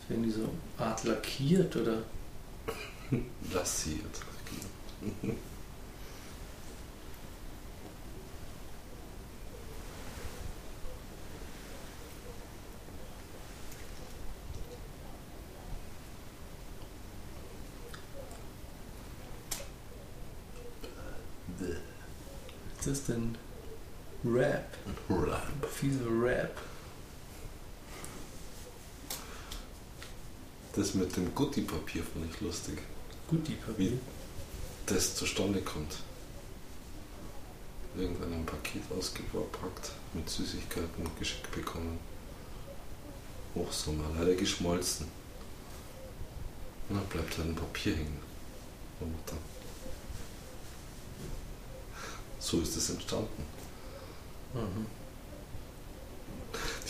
Ist 0.00 0.10
irgendwie 0.10 0.30
so 0.30 0.48
Art 0.78 1.04
lackiert 1.04 1.74
oder. 1.76 2.02
Lassiert. 3.52 4.20
Ist 22.86 23.06
das 23.08 23.14
denn? 23.14 23.34
Rap. 24.24 24.76
Ramp. 25.08 25.66
Fieser 25.70 26.22
Rap. 26.22 26.60
Das 30.74 30.94
mit 30.94 31.16
dem 31.16 31.34
Gutti-Papier 31.34 32.02
fand 32.02 32.30
ich 32.30 32.40
lustig. 32.40 32.78
Gut, 33.28 33.46
die 33.48 33.54
Papier. 33.54 33.92
Wie 33.92 33.98
das 34.86 35.14
zustande 35.14 35.62
kommt. 35.62 35.96
Irgendeinem 37.96 38.44
Paket 38.44 38.82
ausgepackt, 38.98 39.92
mit 40.12 40.28
Süßigkeiten 40.28 41.08
geschickt 41.18 41.50
bekommen. 41.52 41.98
Hochsommer, 43.54 44.10
leider 44.18 44.34
geschmolzen. 44.34 45.06
Und 46.88 46.96
dann 46.96 47.06
bleibt 47.06 47.38
halt 47.38 47.48
ein 47.48 47.54
Papier 47.54 47.94
hängen. 47.96 48.20
Und 49.00 49.14
dann. 49.26 49.63
So 52.44 52.60
ist 52.60 52.76
es 52.76 52.90
entstanden. 52.90 53.42
Mhm. 54.52 54.86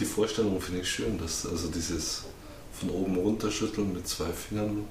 Die 0.01 0.05
Vorstellung 0.05 0.61
finde 0.61 0.81
ich 0.81 0.91
schön, 0.91 1.17
dass 1.17 1.47
also 1.47 1.69
dieses 1.69 2.25
von 2.73 2.91
oben 2.91 3.17
runterschütteln 3.17 3.93
mit 3.93 4.09
zwei 4.09 4.33
Fingern 4.33 4.85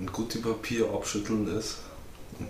ein 0.00 0.06
Gutti-Papier 0.06 0.90
abschütteln 0.92 1.46
ist. 1.56 1.76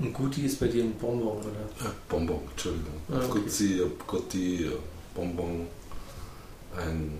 Ein 0.00 0.12
Guti 0.12 0.42
ist 0.42 0.60
bei 0.60 0.68
dir 0.68 0.84
ein 0.84 0.94
Bonbon, 0.94 1.38
oder? 1.38 1.48
Äh, 1.48 1.92
Bonbon, 2.08 2.38
Entschuldigung. 2.52 3.00
Ah, 3.10 3.16
okay. 3.16 3.40
Gucci, 3.40 3.82
Gutti, 4.06 4.70
Bonbon, 5.12 5.66
ein. 6.76 7.18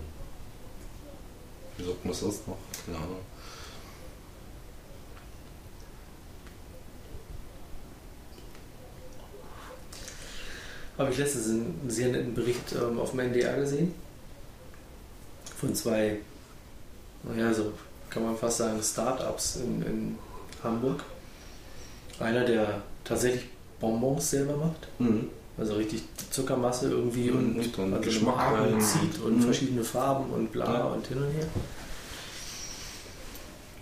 Wie 1.76 1.85
sagt 1.85 2.05
man 2.05 2.14
sonst 2.14 2.47
noch? 2.47 2.57
Keine 2.87 2.99
Ahnung. 2.99 3.18
Habe 10.99 11.11
ich 11.12 11.18
letztens 11.18 11.46
einen 11.49 11.80
sehr 11.88 12.09
netten 12.09 12.34
Bericht 12.34 12.72
ähm, 12.72 12.99
auf 12.99 13.11
dem 13.11 13.20
NDR 13.20 13.57
gesehen. 13.57 13.94
Von 15.57 15.74
zwei, 15.74 16.18
naja, 17.22 17.53
so 17.55 17.72
kann 18.11 18.24
man 18.24 18.36
fast 18.36 18.59
sagen, 18.59 18.80
Startups 18.82 19.57
in, 19.57 19.82
in 19.82 20.18
Hamburg. 20.62 21.05
Einer, 22.18 22.44
der 22.44 22.82
tatsächlich 23.05 23.44
Bonbons 23.80 24.28
selber 24.30 24.57
macht. 24.57 24.88
Mhm. 24.99 25.28
Also 25.57 25.74
richtig 25.74 26.03
Zuckermasse 26.30 26.90
irgendwie 26.90 27.30
Mhm, 27.30 27.59
und, 27.61 27.78
dann 27.78 27.92
also 27.94 28.05
Geschmack 28.05 28.53
rein. 28.53 28.80
zieht 28.80 29.20
und 29.20 29.38
Mhm. 29.38 29.42
verschiedene 29.42 29.84
Farben 29.84 30.30
und 30.32 30.51
bla 30.53 30.72
Ja. 30.78 30.84
und 30.84 31.07
hin 31.07 31.18
und 31.18 31.30
her. 31.32 31.46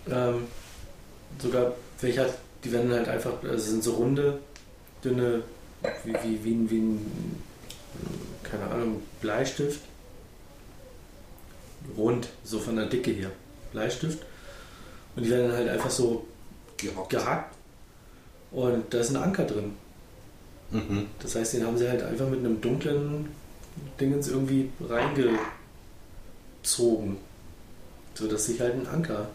Ähm, 0.08 0.44
sogar 1.42 1.72
welcher, 2.00 2.26
die 2.62 2.72
werden 2.72 2.90
halt 2.92 3.08
einfach, 3.08 3.32
also 3.42 3.70
sind 3.70 3.82
so 3.84 3.94
runde, 3.94 4.38
dünne, 5.02 5.42
wie, 6.04 6.12
wie, 6.22 6.44
wie, 6.44 6.52
ein- 6.54 6.70
wie 6.70 6.78
ein, 6.78 7.42
keine 8.42 8.64
Ahnung, 8.70 9.02
Bleistift. 9.20 9.80
Rund, 11.96 12.28
so 12.44 12.58
von 12.58 12.76
der 12.76 12.86
Dicke 12.86 13.12
her. 13.12 13.30
Bleistift. 13.72 14.18
Und 15.14 15.24
die 15.24 15.30
werden 15.30 15.52
halt 15.52 15.68
einfach 15.68 15.90
so 15.90 16.26
Gehackt. 16.76 17.10
gehackt. 17.10 17.54
Und 18.50 18.92
da 18.92 18.98
ist 18.98 19.10
ein 19.10 19.16
Anker 19.16 19.44
drin. 19.44 19.72
Mhm. 20.70 21.06
Das 21.20 21.34
heißt, 21.36 21.54
den 21.54 21.64
haben 21.66 21.78
sie 21.78 21.88
halt 21.88 22.02
einfach 22.02 22.28
mit 22.28 22.40
einem 22.40 22.60
dunklen 22.60 23.28
Dingens 24.00 24.28
irgendwie 24.28 24.70
reingezogen. 26.64 27.16
So 28.14 28.26
dass 28.26 28.46
sich 28.46 28.60
halt 28.60 28.74
ein 28.74 28.86
Anker 28.86 29.28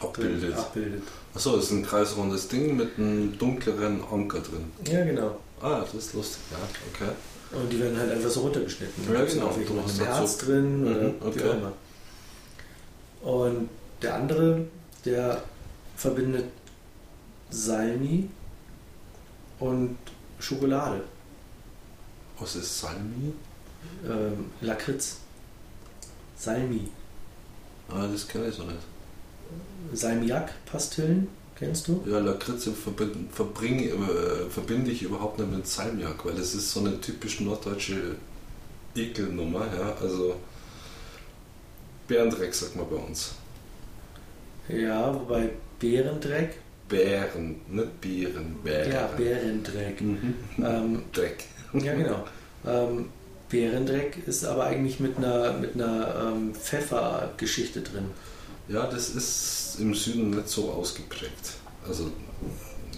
Abbildet. 0.00 0.54
abbildet. 0.54 1.02
Achso, 1.34 1.56
das 1.56 1.66
ist 1.66 1.70
ein 1.72 1.84
kreisrundes 1.84 2.48
Ding 2.48 2.76
mit 2.76 2.96
einem 2.98 3.36
dunkleren 3.38 4.02
Anker 4.10 4.40
drin. 4.40 4.70
Ja, 4.90 5.04
genau. 5.04 5.36
Ah, 5.60 5.80
das 5.80 5.94
ist 5.94 6.14
lustig, 6.14 6.40
ja, 6.50 6.58
okay. 6.92 7.12
Und 7.52 7.70
die 7.72 7.80
werden 7.80 7.96
halt 7.98 8.10
einfach 8.12 8.28
so 8.30 8.40
runtergeschnitten. 8.40 9.12
Ja, 9.12 9.24
genau. 9.24 9.46
auch 9.46 9.56
welche 9.56 9.72
Du 9.72 9.82
hast 9.82 10.00
Herz 10.00 10.38
drin 10.38 10.80
Mhm, 10.80 10.86
oder 11.20 11.34
wie 11.34 11.40
okay. 11.40 11.48
auch 11.48 11.54
immer. 11.54 11.72
Und 13.22 13.68
der 14.02 14.14
andere, 14.14 14.66
der 15.04 15.42
verbindet 15.96 16.46
Salmi 17.50 18.28
und 19.60 19.96
Schokolade. 20.38 21.02
Was 22.38 22.56
ist 22.56 22.80
Salmi? 22.80 23.32
Ähm, 24.06 24.50
Lakritz. 24.60 25.18
Salmi. 26.36 26.88
Ah, 27.88 28.06
das 28.06 28.28
kenne 28.28 28.48
ich 28.48 28.54
so 28.54 28.64
nicht. 28.64 28.78
Salmiak-Pastillen, 29.94 31.28
kennst 31.58 31.88
du? 31.88 32.02
Ja, 32.06 32.18
Lakritze 32.18 32.72
verbind, 32.72 33.32
verbring, 33.32 33.80
äh, 33.80 34.50
verbinde 34.50 34.90
ich 34.90 35.02
überhaupt 35.02 35.38
nicht 35.38 35.50
mit 35.50 35.66
Salmiak, 35.66 36.24
weil 36.24 36.34
das 36.34 36.54
ist 36.54 36.70
so 36.70 36.80
eine 36.80 37.00
typisch 37.00 37.40
norddeutsche 37.40 38.16
Ekelnummer, 38.94 39.66
ja. 39.76 39.96
Also 40.00 40.36
Bärendreck 42.08 42.54
sagt 42.54 42.76
man 42.76 42.88
bei 42.88 42.96
uns. 42.96 43.34
Ja, 44.68 45.14
wobei 45.14 45.50
Bärendreck. 45.78 46.58
Bären, 46.88 47.60
nicht 47.68 48.00
Bieren, 48.00 48.56
Bären. 48.62 48.92
Ja, 48.92 49.06
Bärendreck. 49.16 50.00
Mhm. 50.00 50.34
Ähm, 50.58 51.02
Dreck. 51.12 51.44
ja, 51.72 51.94
genau. 51.94 52.24
Ähm, 52.64 53.08
Bärendreck 53.48 54.26
ist 54.26 54.44
aber 54.44 54.66
eigentlich 54.66 55.00
mit 55.00 55.16
einer, 55.18 55.52
mit 55.54 55.74
einer 55.74 56.32
ähm, 56.32 56.54
Pfeffergeschichte 56.54 57.80
drin. 57.80 58.06
Ja, 58.68 58.86
das 58.86 59.10
ist 59.10 59.65
im 59.80 59.94
Süden 59.94 60.30
nicht 60.30 60.48
so 60.48 60.70
ausgeprägt. 60.70 61.52
Also 61.88 62.10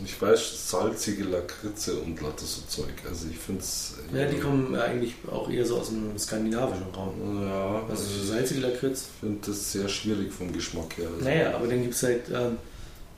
ich 0.05 0.21
weiß, 0.23 0.71
salzige 0.71 1.25
Lakritze 1.25 1.95
und 1.97 2.21
lauter 2.21 2.45
so 2.45 2.61
Zeug. 2.69 2.93
Also 3.09 3.27
ich 3.31 3.39
finde 3.39 3.61
es. 3.63 3.95
Ja, 4.15 4.27
die 4.27 4.39
kommen 4.39 4.75
eigentlich 4.77 5.15
auch 5.31 5.51
eher 5.51 5.67
so 5.67 5.79
aus 5.79 5.89
dem 5.89 6.17
skandinavischen 6.17 6.87
Raum. 6.95 7.43
Ja, 7.45 7.83
Also 7.89 8.05
so 8.05 8.23
ich 8.23 8.29
salzige 8.29 8.61
Lakritz. 8.61 9.07
finde 9.21 9.39
das 9.47 9.73
sehr 9.73 9.89
schwierig 9.89 10.33
vom 10.33 10.53
Geschmack 10.53 10.97
her. 10.99 11.09
Also, 11.13 11.25
Naja, 11.25 11.55
aber 11.57 11.67
dann 11.67 11.83
gibt 11.83 11.95
es 11.95 12.03
halt 12.05 12.23
ähm, 12.33 12.57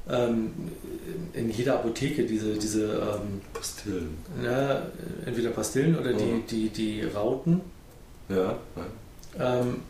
ähm, 0.08 0.52
in 1.34 1.50
jeder 1.50 1.74
Apotheke 1.74 2.24
diese, 2.24 2.54
diese 2.54 2.84
ähm, 2.94 3.42
Pastillen. 3.52 4.16
na, 4.42 4.82
entweder 5.26 5.50
Pastillen 5.50 5.98
oder 5.98 6.14
die, 6.14 6.24
Mhm. 6.24 6.46
die, 6.50 6.68
die 6.70 7.02
Rauten, 7.02 7.60
Ja, 8.30 8.58
ja. 9.36 9.60
ähm, 9.60 9.82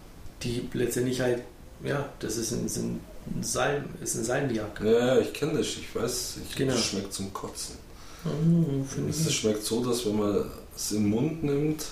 die 0.43 0.69
letztendlich 0.73 1.21
halt, 1.21 1.43
ja, 1.85 2.09
das 2.19 2.37
ist 2.37 2.51
ein 2.53 3.01
Salm, 3.43 3.85
ist 4.03 4.17
ein 4.17 4.25
Salmiak. 4.25 4.81
Ja, 4.83 5.19
ich 5.19 5.33
kenne 5.33 5.59
das. 5.59 5.67
Ich 5.69 5.95
weiß, 5.95 6.39
ich, 6.49 6.57
Genau. 6.57 6.73
das 6.73 6.85
schmeckt 6.85 7.13
zum 7.13 7.33
Kotzen. 7.33 7.77
Mhm, 8.25 8.87
Es 9.09 9.33
schmeckt 9.33 9.65
so, 9.65 9.85
dass 9.85 10.05
wenn 10.07 10.19
man 10.19 10.51
es 10.77 10.93
im 10.93 11.09
Mund 11.09 11.43
nimmt, 11.43 11.87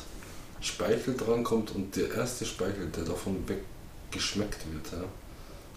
Speichel 0.60 1.16
drankommt 1.16 1.70
und 1.74 1.94
der 1.96 2.12
erste 2.12 2.44
Speichel, 2.44 2.88
der 2.94 3.04
davon 3.04 3.36
weggeschmeckt 3.48 4.58
wird, 4.72 4.86
ja, 4.92 5.04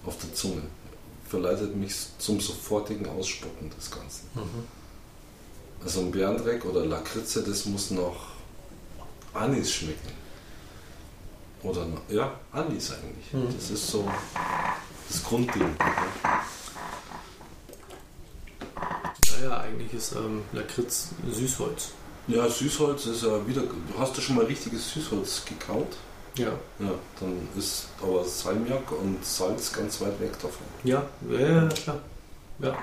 auf 0.06 0.18
der 0.18 0.34
Zunge, 0.34 0.64
verleitet 1.30 1.76
mich 1.76 1.93
zum 2.18 2.39
sofortigen 2.41 3.06
Ausspucken 3.08 3.70
des 3.78 3.89
Ganzen. 3.91 4.28
Mhm. 4.34 4.66
Also 5.84 6.02
ein 6.02 6.12
Bärendreck 6.12 6.66
oder 6.66 6.86
Lakritze, 6.86 7.43
das 7.43 7.66
muss 7.66 7.91
nach 7.91 8.32
Anis 9.34 9.72
schmecken. 9.72 10.12
Oder 11.64 11.86
ja, 12.10 12.34
Anis 12.52 12.91
eigentlich. 12.91 13.32
Mhm. 13.34 13.56
Das 13.56 13.70
ist 13.70 13.88
so 13.88 14.04
das 15.12 15.24
Grundding. 15.24 15.76
Ja. 15.80 16.43
Naja, 19.39 19.62
eigentlich 19.62 19.93
ist 19.93 20.14
ähm, 20.14 20.43
Lakritz 20.53 21.09
Süßholz. 21.30 21.91
Ja, 22.28 22.47
Süßholz 22.47 23.07
ist 23.07 23.24
ja 23.24 23.45
wieder. 23.47 23.64
Hast 23.97 24.16
du 24.16 24.22
schon 24.22 24.36
mal 24.36 24.45
richtiges 24.45 24.93
Süßholz 24.93 25.45
gekaut? 25.45 25.97
Ja. 26.36 26.51
Ja, 26.80 26.93
dann 27.20 27.47
ist 27.57 27.88
aber 28.01 28.24
Salmiak 28.24 28.91
und 28.91 29.26
Salz 29.26 29.74
ganz 29.74 29.99
weit 30.01 30.20
weg 30.20 30.34
davon. 30.34 30.66
Ja, 30.84 31.05
ja, 31.30 31.39
ja, 31.39 31.68
klar. 31.68 31.99
Ja. 32.59 32.78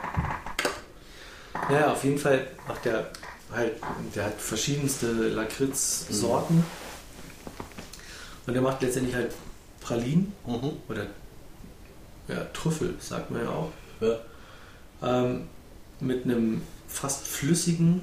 Naja, 1.70 1.92
auf 1.92 2.04
jeden 2.04 2.18
Fall 2.18 2.48
macht 2.66 2.84
der 2.84 3.10
halt, 3.52 3.74
der 4.14 4.26
hat 4.26 4.40
verschiedenste 4.40 5.06
Lakritz-Sorten. 5.10 6.64
Und 8.46 8.52
der 8.52 8.62
macht 8.62 8.82
letztendlich 8.82 9.14
halt 9.14 9.32
Pralinen 9.80 10.32
oder 10.88 11.06
ja, 12.28 12.44
Trüffel, 12.52 12.94
sagt 13.00 13.30
man 13.30 13.42
ja 13.42 13.50
auch. 13.50 13.72
Ja. 14.00 14.18
Ähm, 15.02 15.48
mit 16.00 16.24
einem 16.24 16.62
fast 16.86 17.26
flüssigen 17.26 18.02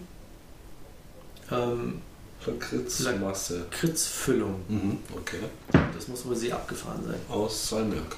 ähm, 1.52 2.02
Lakritzmasse. 2.46 3.66
Kritzfüllung. 3.72 4.62
Mhm, 4.68 5.00
okay. 5.16 5.40
Das 5.94 6.08
muss 6.08 6.26
wohl 6.26 6.36
sehr 6.36 6.56
abgefahren 6.56 7.04
sein. 7.06 7.20
Aus 7.30 7.70
Salmiak. 7.70 8.16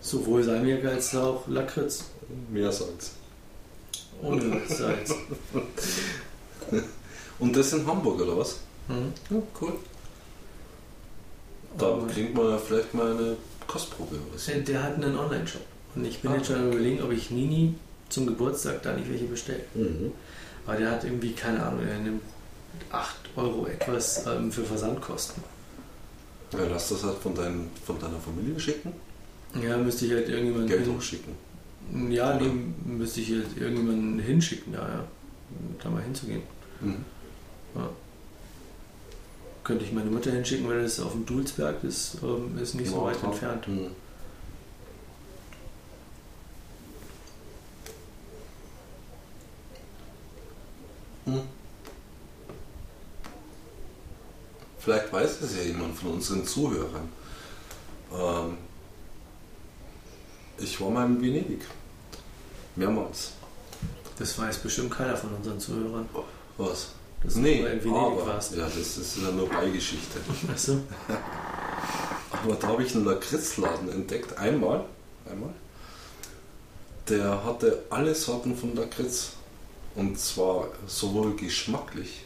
Sowohl 0.00 0.42
Salmiak 0.42 0.84
als 0.84 1.14
auch 1.14 1.46
Lakritz. 1.48 2.04
Mehr 2.50 2.72
Salz. 2.72 3.12
Ohne 4.22 4.62
Salz. 4.68 5.14
Und 7.38 7.54
das 7.54 7.72
in 7.72 7.86
Hamburg 7.86 8.20
oder 8.20 8.38
was? 8.38 8.60
Mhm. 8.88 9.12
Ja, 9.30 9.42
cool. 9.60 9.72
Da 11.76 11.98
kriegt 12.10 12.34
man 12.34 12.50
ja 12.50 12.58
vielleicht 12.58 12.94
mal 12.94 13.10
eine 13.10 13.36
Kostprobe 13.66 14.16
oder 14.16 14.38
so. 14.38 14.52
Der, 14.52 14.82
hat 14.82 14.94
einen 14.94 15.16
Online-Shop. 15.16 15.62
Und 15.94 16.04
ich 16.04 16.20
bin 16.20 16.30
Ah, 16.30 16.36
jetzt 16.36 16.46
schon 16.46 16.56
am 16.56 16.68
überlegen, 16.68 17.02
ob 17.02 17.12
ich 17.12 17.30
Nini 17.30 17.74
zum 18.08 18.26
Geburtstag 18.26 18.82
da 18.82 18.92
nicht 18.92 19.10
welche 19.10 19.24
bestelle. 19.24 19.64
Mhm. 19.74 20.12
Aber 20.66 20.76
der 20.76 20.90
hat 20.90 21.04
irgendwie, 21.04 21.32
keine 21.32 21.62
Ahnung, 21.64 21.86
er 21.86 21.98
nimmt 21.98 22.22
8 22.90 23.16
Euro 23.36 23.66
etwas 23.66 24.26
ähm, 24.26 24.50
für 24.52 24.64
Versandkosten. 24.64 25.42
Ja, 26.52 26.66
lass 26.70 26.88
das 26.90 27.02
halt 27.04 27.18
von, 27.18 27.34
dein, 27.34 27.68
von 27.84 27.98
deiner 27.98 28.18
Familie 28.18 28.58
schicken. 28.58 28.92
Ja, 29.62 29.76
müsste 29.76 30.06
ich 30.06 30.12
halt 30.12 30.28
irgendjemanden 30.28 30.68
Geld 30.68 30.84
hin, 30.84 31.00
schicken. 31.00 31.32
Ja, 32.10 32.38
nee, 32.38 32.50
müsste 32.84 33.20
ich 33.20 33.30
halt 33.30 33.56
irgendjemanden 33.56 34.18
hinschicken, 34.18 34.72
ja, 34.72 34.80
ja. 34.80 35.04
Da 35.82 35.88
mal 35.90 36.02
hinzugehen. 36.02 36.42
Mhm. 36.80 37.04
Könnte 39.66 39.84
ich 39.84 39.90
meine 39.90 40.08
Mutter 40.10 40.30
hinschicken, 40.30 40.68
weil 40.68 40.80
das 40.84 41.00
auf 41.00 41.10
dem 41.10 41.26
Dulsberg 41.26 41.82
ist, 41.82 42.18
ähm, 42.22 42.56
ist 42.56 42.74
nicht 42.76 42.88
so 42.88 43.02
weit 43.02 43.20
Nordhaupt. 43.20 43.42
entfernt. 43.42 43.66
Mhm. 43.66 43.90
Hm. 51.24 51.40
Vielleicht 54.78 55.12
weiß 55.12 55.40
es 55.40 55.56
ja 55.56 55.62
jemand 55.62 55.96
von 55.98 56.12
unseren 56.12 56.46
Zuhörern. 56.46 57.08
Ähm, 58.14 58.58
Ich 60.58 60.80
war 60.80 60.90
mal 60.90 61.06
in 61.06 61.20
Venedig. 61.20 61.62
Mehrmals. 62.76 63.32
Das 64.16 64.38
weiß 64.38 64.58
bestimmt 64.58 64.90
keiner 64.92 65.16
von 65.16 65.34
unseren 65.34 65.58
Zuhörern. 65.58 66.08
Was? 66.56 66.92
Dass 67.22 67.34
du 67.34 67.40
nee, 67.40 67.62
mal 67.62 67.72
in 67.72 67.84
Venedig 67.84 68.02
aber, 68.02 68.26
warst. 68.26 68.54
Ja, 68.54 68.64
das 68.64 68.76
ist 68.76 69.18
ja 69.18 69.30
nur 69.30 69.48
Beigeschichte. 69.48 70.20
Achso. 70.50 70.80
Aber 72.30 72.54
da 72.54 72.68
habe 72.68 72.82
ich 72.82 72.94
einen 72.94 73.04
Lakritzladen 73.04 73.90
entdeckt. 73.90 74.36
Einmal. 74.38 74.84
Einmal. 75.28 75.50
Der 77.08 77.44
hatte 77.44 77.84
alle 77.90 78.14
Sorten 78.14 78.56
von 78.56 78.74
Lakritz. 78.76 79.32
Und 79.94 80.18
zwar 80.18 80.68
sowohl 80.86 81.34
geschmacklich 81.36 82.24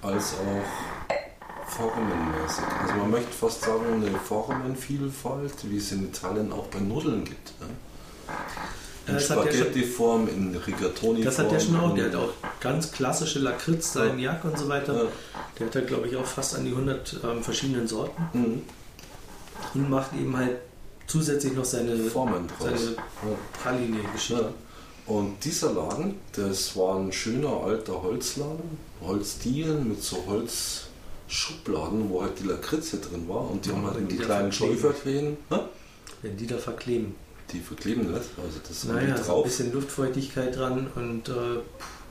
als 0.00 0.34
auch 0.34 1.70
formenmäßig. 1.70 2.64
Also 2.82 2.94
man 2.94 3.10
möchte 3.10 3.32
fast 3.32 3.62
sagen, 3.62 4.02
eine 4.02 4.18
Formenvielfalt, 4.18 5.54
wie 5.70 5.76
es 5.76 5.92
in 5.92 6.08
Italien 6.08 6.52
auch 6.52 6.66
bei 6.66 6.80
Nudeln 6.80 7.24
gibt. 7.24 7.60
Ne? 7.60 7.66
In 9.06 9.18
schon- 9.18 9.36
Spaghetti-Form, 9.38 10.28
in 10.28 10.54
Rigatoni-Form. 10.56 11.22
Das 11.24 11.38
hat 11.38 11.50
der 11.50 11.58
schon 11.60 11.76
auch. 11.76 11.94
Der 11.94 12.06
hat 12.06 12.12
in- 12.12 12.18
auch 12.18 12.28
ganz 12.60 12.92
klassische 12.92 13.38
Lakritz, 13.40 13.92
Salmiak 13.92 14.44
und 14.44 14.58
so 14.58 14.68
weiter. 14.68 14.94
Ja. 15.04 15.08
Der 15.58 15.66
hat 15.66 15.74
da, 15.74 15.80
glaube 15.80 16.06
ich, 16.08 16.16
auch 16.16 16.24
fast 16.26 16.54
an 16.56 16.64
die 16.64 16.72
100 16.74 17.16
ähm, 17.24 17.42
verschiedenen 17.42 17.88
Sorten 17.88 18.22
Mhm. 18.32 18.62
und 19.74 19.90
macht 19.90 20.12
eben 20.14 20.36
halt 20.36 20.56
zusätzlich 21.06 21.54
noch 21.54 21.64
seine, 21.64 21.96
Formen 21.96 22.46
seine 22.60 22.76
Ja. 22.76 23.02
Praline-Geschichte. 23.62 24.42
Ja. 24.42 24.52
Und 25.14 25.44
dieser 25.44 25.72
Laden, 25.72 26.14
das 26.36 26.76
war 26.76 26.96
ein 26.98 27.10
schöner 27.12 27.64
alter 27.64 28.00
Holzladen, 28.02 28.78
Holzdielen 29.04 29.88
mit 29.88 30.02
so 30.04 30.18
Holzschubladen, 30.28 32.08
wo 32.10 32.22
halt 32.22 32.38
die 32.38 32.44
Lakritze 32.46 32.98
drin 32.98 33.28
war. 33.28 33.50
Und 33.50 33.64
die 33.64 33.70
Ja, 33.70 33.76
haben 33.76 33.86
halt 33.86 33.96
in 33.98 34.08
die 34.08 34.16
kleinen. 34.18 34.52
Schäuferchen, 34.52 35.36
Hä? 35.50 35.56
Wenn 36.22 36.36
die 36.36 36.46
da 36.46 36.58
verkleben. 36.58 37.14
Die 37.52 37.60
verkleben 37.60 38.10
nicht. 38.10 38.16
Also 38.36 38.58
das 38.66 38.84
haben 38.84 38.94
Naja, 38.96 39.16
so 39.16 39.22
ein 39.22 39.28
drauf. 39.28 39.44
bisschen 39.44 39.72
Luftfeuchtigkeit 39.72 40.56
dran 40.56 40.86
und 40.94 41.28
äh, 41.28 41.32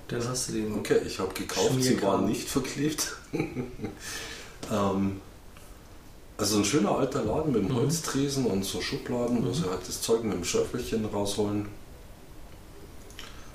dann 0.07 0.27
hast 0.27 0.49
du 0.49 0.53
den. 0.53 0.77
Okay, 0.79 0.99
ich 1.05 1.19
habe 1.19 1.33
gekauft, 1.33 1.81
sie 1.81 2.01
waren 2.01 2.25
nicht 2.25 2.47
verklebt. 2.49 3.15
ähm, 4.71 5.21
also 6.37 6.57
ein 6.57 6.65
schöner 6.65 6.97
alter 6.97 7.23
Laden 7.23 7.51
mit 7.51 7.63
dem 7.63 7.69
Mhm. 7.71 7.75
Holztresen 7.75 8.45
und 8.45 8.63
so 8.63 8.81
Schubladen, 8.81 9.43
wo 9.43 9.49
Mhm. 9.49 9.53
sie 9.53 9.69
halt 9.69 9.87
das 9.87 10.01
Zeug 10.01 10.23
mit 10.23 10.33
dem 10.33 10.43
Schöffelchen 10.45 11.05
rausholen. 11.05 11.67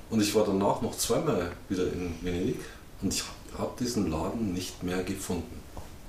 Und 0.09 0.21
ich 0.21 0.33
war 0.35 0.45
danach 0.45 0.81
noch 0.81 0.95
zweimal 0.97 1.51
wieder 1.67 1.83
in 1.91 2.13
Venedig 2.21 2.59
und 3.01 3.13
ich 3.13 3.23
habe 3.57 3.71
diesen 3.79 4.11
Laden 4.11 4.53
nicht 4.53 4.83
mehr 4.83 5.03
gefunden. 5.03 5.59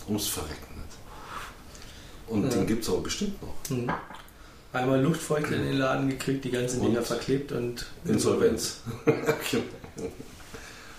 Ums 0.07 0.29
Verrecken 0.29 0.74
nicht. 0.77 2.29
Und 2.29 2.45
Ja. 2.45 2.49
den 2.51 2.66
gibt 2.66 2.83
es 2.83 2.89
aber 2.91 3.01
bestimmt 3.01 3.41
noch. 3.43 3.55
Mhm. 3.77 3.91
Einmal 4.73 5.01
Luftfeucht 5.01 5.51
in 5.53 5.62
den 5.62 5.79
Laden 5.79 6.09
gekriegt, 6.09 6.45
die 6.45 6.51
ganzen 6.51 6.81
Und 6.81 6.89
Dinger 6.89 7.03
verklebt 7.03 7.53
und 7.53 7.87
Insolvenz. 8.05 8.81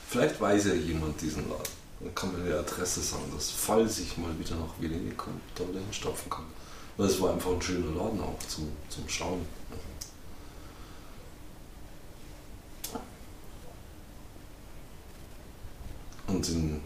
Vielleicht 0.10 0.40
weiß 0.42 0.66
ja 0.68 0.74
jemand 0.74 1.22
diesen 1.22 1.48
Laden. 1.50 1.78
Dann 2.00 2.16
kann 2.16 2.32
man 2.32 2.46
die 2.46 2.54
Adresse 2.54 3.02
sagen, 3.02 3.32
dass 3.34 3.52
falls 3.52 4.00
ich 4.00 4.18
mal 4.18 4.32
wieder 4.40 4.56
nach 4.56 4.80
Venedig 4.80 5.18
komme, 5.18 5.40
da 5.56 5.68
wieder 5.68 5.80
hinstopfen 5.80 6.30
kann. 6.30 6.46
Weil 6.96 7.08
es 7.08 7.20
war 7.22 7.34
einfach 7.34 7.52
ein 7.52 7.62
schöner 7.62 7.96
Laden 7.96 8.22
auch 8.22 8.40
zum, 8.48 8.72
zum 8.90 9.08
Schauen. 9.08 9.46
Und 16.28 16.50
in 16.50 16.82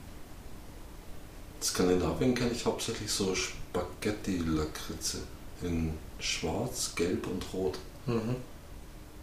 Skandinavien 1.61 2.35
kenne 2.35 2.51
ich 2.51 2.65
hauptsächlich 2.65 3.11
so 3.11 3.33
Spaghetti-Lakritze 3.35 5.19
in 5.63 5.93
schwarz, 6.19 6.93
gelb 6.95 7.27
und 7.27 7.45
rot. 7.53 7.77
Mhm. 8.05 8.35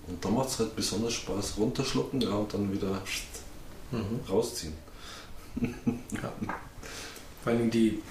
Und 0.07 0.25
da 0.25 0.29
macht 0.31 0.49
es 0.49 0.59
halt 0.59 0.75
besonders 0.77 1.13
Spaß, 1.15 1.55
runterschlucken 1.59 2.21
ja, 2.21 2.31
und 2.31 2.53
dann 2.55 2.73
wieder 2.73 3.01
Mhm. 3.91 4.21
rausziehen. 4.29 4.73
Ja. 6.13 6.33
Vor 7.43 7.53
allem 7.53 7.71
die 7.71 8.03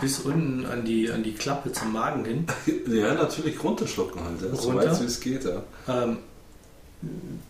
bis 0.00 0.20
unten 0.20 0.66
an 0.66 0.84
die, 0.84 1.10
an 1.10 1.22
die 1.22 1.32
Klappe 1.34 1.72
zum 1.72 1.92
Magen 1.92 2.24
hin. 2.24 2.46
Ja, 2.86 3.14
natürlich 3.14 3.62
runterschlucken 3.62 4.22
halt, 4.22 4.42
ja, 4.42 4.54
so 4.54 4.70
Runter? 4.70 4.90
weit 4.90 5.00
wie 5.00 5.04
es 5.04 5.20
geht. 5.20 5.44
Ja. 5.44 5.62
Ähm, 5.88 6.18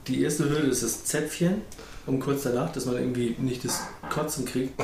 die 0.06 0.22
erste 0.22 0.48
Hürde 0.48 0.68
ist 0.68 0.82
das 0.82 1.04
Zäpfchen 1.04 1.62
und 2.06 2.20
kurz 2.20 2.44
danach, 2.44 2.72
dass 2.72 2.86
man 2.86 2.96
irgendwie 2.96 3.34
nicht 3.38 3.64
das 3.64 3.80
Kotzen 4.08 4.44
kriegt. 4.44 4.80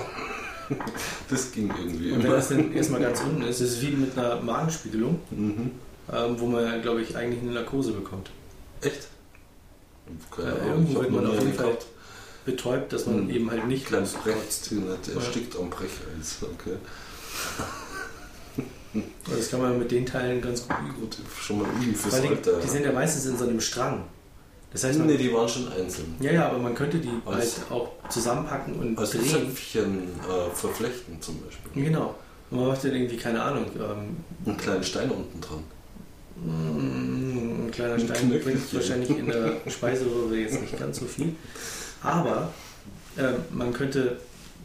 Das 1.31 1.53
ging 1.53 1.69
irgendwie 1.77 2.13
Und 2.13 2.23
wenn 2.23 2.31
das 2.31 2.49
dann 2.49 2.73
erstmal 2.73 3.01
ganz 3.01 3.21
unten 3.23 3.43
ist, 3.43 3.61
ist 3.61 3.73
es 3.73 3.83
wie 3.83 3.91
mit 3.93 4.17
einer 4.19 4.41
Magenspiegelung, 4.41 5.21
Mhm. 5.31 5.71
ähm, 6.13 6.35
wo 6.39 6.47
man, 6.47 6.83
glaube 6.83 7.03
ich, 7.03 7.17
eigentlich 7.17 7.43
eine 7.43 7.53
Narkose 7.53 7.93
bekommt. 7.93 8.31
Echt? 8.81 9.09
Keine 10.35 10.49
Ja, 10.51 10.55
Ahnung, 10.55 10.69
irgendwo 10.87 11.01
wird 11.01 11.11
man 11.13 11.27
auf 11.27 11.39
jeden 11.41 11.55
Fall. 11.55 11.77
Betäubt, 12.45 12.93
dass 12.93 13.07
man 13.07 13.25
Mhm. 13.25 13.31
eben 13.31 13.51
halt 13.51 13.67
nicht 13.67 13.87
Klein 13.87 14.03
loskotzt. 14.03 14.71
Brecht, 14.71 15.07
der 15.09 15.15
Ja. 15.15 15.21
stickt 15.21 15.57
am 15.59 15.69
Brecheis. 15.69 16.37
Okay. 16.43 16.77
Das 19.29 19.51
kann 19.51 19.61
man 19.61 19.79
mit 19.79 19.91
den 19.91 20.07
Teilen 20.07 20.41
ganz 20.41 20.63
gut 20.69 21.19
üben. 21.19 21.29
Schon 21.41 21.59
mal 21.59 21.69
üben 21.83 21.95
fürs 21.95 22.15
Alter. 22.15 22.61
die 22.61 22.69
sind 22.69 22.85
ja 22.85 22.93
meistens 22.93 23.27
in 23.27 23.37
so 23.37 23.45
einem 23.45 23.61
Strang. 23.61 24.05
Das 24.77 24.85
heißt, 24.85 24.99
nee, 24.99 25.17
die 25.17 25.33
waren 25.33 25.49
schon 25.49 25.73
einzeln. 25.73 26.15
ja, 26.21 26.33
ja, 26.33 26.49
aber 26.51 26.59
man 26.59 26.75
könnte 26.75 26.99
die 26.99 27.09
Als- 27.25 27.61
halt 27.61 27.71
auch 27.71 27.89
zusammenpacken 28.11 28.75
und 28.79 28.99
Als 28.99 29.13
drehen. 29.13 29.25
Zöpfchen 29.27 30.09
äh, 30.21 30.55
verflechten 30.55 31.19
zum 31.23 31.41
Beispiel. 31.41 31.85
Genau. 31.85 32.15
Und 32.51 32.59
man 32.59 32.69
macht 32.69 32.85
dann 32.85 32.93
irgendwie, 32.95 33.17
keine 33.17 33.41
Ahnung, 33.43 33.65
ähm, 33.75 34.17
Einen 34.45 34.57
kleinen 34.59 34.85
Stein 34.85 35.11
unten 35.11 35.41
dran. 35.41 35.65
mm, 36.45 37.67
ein 37.67 37.71
kleiner 37.73 37.95
Ein 37.95 38.01
Stein 38.01 38.29
bringt 38.29 38.43
Knöchelchen. 38.45 38.79
wahrscheinlich 38.79 39.11
in 39.11 39.27
der 39.29 39.53
Speiseröhre 39.71 40.37
jetzt 40.37 40.61
nicht 40.61 40.79
ganz 40.79 40.99
so 40.99 41.07
viel. 41.07 41.35
Aber 42.03 42.51
ähm, 43.19 43.35
man 43.53 43.73
könnte 43.73 44.19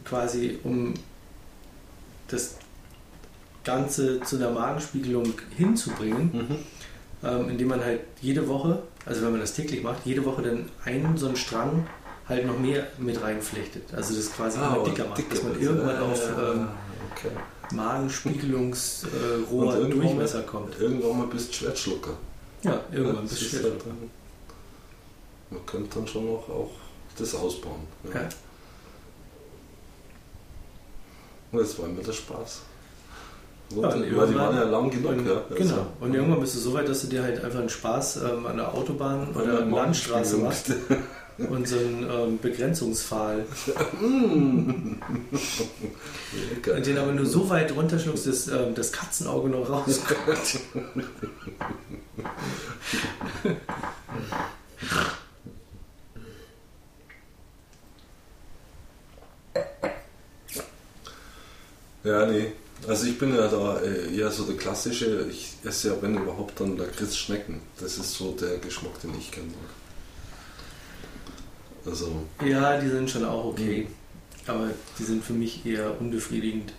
quasi, 0.04 0.58
um 0.62 0.92
das 2.28 2.56
Ganze 3.64 4.20
zu 4.20 4.36
einer 4.36 4.50
Magenspiegelung 4.50 5.32
hinzubringen, 5.56 6.30
Mhm. 6.32 7.26
ähm, 7.28 7.48
indem 7.48 7.68
man 7.68 7.80
halt 7.82 8.00
jede 8.20 8.46
Woche, 8.46 8.82
also 9.06 9.22
wenn 9.22 9.32
man 9.32 9.40
das 9.40 9.54
täglich 9.54 9.82
macht, 9.82 10.04
jede 10.06 10.24
Woche 10.24 10.42
dann 10.42 10.68
einen 10.84 11.16
so 11.16 11.26
einen 11.26 11.36
Strang 11.36 11.86
halt 12.28 12.46
noch 12.46 12.58
mehr 12.58 12.86
mit 12.98 13.20
reinflechtet. 13.20 13.92
Also 13.94 14.14
das 14.14 14.32
quasi 14.32 14.58
Ah, 14.58 14.74
immer 14.76 14.84
dicker 14.84 15.06
macht, 15.08 15.32
dass 15.32 15.42
man 15.42 15.60
irgendwann 15.60 15.98
auf 16.00 16.20
ähm, 16.38 16.68
okay. 17.10 17.30
Magenspiegelungsrohr 17.74 19.10
Und 19.50 19.74
irgendwann- 19.74 19.90
Durchmesser 20.00 20.42
kommt. 20.42 20.78
Irgendwann 20.78 21.18
mal 21.18 21.26
bist 21.26 21.48
du 21.48 21.52
Schwertschlucker. 21.54 22.16
Ja, 22.62 22.80
irgendwann 22.92 23.16
Ja, 23.16 23.20
bist 23.22 23.32
das 23.32 23.38
du 23.40 23.44
ist 23.46 23.50
schwer. 23.62 23.70
halt, 23.72 23.84
Man 25.50 25.66
könnte 25.66 25.98
dann 25.98 26.06
schon 26.06 26.26
noch 26.26 26.48
auch 26.48 26.70
das 27.18 27.34
ausbauen. 27.34 27.86
Ja. 28.04 28.20
Ja. 28.20 28.28
Und 31.50 31.58
das 31.58 31.78
war 31.78 31.86
immer 31.86 32.02
der 32.02 32.12
Spaß. 32.12 32.62
Ja, 33.80 33.94
die 33.94 34.16
waren 34.16 34.56
ja 34.56 34.64
lang 34.64 34.90
genug. 34.90 35.10
Und, 35.12 35.26
ja. 35.26 35.42
genau. 35.54 35.60
Also, 35.60 35.86
Und 36.00 36.14
irgendwann 36.14 36.40
bist 36.40 36.54
du 36.56 36.58
so 36.58 36.74
weit, 36.74 36.88
dass 36.88 37.02
du 37.02 37.06
dir 37.08 37.22
halt 37.22 37.42
einfach 37.44 37.60
einen 37.60 37.68
Spaß 37.68 38.20
ähm, 38.22 38.46
an 38.46 38.56
der 38.56 38.74
Autobahn 38.74 39.28
An 39.28 39.34
oder 39.34 39.58
der 39.58 39.66
Landstraße 39.66 40.38
machst 40.38 40.72
und 41.38 41.66
so 41.66 41.76
einen 41.76 42.06
ähm, 42.10 42.38
Begrenzungspfahl. 42.40 43.44
Geil. 46.62 46.76
Und 46.76 46.86
den 46.86 46.98
aber 46.98 47.12
nur 47.12 47.26
so 47.26 47.48
weit 47.50 47.74
runterschluckst, 47.74 48.26
dass 48.26 48.48
ähm, 48.48 48.74
das 48.74 48.92
Katzenauge 48.92 49.48
noch 49.48 49.68
rauskommt. 49.68 50.60
Ja, 62.04 62.26
nee. 62.26 62.52
Also 62.88 63.06
ich 63.06 63.18
bin 63.18 63.34
ja 63.34 63.46
da 63.46 63.80
äh, 63.80 64.16
eher 64.16 64.30
so 64.30 64.42
der 64.44 64.56
klassische, 64.56 65.26
ich 65.30 65.54
esse 65.64 65.88
ja 65.88 65.94
wenn 66.00 66.16
überhaupt 66.16 66.58
dann 66.60 66.76
Lakritz-Schnecken. 66.76 67.60
Das 67.80 67.96
ist 67.96 68.12
so 68.14 68.32
der 68.32 68.58
Geschmack, 68.58 69.00
den 69.02 69.14
ich 69.18 69.30
gerne 69.30 69.48
mag. 69.48 69.70
Also, 71.86 72.22
Ja, 72.44 72.78
die 72.80 72.88
sind 72.88 73.10
schon 73.10 73.24
auch 73.24 73.44
okay. 73.46 73.86
Mhm. 73.88 74.50
Aber 74.50 74.70
die 74.98 75.04
sind 75.04 75.24
für 75.24 75.32
mich 75.32 75.64
eher 75.64 76.00
unbefriedigend. 76.00 76.72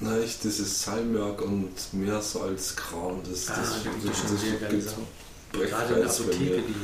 na 0.00 0.18
ich, 0.18 0.38
dieses 0.40 0.82
Salmiak 0.82 1.42
und 1.42 1.70
Meersalzkram, 1.92 3.20
das, 3.28 3.48
Ah, 3.48 3.54
das, 3.60 3.68
es 3.76 3.82
das, 4.04 4.18
schon 4.18 4.30
das 4.32 4.40
sehr 4.40 4.56
geile 4.58 4.76
gibt 4.78 4.94
Gerade 5.70 5.94
in 5.94 6.00
der 6.00 6.10
Apotheke, 6.10 6.62
die, 6.62 6.74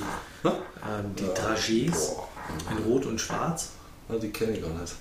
ähm, 0.44 1.14
die 1.18 1.24
Ja. 1.24 1.32
Dragés 1.34 1.90
Boah. 2.14 2.28
in 2.70 2.78
Rot 2.84 3.06
und 3.06 3.20
Schwarz, 3.20 3.70
Ah, 4.08 4.14
die 4.20 4.30
kenne 4.30 4.52
ich 4.56 4.62
gar 4.62 4.70
nicht. 4.70 4.92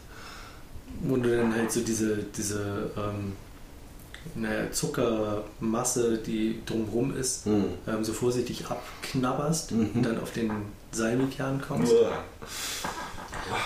Wo 1.04 1.18
du 1.18 1.36
dann 1.38 1.54
halt 1.54 1.72
so 1.72 1.82
diese, 1.82 2.18
diese 2.38 2.90
ähm, 2.98 3.34
naja, 4.36 4.72
Zuckermasse, 4.72 6.18
die 6.18 6.60
drumherum 6.66 7.16
ist, 7.16 7.46
Hm. 7.46 7.66
ähm, 7.88 8.04
so 8.04 8.12
vorsichtig 8.14 8.66
abknabberst 8.68 9.72
Mhm. 9.72 9.90
und 9.94 10.04
dann 10.04 10.20
auf 10.20 10.32
den 10.34 10.52
Salmiakern 10.92 11.62
kommst. 11.62 11.92
Uah. 11.94 12.24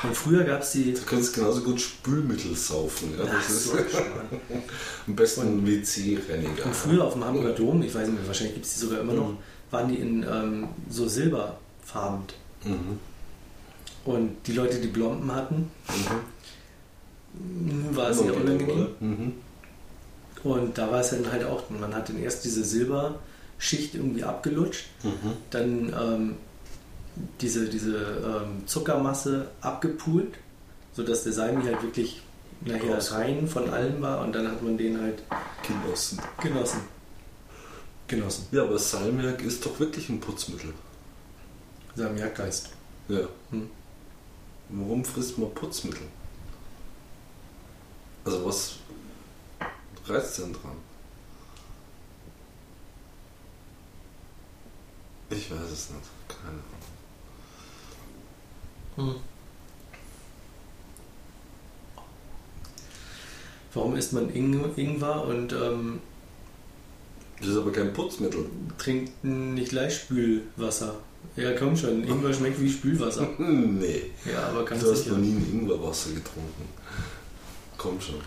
Und 0.03 0.15
früher 0.17 0.43
gab 0.43 0.61
es 0.61 0.71
die. 0.71 0.93
Du 0.93 1.01
kannst 1.05 1.33
genauso 1.35 1.61
gut 1.61 1.79
Spülmittel 1.79 2.53
saufen. 2.55 3.13
Ja? 3.17 3.23
Ach, 3.29 3.33
Das 3.37 3.49
ist 3.49 3.63
so 3.65 3.77
am 5.07 5.15
besten 5.15 5.65
WC-Reiniger. 5.65 6.65
Und 6.65 6.75
früher 6.75 7.05
auf 7.05 7.13
dem 7.13 7.23
Hamburger 7.23 7.53
Dom, 7.53 7.81
ich 7.81 7.93
weiß 7.95 8.07
nicht 8.07 8.17
mehr, 8.19 8.27
wahrscheinlich 8.27 8.55
gibt 8.55 8.65
es 8.65 8.73
die 8.73 8.79
sogar 8.81 8.99
immer 8.99 9.13
noch, 9.13 9.29
Mhm. 9.29 9.37
waren 9.71 9.87
die 9.87 9.95
in 9.95 10.23
ähm, 10.23 10.67
so 10.89 11.07
silberfarben. 11.07 12.23
Mhm. 12.65 12.99
Und 14.05 14.35
die 14.47 14.53
Leute, 14.53 14.79
die 14.79 14.87
Blomben 14.87 15.33
hatten, 15.33 15.71
Mhm. 15.87 16.19
War 17.91 18.09
es 18.09 18.19
sehr 18.19 18.35
Unangenehm? 18.35 18.87
Mhm. 18.99 19.33
Und 20.43 20.77
da 20.77 20.89
war 20.91 21.01
es 21.01 21.09
dann 21.09 21.29
halt 21.31 21.43
auch, 21.43 21.69
man 21.69 21.93
hat 21.93 22.09
dann 22.09 22.17
erst 22.21 22.45
diese 22.45 22.63
Silberschicht 22.63 23.95
irgendwie 23.95 24.23
abgelutscht, 24.23 24.85
Mhm. 25.03 25.31
dann 25.49 25.93
ähm, 25.93 26.35
diese, 27.41 27.67
diese 27.69 27.97
ähm, 27.97 28.65
Zuckermasse 28.65 29.49
abgepult, 29.61 30.35
sodass 30.93 31.23
der 31.23 31.33
Salmi 31.33 31.63
halt 31.65 31.81
wirklich 31.83 32.21
nachher 32.61 32.95
Raus. 32.95 33.11
rein 33.13 33.47
von 33.47 33.69
allem 33.69 34.01
war 34.01 34.21
und 34.21 34.33
dann 34.33 34.47
hat 34.49 34.61
man 34.63 34.77
den 34.77 35.01
halt 35.01 35.23
Genossen. 35.67 36.19
genossen. 36.41 36.79
Genossen. 38.07 38.45
Ja, 38.51 38.63
aber 38.63 38.79
Salmiak 38.79 39.43
ist 39.43 39.65
doch 39.65 39.79
wirklich 39.79 40.09
ein 40.09 40.19
Putzmittel. 40.19 40.73
Salmiakgeist. 41.95 42.69
Ja. 43.07 43.19
Hm. 43.51 43.69
Warum 44.69 45.03
frisst 45.05 45.37
man 45.37 45.53
Putzmittel? 45.53 46.01
Also 48.29 48.45
was 48.45 48.75
reizt 50.05 50.37
denn 50.37 50.53
dran? 50.53 50.75
Ich 55.31 55.49
weiß 55.49 55.71
es 55.73 55.89
nicht. 55.89 56.03
Keine 56.27 56.59
Ahnung. 58.99 59.15
Hm. 59.15 59.21
Warum 63.73 63.95
isst 63.95 64.13
man 64.13 64.31
Ing 64.31 64.63
Ingwer 64.75 65.23
und 65.23 65.51
ähm, 65.53 65.99
Das 67.39 67.47
ist 67.49 67.57
aber 67.57 67.71
kein 67.71 67.93
Putzmittel. 67.93 68.45
trinkt 68.77 69.23
nicht 69.23 69.69
gleich 69.69 69.95
Spülwasser? 70.01 70.99
Ja, 71.35 71.53
komm 71.57 71.75
schon, 71.75 72.03
Ingwer 72.03 72.31
schmeckt 72.31 72.61
wie 72.61 72.69
Spülwasser. 72.69 73.27
Nee. 73.39 74.11
Ja, 74.31 74.49
aber 74.49 74.65
ganz 74.65 74.83
Du 74.83 74.91
hast 74.91 75.07
noch 75.07 75.17
nie 75.17 75.31
ein 75.31 75.49
Ingwerwasser 75.51 76.11
getrunken. 76.11 76.69
Komm 77.79 77.99
schon. 78.01 78.21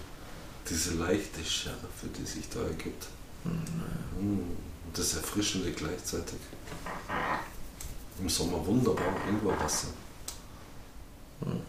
Diese 0.68 0.94
leichte 0.94 1.44
Schärfe, 1.44 2.06
die 2.18 2.24
sich 2.24 2.48
da 2.48 2.62
ergibt. 2.62 3.06
Mm, 3.44 4.56
Das 4.94 5.14
Erfrischende 5.14 5.70
gleichzeitig. 5.72 6.38
Im 8.18 8.28
Sommer 8.30 8.64
wunderbar 8.66 9.14
Ingwerwasser. 9.28 9.88
Mm. 11.40 11.60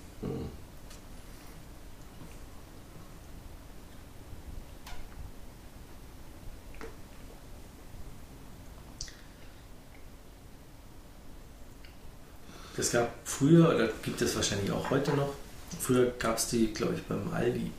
Es 12.77 12.91
gab 12.91 13.11
früher, 13.25 13.69
oder 13.75 13.87
gibt 14.01 14.21
es 14.21 14.35
wahrscheinlich 14.35 14.71
auch 14.71 14.89
heute 14.89 15.11
noch, 15.11 15.33
früher 15.79 16.11
gab 16.19 16.37
es 16.37 16.47
die, 16.47 16.73
glaube 16.73 16.93
ich, 16.95 17.03
beim 17.03 17.31
Aldi. 17.33 17.71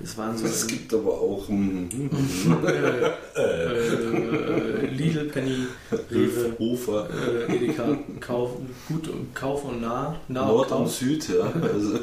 Das 0.00 0.16
waren 0.16 0.36
so 0.36 0.46
Es 0.46 0.66
gibt 0.66 0.92
aber 0.94 1.12
auch 1.12 1.46
äh, 1.48 3.06
äh, 3.36 4.86
Lidl, 4.86 5.24
Penny, 5.26 5.66
Rewe, 6.10 6.56
Hofer, 6.58 7.08
äh, 7.10 7.54
Edeka, 7.56 7.96
Kauf, 8.18 8.52
gut 8.88 9.08
und 9.08 9.34
Kauf 9.34 9.64
und 9.64 9.82
nah, 9.82 10.18
nah 10.28 10.42
und 10.42 10.48
Nord 10.48 10.72
und 10.72 10.78
Kauf. 10.78 10.94
Süd, 10.94 11.28
ja. 11.28 11.52
Also, 11.62 11.98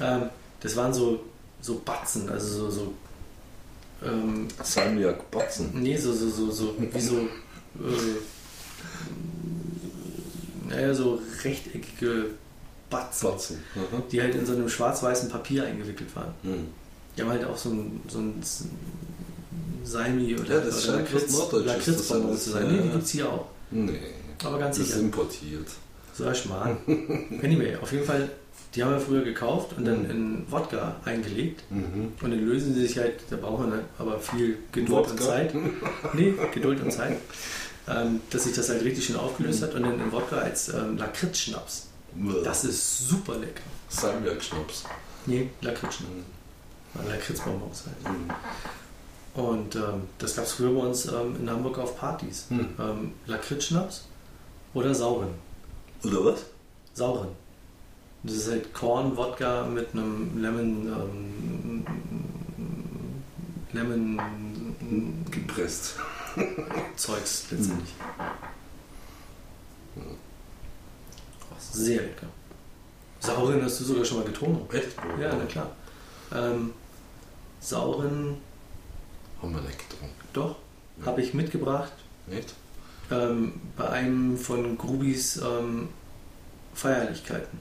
Ähm, 0.00 0.22
das 0.60 0.76
waren 0.76 0.92
so, 0.92 1.20
so 1.60 1.80
Batzen, 1.84 2.28
also 2.28 2.64
so, 2.64 2.70
so 2.70 2.94
ähm, 4.04 4.48
Salmiak 4.62 5.30
Batzen. 5.30 5.70
nee, 5.74 5.96
so, 5.96 6.12
so, 6.12 6.28
so, 6.28 6.50
so, 6.50 6.74
wie 6.78 7.00
so, 7.00 7.16
äh, 7.18 8.18
naja, 10.68 10.92
so 10.92 11.20
rechteckige 11.44 12.26
Batzen, 12.90 13.30
Batzen. 13.30 13.58
Aha. 13.76 14.02
die 14.10 14.20
halt 14.20 14.34
in 14.34 14.44
so 14.46 14.52
einem 14.52 14.68
schwarz-weißen 14.68 15.28
Papier 15.30 15.64
eingewickelt 15.64 16.14
waren. 16.14 16.32
Hm. 16.42 16.66
Die 17.16 17.22
haben 17.22 17.30
halt 17.30 17.44
auch 17.44 17.56
so 17.56 17.70
ein, 17.70 18.00
so 18.08 18.18
ein 18.18 18.42
Salmi 19.84 20.34
oder, 20.34 20.54
Ja, 20.56 20.60
das 20.60 20.88
oder 20.88 20.98
Norddeutsches 20.98 21.66
Lakritzbonbon 21.66 22.38
zu 22.38 22.50
sein. 22.50 22.66
Nee, 22.72 22.82
die 22.82 22.88
gibt 22.90 23.04
es 23.04 23.10
hier 23.10 23.28
auch. 23.30 23.46
Nee, 23.70 23.98
Aber 24.44 24.58
ganz 24.58 24.76
das 24.78 24.86
ist 24.86 24.92
sicher. 24.94 25.04
importiert. 25.04 25.66
So 26.14 26.24
ein 26.24 26.34
Schmarrn. 26.34 26.76
anyway, 27.42 27.76
auf 27.76 27.92
jeden 27.92 28.04
Fall, 28.04 28.30
die 28.74 28.82
haben 28.82 28.92
wir 28.92 29.00
früher 29.00 29.22
gekauft 29.22 29.74
und 29.76 29.84
dann 29.84 30.04
Mhm. 30.04 30.10
in 30.10 30.44
Wodka 30.50 30.96
eingelegt. 31.04 31.62
Mhm. 31.70 32.12
Und 32.22 32.30
dann 32.30 32.40
lösen 32.44 32.74
sie 32.74 32.86
sich 32.86 32.98
halt, 32.98 33.14
da 33.30 33.36
braucht 33.36 33.60
man 33.62 33.72
halt 33.72 33.84
aber 33.98 34.18
viel 34.18 34.58
Geduld 34.72 34.88
und 34.90 35.10
Wodka? 35.12 35.24
Zeit. 35.24 35.54
Nee, 36.14 36.34
Geduld 36.52 36.80
und 36.82 36.92
Zeit. 36.92 37.16
Ähm, 37.86 38.20
dass 38.30 38.44
sich 38.44 38.54
das 38.54 38.70
halt 38.70 38.82
richtig 38.82 39.04
schön 39.04 39.16
aufgelöst 39.16 39.62
hat 39.62 39.74
und 39.74 39.82
dann 39.82 40.00
in 40.00 40.10
Wodka 40.12 40.36
als 40.38 40.68
ähm, 40.70 40.96
Lakritzschnaps. 40.96 41.88
Das 42.44 42.64
ist 42.64 43.08
super 43.08 43.36
lecker. 43.36 43.62
Salmiak-Schnaps. 43.88 44.84
Nee, 45.26 45.50
Lakritzschnaps. 45.60 46.12
Mhm. 46.12 47.08
Lakritzbonbons 47.08 47.84
halt. 47.86 48.16
Mhm. 48.16 48.30
Und 49.34 49.74
ähm, 49.74 50.02
das 50.18 50.36
gab 50.36 50.44
es 50.44 50.52
früher 50.52 50.72
bei 50.72 50.86
uns 50.86 51.06
ähm, 51.06 51.36
in 51.40 51.50
Hamburg 51.50 51.78
auf 51.78 51.96
Partys. 51.98 52.46
Mhm. 52.50 52.68
Ähm, 52.78 53.12
Lakritzschnaps 53.26 54.06
oder 54.74 54.94
Sauren. 54.94 55.34
Oder 56.04 56.24
was? 56.24 56.44
Sauren. 56.94 57.28
Das 58.22 58.34
ist 58.34 58.50
halt 58.50 58.72
Korn, 58.72 59.16
Wodka 59.16 59.64
mit 59.64 59.92
einem 59.92 60.40
Lemon. 60.40 60.86
Ähm, 60.86 61.86
Lemon. 63.72 65.24
Gepresst. 65.30 65.96
Zeugs 66.96 67.46
letztendlich. 67.50 67.90
Sehr 71.74 72.02
lecker. 72.02 72.26
Sauren 73.20 73.62
hast 73.62 73.80
du 73.80 73.84
sogar 73.84 74.04
schon 74.04 74.18
mal 74.18 74.26
getrunken. 74.26 74.74
Echt? 74.76 74.88
Ja, 75.20 75.34
na 75.36 75.44
klar. 75.46 75.70
Ähm, 76.34 76.72
Sauren, 77.60 78.36
Haben 79.40 79.54
wir 79.54 79.60
nicht 79.62 79.78
getrunken. 79.88 80.14
doch, 80.32 80.56
Ja. 81.00 81.06
habe 81.06 81.22
ich 81.22 81.32
mitgebracht 81.34 81.92
Nicht? 82.26 82.54
ähm, 83.10 83.60
bei 83.76 83.88
einem 83.88 84.36
von 84.36 84.76
Grubis 84.78 85.36
ähm, 85.38 85.88
Feierlichkeiten. 86.74 87.58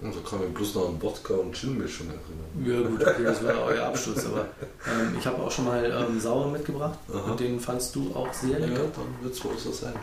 Und 0.00 0.14
da 0.14 0.20
kann 0.28 0.40
ich 0.46 0.52
bloß 0.52 0.74
noch 0.74 0.88
an 0.90 1.00
Wodka 1.00 1.34
und 1.34 1.54
Gin-Mischung 1.54 2.08
erinnern. 2.08 2.84
Ja 2.84 2.86
gut, 2.88 3.00
okay, 3.00 3.24
das 3.24 3.42
war 3.42 3.62
euer 3.64 3.86
Abschluss, 3.86 4.26
aber 4.26 4.46
ähm, 4.86 5.16
ich 5.18 5.26
habe 5.26 5.42
auch 5.42 5.50
schon 5.50 5.64
mal 5.64 5.82
ähm, 5.84 6.20
Sauren 6.20 6.52
mitgebracht 6.52 6.98
Aha. 7.10 7.30
und 7.30 7.40
den 7.40 7.58
fandst 7.60 7.94
du 7.94 8.12
auch 8.14 8.30
sehr 8.34 8.58
Ja, 8.58 8.66
lecker. 8.66 8.84
dann 8.94 9.22
wird 9.22 9.32
es 9.34 9.42
wohl 9.44 9.56
so 9.56 9.72
sein. 9.72 9.94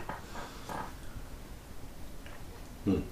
Hm. 2.86 3.02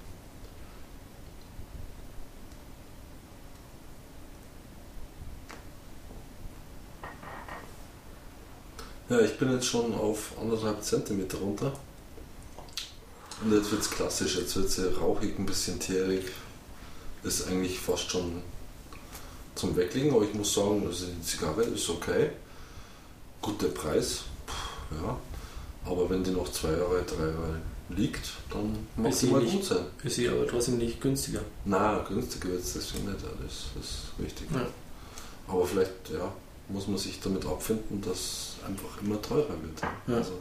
Ja, 9.09 9.19
ich 9.19 9.37
bin 9.37 9.51
jetzt 9.51 9.65
schon 9.65 9.93
auf 9.93 10.31
anderthalb 10.39 10.83
Zentimeter 10.83 11.37
runter. 11.37 11.73
Und 13.43 13.53
jetzt 13.53 13.71
wird 13.71 13.81
es 13.81 13.89
klassisch, 13.91 14.37
jetzt 14.37 14.55
wird 14.55 14.67
es 14.67 14.79
rauchig, 14.99 15.37
ein 15.37 15.45
bisschen 15.45 15.79
teerig. 15.79 16.25
Ist 17.23 17.47
eigentlich 17.47 17.79
fast 17.79 18.09
schon 18.09 18.41
zum 19.55 19.75
Weglegen, 19.75 20.13
aber 20.13 20.23
ich 20.23 20.33
muss 20.33 20.53
sagen, 20.53 20.83
also 20.85 21.05
die 21.05 21.21
Zigarre 21.21 21.63
ist 21.63 21.89
okay. 21.89 22.31
Guter 23.41 23.67
Preis, 23.67 24.21
Puh, 24.45 24.95
ja. 25.05 25.17
Aber 25.85 26.09
wenn 26.09 26.23
die 26.23 26.31
noch 26.31 26.49
zwei 26.51 26.71
Jahre, 26.71 27.03
drei 27.03 27.25
Jahre 27.27 27.61
liegt, 27.89 28.31
dann 28.49 28.87
mag 28.95 29.13
sie 29.13 29.27
mal 29.27 29.41
nicht- 29.41 29.53
gut 29.53 29.65
sein. 29.65 29.85
Ist 30.03 30.15
sie 30.15 30.29
aber 30.29 30.47
trotzdem 30.47 30.77
nicht 30.77 31.01
günstiger. 31.01 31.41
Na, 31.65 31.99
günstiger 32.07 32.49
wird 32.49 32.63
es 32.63 32.73
deswegen 32.73 33.05
nicht, 33.11 33.21
ja, 33.21 33.27
das, 33.43 33.53
das 33.75 33.83
ist 33.85 34.01
richtig. 34.23 34.47
Ja. 34.53 34.65
Aber 35.47 35.65
vielleicht, 35.67 35.91
ja, 36.13 36.31
muss 36.69 36.87
man 36.87 36.97
sich 36.97 37.19
damit 37.19 37.45
abfinden, 37.45 38.01
dass 38.01 38.55
einfach 38.67 39.01
immer 39.01 39.21
teurer 39.21 39.49
wird. 39.49 39.81
Ja. 40.07 40.15
Also, 40.15 40.39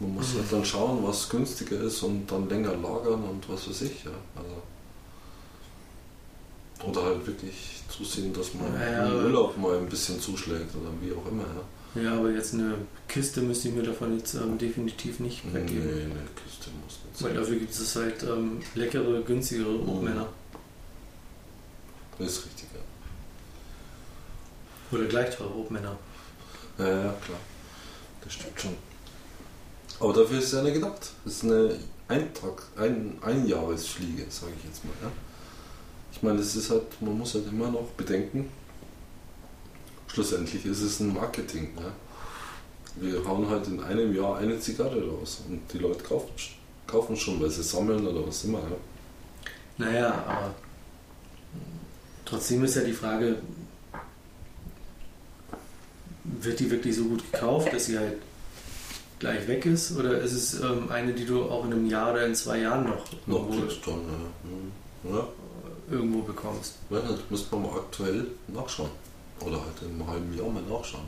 man 0.00 0.14
muss 0.14 0.34
Mhm. 0.34 0.38
halt 0.38 0.52
dann 0.52 0.64
schauen, 0.64 1.02
was 1.06 1.28
günstiger 1.28 1.80
ist 1.80 2.02
und 2.02 2.26
dann 2.30 2.48
länger 2.48 2.74
lagern 2.76 3.22
und 3.24 3.48
was 3.48 3.68
weiß 3.68 3.82
ich, 3.82 4.04
ja. 4.04 4.10
Also, 4.36 4.62
oder 6.90 7.02
halt 7.06 7.26
wirklich 7.26 7.82
zusehen, 7.88 8.32
dass 8.32 8.54
man 8.54 8.72
Ja, 8.80 9.06
im 9.08 9.24
Urlaub 9.24 9.56
mal 9.58 9.78
ein 9.78 9.88
bisschen 9.88 10.20
zuschlägt 10.20 10.74
oder 10.76 10.90
wie 11.00 11.12
auch 11.12 11.26
immer. 11.30 11.42
Ja. 11.44 11.62
Ja, 12.02 12.18
aber 12.18 12.30
jetzt 12.30 12.52
eine 12.54 12.74
Kiste 13.08 13.40
müsste 13.40 13.68
ich 13.68 13.74
mir 13.74 13.82
davon 13.82 14.16
jetzt 14.16 14.34
ähm, 14.34 14.58
definitiv 14.58 15.18
nicht 15.20 15.44
Nee, 15.46 15.54
weggeben. 15.54 15.88
eine 15.88 16.04
Kiste 16.36 16.70
muss 16.84 16.98
nicht 17.10 17.22
Weil 17.22 17.30
sein. 17.32 17.40
dafür 17.40 17.56
gibt 17.56 17.72
es 17.72 17.96
halt 17.96 18.22
ähm, 18.24 18.60
leckere, 18.74 19.22
günstigere 19.22 19.70
Mhm. 19.70 19.88
Obmänner. 19.88 20.28
Das 22.18 22.28
ist 22.28 22.44
richtig, 22.46 22.66
ja. 22.74 22.80
Oder 24.90 25.04
gleich 25.04 25.36
teure 25.36 25.54
Obmänner. 25.54 25.96
Ja, 26.78 26.88
ja, 26.88 27.14
klar. 27.24 27.38
Das 28.22 28.32
stimmt 28.32 28.60
schon. 28.60 28.76
Aber 30.00 30.12
dafür 30.12 30.38
ist 30.38 30.46
es 30.46 30.52
ja 30.52 30.62
nicht 30.62 30.74
gedacht. 30.74 31.10
Das 31.24 31.34
ist 31.34 31.44
eine 31.44 31.76
Eintag, 32.08 32.62
ein, 32.76 33.18
Einjahresfliege, 33.20 34.26
sage 34.30 34.52
ich 34.58 34.64
jetzt 34.64 34.84
mal. 34.84 34.94
Ja? 35.02 35.10
Ich 36.12 36.22
meine, 36.22 36.40
es 36.40 36.56
ist 36.56 36.70
halt, 36.70 37.00
man 37.00 37.18
muss 37.18 37.34
halt 37.34 37.46
immer 37.48 37.70
noch 37.70 37.88
bedenken, 37.96 38.50
schlussendlich 40.06 40.64
ist 40.64 40.80
es 40.80 41.00
ein 41.00 41.12
Marketing. 41.12 41.70
Ja? 41.76 41.92
wir 43.00 43.24
hauen 43.24 43.48
halt 43.48 43.66
in 43.68 43.80
einem 43.80 44.14
Jahr 44.14 44.38
eine 44.38 44.58
Zigarre 44.58 45.02
raus 45.06 45.42
und 45.48 45.60
die 45.72 45.78
Leute 45.78 46.02
kaufen, 46.02 46.30
kaufen 46.86 47.16
schon, 47.16 47.40
weil 47.40 47.50
sie 47.50 47.62
sammeln 47.62 48.06
oder 48.06 48.26
was 48.26 48.44
immer. 48.44 48.58
Ja. 48.58 48.76
Naja, 49.78 50.24
aber 50.26 50.54
trotzdem 52.24 52.64
ist 52.64 52.76
ja 52.76 52.82
die 52.82 52.92
Frage, 52.92 53.36
wird 56.40 56.60
die 56.60 56.70
wirklich 56.70 56.96
so 56.96 57.04
gut 57.04 57.22
gekauft, 57.32 57.72
dass 57.72 57.86
sie 57.86 57.98
halt 57.98 58.14
gleich 59.18 59.46
weg 59.48 59.66
ist? 59.66 59.96
Oder 59.96 60.20
ist 60.20 60.32
es 60.32 60.60
ähm, 60.60 60.90
eine, 60.90 61.12
die 61.12 61.24
du 61.24 61.44
auch 61.44 61.64
in 61.64 61.72
einem 61.72 61.86
Jahr 61.86 62.12
oder 62.12 62.26
in 62.26 62.34
zwei 62.34 62.58
Jahren 62.60 62.84
noch, 62.84 63.04
Noch 63.26 63.48
irgendwo, 63.48 63.66
du 63.66 63.90
dann, 63.90 64.00
ja. 65.10 65.16
Ja. 65.16 65.26
irgendwo 65.90 66.22
bekommst? 66.22 66.74
Ja, 66.90 67.00
das 67.00 67.18
müsste 67.30 67.54
man 67.56 67.64
mal 67.70 67.78
aktuell 67.78 68.26
nachschauen. 68.48 68.90
Oder 69.40 69.56
halt 69.56 69.82
im 69.82 70.06
halben 70.06 70.36
Jahr 70.36 70.48
mal 70.48 70.62
nachschauen. 70.62 71.04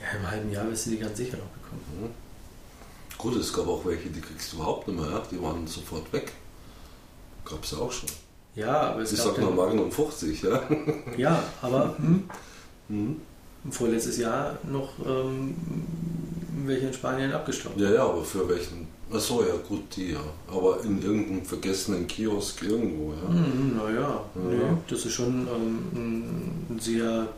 Ja, 0.00 0.18
im 0.18 0.30
halben 0.30 0.50
Jahr 0.50 0.68
wirst 0.70 0.86
du 0.86 0.90
die 0.90 0.98
ganz 0.98 1.16
sicher 1.16 1.36
noch 1.36 1.44
bekommen. 1.46 1.82
Mhm. 2.00 2.10
Gut, 3.18 3.36
es 3.36 3.52
gab 3.52 3.66
auch 3.68 3.84
welche, 3.84 4.08
die 4.10 4.20
kriegst 4.20 4.52
du 4.52 4.56
überhaupt 4.56 4.88
nicht 4.88 4.98
mehr, 5.00 5.08
ja? 5.10 5.22
die 5.30 5.40
waren 5.40 5.66
sofort 5.66 6.12
weg. 6.12 6.32
Gab 7.44 7.62
es 7.64 7.70
ja 7.72 7.78
auch 7.78 7.92
schon. 7.92 8.08
Ja, 8.54 8.80
aber 8.80 9.00
es 9.02 9.12
Ich 9.12 9.18
gab 9.18 9.28
sag 9.28 9.38
nur 9.38 9.48
dann, 9.48 9.56
Magnum 9.56 9.90
50, 9.90 10.42
ja. 10.42 10.62
Ja, 11.16 11.42
aber 11.62 11.96
hm, 11.98 12.24
Mhm. 12.88 13.20
Vorletztes 13.70 14.18
Jahr 14.18 14.58
noch 14.70 14.90
ähm, 15.06 15.54
welche 16.66 16.86
in 16.88 16.92
Spanien 16.94 17.32
abgestaubt. 17.32 17.78
Ja, 17.80 17.90
ja, 17.90 18.04
aber 18.04 18.24
für 18.24 18.48
welchen? 18.48 18.88
Achso, 19.12 19.42
ja, 19.42 19.54
gut, 19.68 19.94
die 19.96 20.12
ja. 20.12 20.20
Aber 20.48 20.82
in 20.82 21.02
irgendeinem 21.02 21.44
vergessenen 21.44 22.06
Kiosk 22.06 22.62
irgendwo, 22.62 23.12
ja. 23.12 23.28
Hm, 23.28 23.76
naja, 23.76 24.00
Ja. 24.00 24.24
nee, 24.50 24.76
das 24.88 25.04
ist 25.06 25.12
schon 25.12 25.46
ähm, 25.46 25.78
ein 26.70 26.80
sehr 26.80 27.28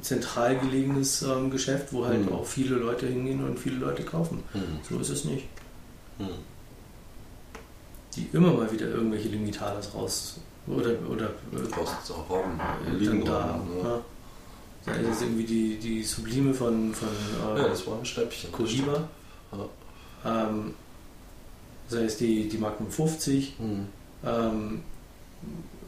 zentral 0.00 0.56
gelegenes 0.58 1.22
ähm, 1.22 1.50
Geschäft, 1.50 1.92
wo 1.92 2.04
halt 2.06 2.24
Mhm. 2.26 2.32
auch 2.32 2.46
viele 2.46 2.76
Leute 2.76 3.06
hingehen 3.06 3.44
und 3.44 3.58
viele 3.58 3.76
Leute 3.76 4.02
kaufen. 4.04 4.42
Mhm. 4.54 4.60
So 4.88 4.98
ist 5.00 5.10
es 5.10 5.24
nicht. 5.24 5.44
Die 8.16 8.28
immer 8.32 8.52
mal 8.52 8.72
wieder 8.72 8.86
irgendwelche 8.88 9.28
Limitadas 9.28 9.94
raus 9.94 10.36
oder, 10.68 10.90
oder 11.10 11.26
äh, 11.26 12.12
auch 12.12 12.28
haben, 12.28 12.60
äh, 12.86 12.96
liegen 12.96 13.24
da. 13.24 13.44
haben. 13.44 13.68
Ja. 13.82 13.88
Ja. 13.88 14.00
Da 14.86 14.92
ist 15.10 15.22
irgendwie 15.22 15.44
die, 15.44 15.76
die 15.76 16.02
Sublime 16.02 16.54
von, 16.54 16.94
von 16.94 17.08
äh, 17.56 17.60
ja, 17.62 17.68
das 17.68 17.86
war 17.86 17.98
ein 17.98 18.04
Schnäppchen. 18.06 18.50
Cohiba. 18.52 19.08
Ähm, 20.24 20.74
sei 21.88 22.04
es 22.04 22.16
die, 22.16 22.48
die 22.48 22.58
Magnum 22.58 22.90
50. 22.90 23.56
Mhm. 23.58 23.86
Ähm, 24.24 24.82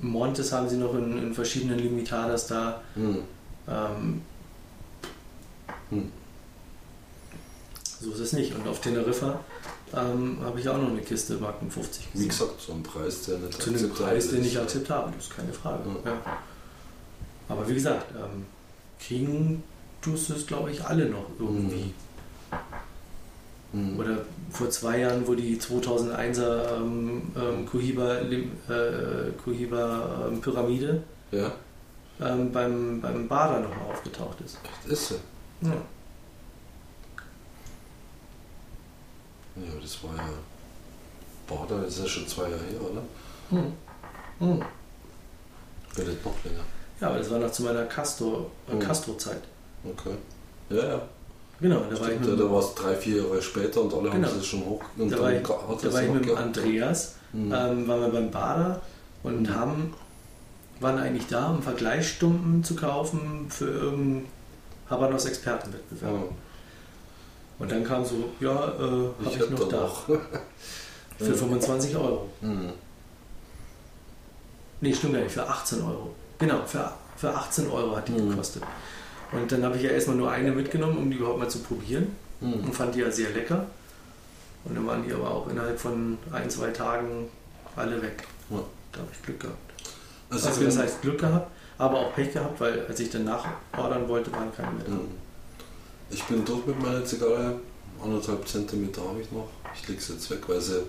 Montes 0.01 0.53
haben 0.53 0.69
sie 0.69 0.77
noch 0.77 0.95
in, 0.95 1.19
in 1.19 1.35
verschiedenen 1.35 1.79
Limitadas 1.79 2.47
da. 2.47 2.83
Mhm. 2.95 3.19
Ähm, 3.69 4.23
Hm. 5.91 6.11
so 8.01 8.13
ist 8.13 8.21
es 8.21 8.33
nicht. 8.33 8.55
Und 8.55 8.67
auf 8.69 8.81
Teneriffa 8.81 9.41
ähm, 9.95 10.39
habe 10.43 10.61
ich 10.61 10.69
auch 10.69 10.79
noch 10.79 10.91
eine 10.91 11.01
Kiste 11.03 11.35
Magnum 11.35 11.71
50 11.71 12.09
Wie 12.13 12.13
gesehen. 12.13 12.29
gesagt, 12.29 12.61
so 12.61 12.73
ein 12.73 12.83
Preis, 12.83 13.23
der 13.25 13.39
nicht 13.39 13.55
Zu 13.61 13.71
einem 13.71 13.75
akzeptabel 13.77 14.07
Preis, 14.13 14.25
ist. 14.27 14.33
nicht 14.43 14.59
akzeptabel 14.59 15.13
ist, 15.19 15.35
keine 15.37 15.53
Frage. 15.53 15.83
Ja. 16.05 16.11
Ja. 16.11 16.19
Aber 17.49 17.69
wie 17.69 17.75
gesagt, 17.75 18.07
ähm, 18.15 18.47
kriegen 19.05 19.63
tust 20.03 20.29
du 20.29 20.35
es, 20.35 20.47
glaube 20.47 20.71
ich, 20.71 20.85
alle 20.85 21.07
noch 21.07 21.27
irgendwie. 21.39 21.93
Mhm. 23.73 23.99
Oder 24.01 24.19
vor 24.51 24.69
zwei 24.71 24.99
Jahren, 25.01 25.27
wo 25.27 25.35
die 25.35 25.57
2001er 25.59 26.77
ähm, 26.77 27.23
ähm, 27.37 27.67
Cohiba, 27.67 28.19
Lim- 28.21 28.51
äh, 28.69 29.31
Cohiba 29.45 30.27
ähm, 30.29 30.41
Pyramide 30.41 31.03
Ja, 31.31 31.53
ähm, 32.21 32.51
beim, 32.53 33.01
beim 33.01 33.29
Bader 33.29 33.61
nochmal 33.61 33.93
aufgetaucht 33.93 34.41
ist. 34.45 34.59
echt 34.65 34.93
ist 34.93 35.09
sie. 35.11 35.15
Ja. 35.63 35.73
Ja, 39.57 39.73
das 39.81 40.03
war 40.05 40.11
ja. 40.17 40.29
Bader 41.47 41.85
ist 41.87 41.99
ja 41.99 42.07
schon 42.07 42.27
zwei 42.29 42.43
Jahre 42.45 42.63
her, 42.63 42.81
oder? 42.81 43.03
Hm. 43.51 43.73
Hm. 44.39 44.63
Wenn 45.97 46.07
nicht 46.07 46.25
noch 46.25 46.45
länger. 46.45 46.63
Ja, 47.01 47.09
aber 47.09 47.19
das 47.19 47.31
war 47.31 47.39
noch 47.39 47.51
zu 47.51 47.63
meiner 47.65 47.85
Castor, 47.87 48.47
äh, 48.69 48.73
Hm. 48.73 48.79
Castro-Zeit. 48.81 49.43
Okay. 49.85 50.15
Ja, 50.71 50.87
ja. 50.89 51.03
Genau, 51.61 51.81
da 51.81 51.85
war 51.87 51.93
ich 51.93 51.99
Stimmt, 52.15 52.27
mit, 52.31 52.41
da 52.41 52.51
war 52.51 52.61
es 52.61 52.75
drei, 52.75 52.95
vier 52.97 53.23
Jahre 53.23 53.43
später 53.43 53.83
und 53.83 53.93
alle 53.93 54.11
Genau. 54.11 54.29
haben 54.29 54.39
sie 54.41 54.47
schon 54.47 54.65
hoch. 54.65 54.83
Und 54.97 55.11
Da 55.11 55.17
dann 55.17 55.25
war 55.25 55.33
ich- 55.33 55.43
da 55.43 55.89
es 55.89 55.93
war 55.95 56.03
ich 56.03 56.09
mit 56.11 56.23
dem 56.25 56.29
gehabt. 56.29 56.43
Andreas, 56.47 57.15
Mhm. 57.33 57.53
ähm, 57.53 57.89
waren 57.89 58.01
wir 58.01 58.09
beim 58.09 58.31
Bader 58.31 58.81
und 59.23 59.43
Mhm. 59.43 59.55
haben, 59.55 59.95
waren 60.81 60.99
eigentlich 60.99 61.27
da, 61.27 61.51
um 61.51 61.63
Vergleichsstumpen 61.63 62.65
zu 62.65 62.77
kaufen 62.77 63.47
für 63.51 63.67
irgendeinen 63.67 64.27
Habanos 64.89 65.27
Expertenwettbewerb. 65.27 66.13
ja. 66.15 66.23
Und 67.61 67.71
dann 67.71 67.85
kam 67.85 68.05
so, 68.05 68.17
ja, 68.41 68.51
äh, 68.51 68.81
habe 68.81 69.15
ich, 69.31 69.41
hab 69.41 69.51
noch 69.51 69.69
da. 69.69 69.87
Für 71.19 71.35
25 71.35 71.95
Euro. 71.97 72.29
Mhm. 72.41 72.71
Nee, 74.81 74.95
stimmt 74.95 75.13
gar 75.15 75.21
nicht, 75.23 75.33
für 75.33 75.47
18 75.47 75.83
Euro. 75.83 76.15
Genau, 76.39 76.63
für, 76.67 76.91
für 77.17 77.31
18 77.35 77.69
Euro 77.71 77.95
hat 77.97 78.09
die 78.09 78.13
Mhm. 78.13 78.31
gekostet. 78.31 78.63
Und 79.31 79.53
dann 79.53 79.63
habe 79.63 79.77
ich 79.77 79.83
ja 79.83 79.91
erstmal 79.91 80.17
nur 80.17 80.31
eine 80.31 80.51
mitgenommen, 80.51 80.97
um 80.97 81.11
die 81.11 81.19
überhaupt 81.19 81.39
mal 81.39 81.49
zu 81.51 81.59
probieren. 81.59 82.17
Mhm. 82.41 82.55
Und 82.65 82.75
fand 82.75 82.95
die 82.95 83.01
ja 83.01 83.11
sehr 83.11 83.31
lecker. 83.31 83.67
Und 84.65 84.75
dann 84.75 84.87
waren 84.87 85.03
die 85.07 85.13
aber 85.13 85.31
auch 85.31 85.49
innerhalb 85.51 85.79
von 85.79 86.17
ein, 86.33 86.49
zwei 86.49 86.69
Tagen 86.71 87.29
alle 87.77 88.01
weg. 88.01 88.25
Ja. 88.49 88.61
Da 88.93 89.01
habe 89.01 89.11
ich 89.13 89.23
Glück 89.23 89.41
gehabt. 89.41 89.59
Also, 90.31 90.49
Also 90.49 90.61
ich 90.63 90.67
das 90.67 90.79
heißt 90.79 91.03
Glück 91.03 91.19
gehabt, 91.21 91.51
aber 91.77 91.99
auch 91.99 92.15
Pech 92.15 92.33
gehabt, 92.33 92.59
weil 92.61 92.87
als 92.87 92.99
ich 93.01 93.11
dann 93.11 93.25
nachordern 93.25 94.09
wollte, 94.09 94.33
waren 94.33 94.51
keine 94.55 94.71
mehr 94.73 94.85
da. 94.87 94.93
Mhm. 94.93 95.09
Ich 96.11 96.25
bin 96.25 96.45
durch 96.45 96.67
mit 96.67 96.81
meiner 96.83 97.05
Zigarre. 97.05 97.61
Anderthalb 98.03 98.47
Zentimeter 98.49 99.03
habe 99.03 99.21
ich 99.21 99.31
noch. 99.31 99.49
Ich 99.75 99.87
lege 99.87 100.01
sie 100.01 100.15
jetzt 100.15 100.31
weg, 100.31 100.41
weil 100.49 100.61
sie 100.61 100.83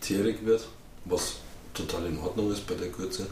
tierig 0.00 0.44
wird, 0.44 0.66
was 1.04 1.34
total 1.74 2.06
in 2.06 2.18
Ordnung 2.18 2.50
ist 2.50 2.66
bei 2.66 2.74
der 2.74 2.90
Kürze. 2.90 3.26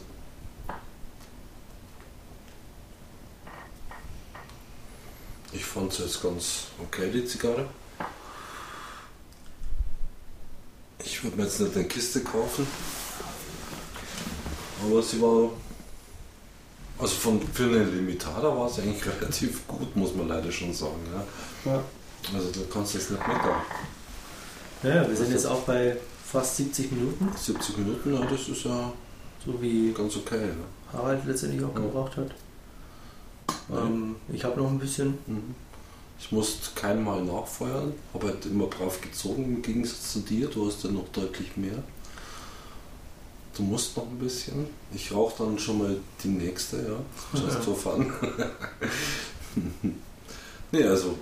Ich 5.53 5.65
fand 5.65 5.93
sie 5.93 6.03
jetzt 6.03 6.23
ganz 6.23 6.67
okay, 6.79 7.11
die 7.11 7.25
Zigarre. 7.25 7.67
Ich 11.03 11.25
würde 11.25 11.37
mir 11.37 11.45
jetzt 11.45 11.61
nicht 11.61 11.75
eine 11.75 11.87
Kiste 11.87 12.23
kaufen. 12.23 12.67
Aber 14.83 15.03
sie 15.03 15.21
war. 15.21 15.51
Also 17.01 17.15
von, 17.15 17.41
für 17.41 17.65
eine 17.65 17.85
Limitada 17.85 18.57
war 18.57 18.69
sie 18.69 18.83
eigentlich 18.83 19.07
relativ 19.21 19.67
gut, 19.67 19.95
muss 19.97 20.15
man 20.15 20.29
leider 20.29 20.51
schon 20.53 20.73
sagen. 20.73 21.01
Ja. 21.13 21.73
Ja. 21.73 21.85
Also 22.35 22.51
da 22.51 22.61
kannst 22.73 22.95
du 22.95 22.99
jetzt 22.99 23.11
nicht 23.11 23.27
meckern. 23.27 23.63
Ja, 24.83 25.09
wir 25.09 25.17
sind 25.17 25.31
jetzt 25.31 25.47
auch 25.47 25.61
bei 25.61 25.97
fast 26.25 26.57
70 26.57 26.93
Minuten, 26.93 27.29
70 27.37 27.79
Minuten, 27.79 28.15
ja, 28.15 28.25
das 28.25 28.49
ist 28.49 28.65
ja 28.65 28.93
so 29.45 29.61
wie 29.61 29.93
ganz 29.93 30.17
okay. 30.17 30.49
Ja. 30.49 30.99
Harald 30.99 31.25
letztendlich 31.27 31.65
auch 31.65 31.75
gebraucht 31.75 32.17
hat. 32.17 32.31
Ähm, 33.71 34.17
ich 34.33 34.45
habe 34.45 34.61
noch 34.61 34.71
ein 34.71 34.79
bisschen. 34.79 35.19
Mhm. 35.27 35.55
Ich 36.19 36.31
musste 36.33 36.69
kein 36.75 37.03
Mal 37.03 37.25
nachfeuern, 37.25 37.95
habe 38.13 38.27
halt 38.27 38.45
immer 38.45 38.67
brav 38.67 39.01
gezogen 39.01 39.45
im 39.45 39.63
Gegensatz 39.63 40.13
zu 40.13 40.21
dir. 40.21 40.49
Du 40.49 40.67
hast 40.67 40.85
ja 40.85 40.91
noch 40.91 41.09
deutlich 41.09 41.57
mehr. 41.57 41.83
Du 43.57 43.63
musst 43.63 43.97
noch 43.97 44.07
ein 44.07 44.19
bisschen. 44.19 44.67
Ich 44.93 45.13
rauche 45.13 45.45
dann 45.45 45.59
schon 45.59 45.79
mal 45.79 45.97
die 46.23 46.29
nächste, 46.29 46.77
ja. 46.77 47.41
Just 47.41 47.59
for 47.59 47.77
fun. 47.77 48.13
nee, 50.73 50.85
also 50.85 51.19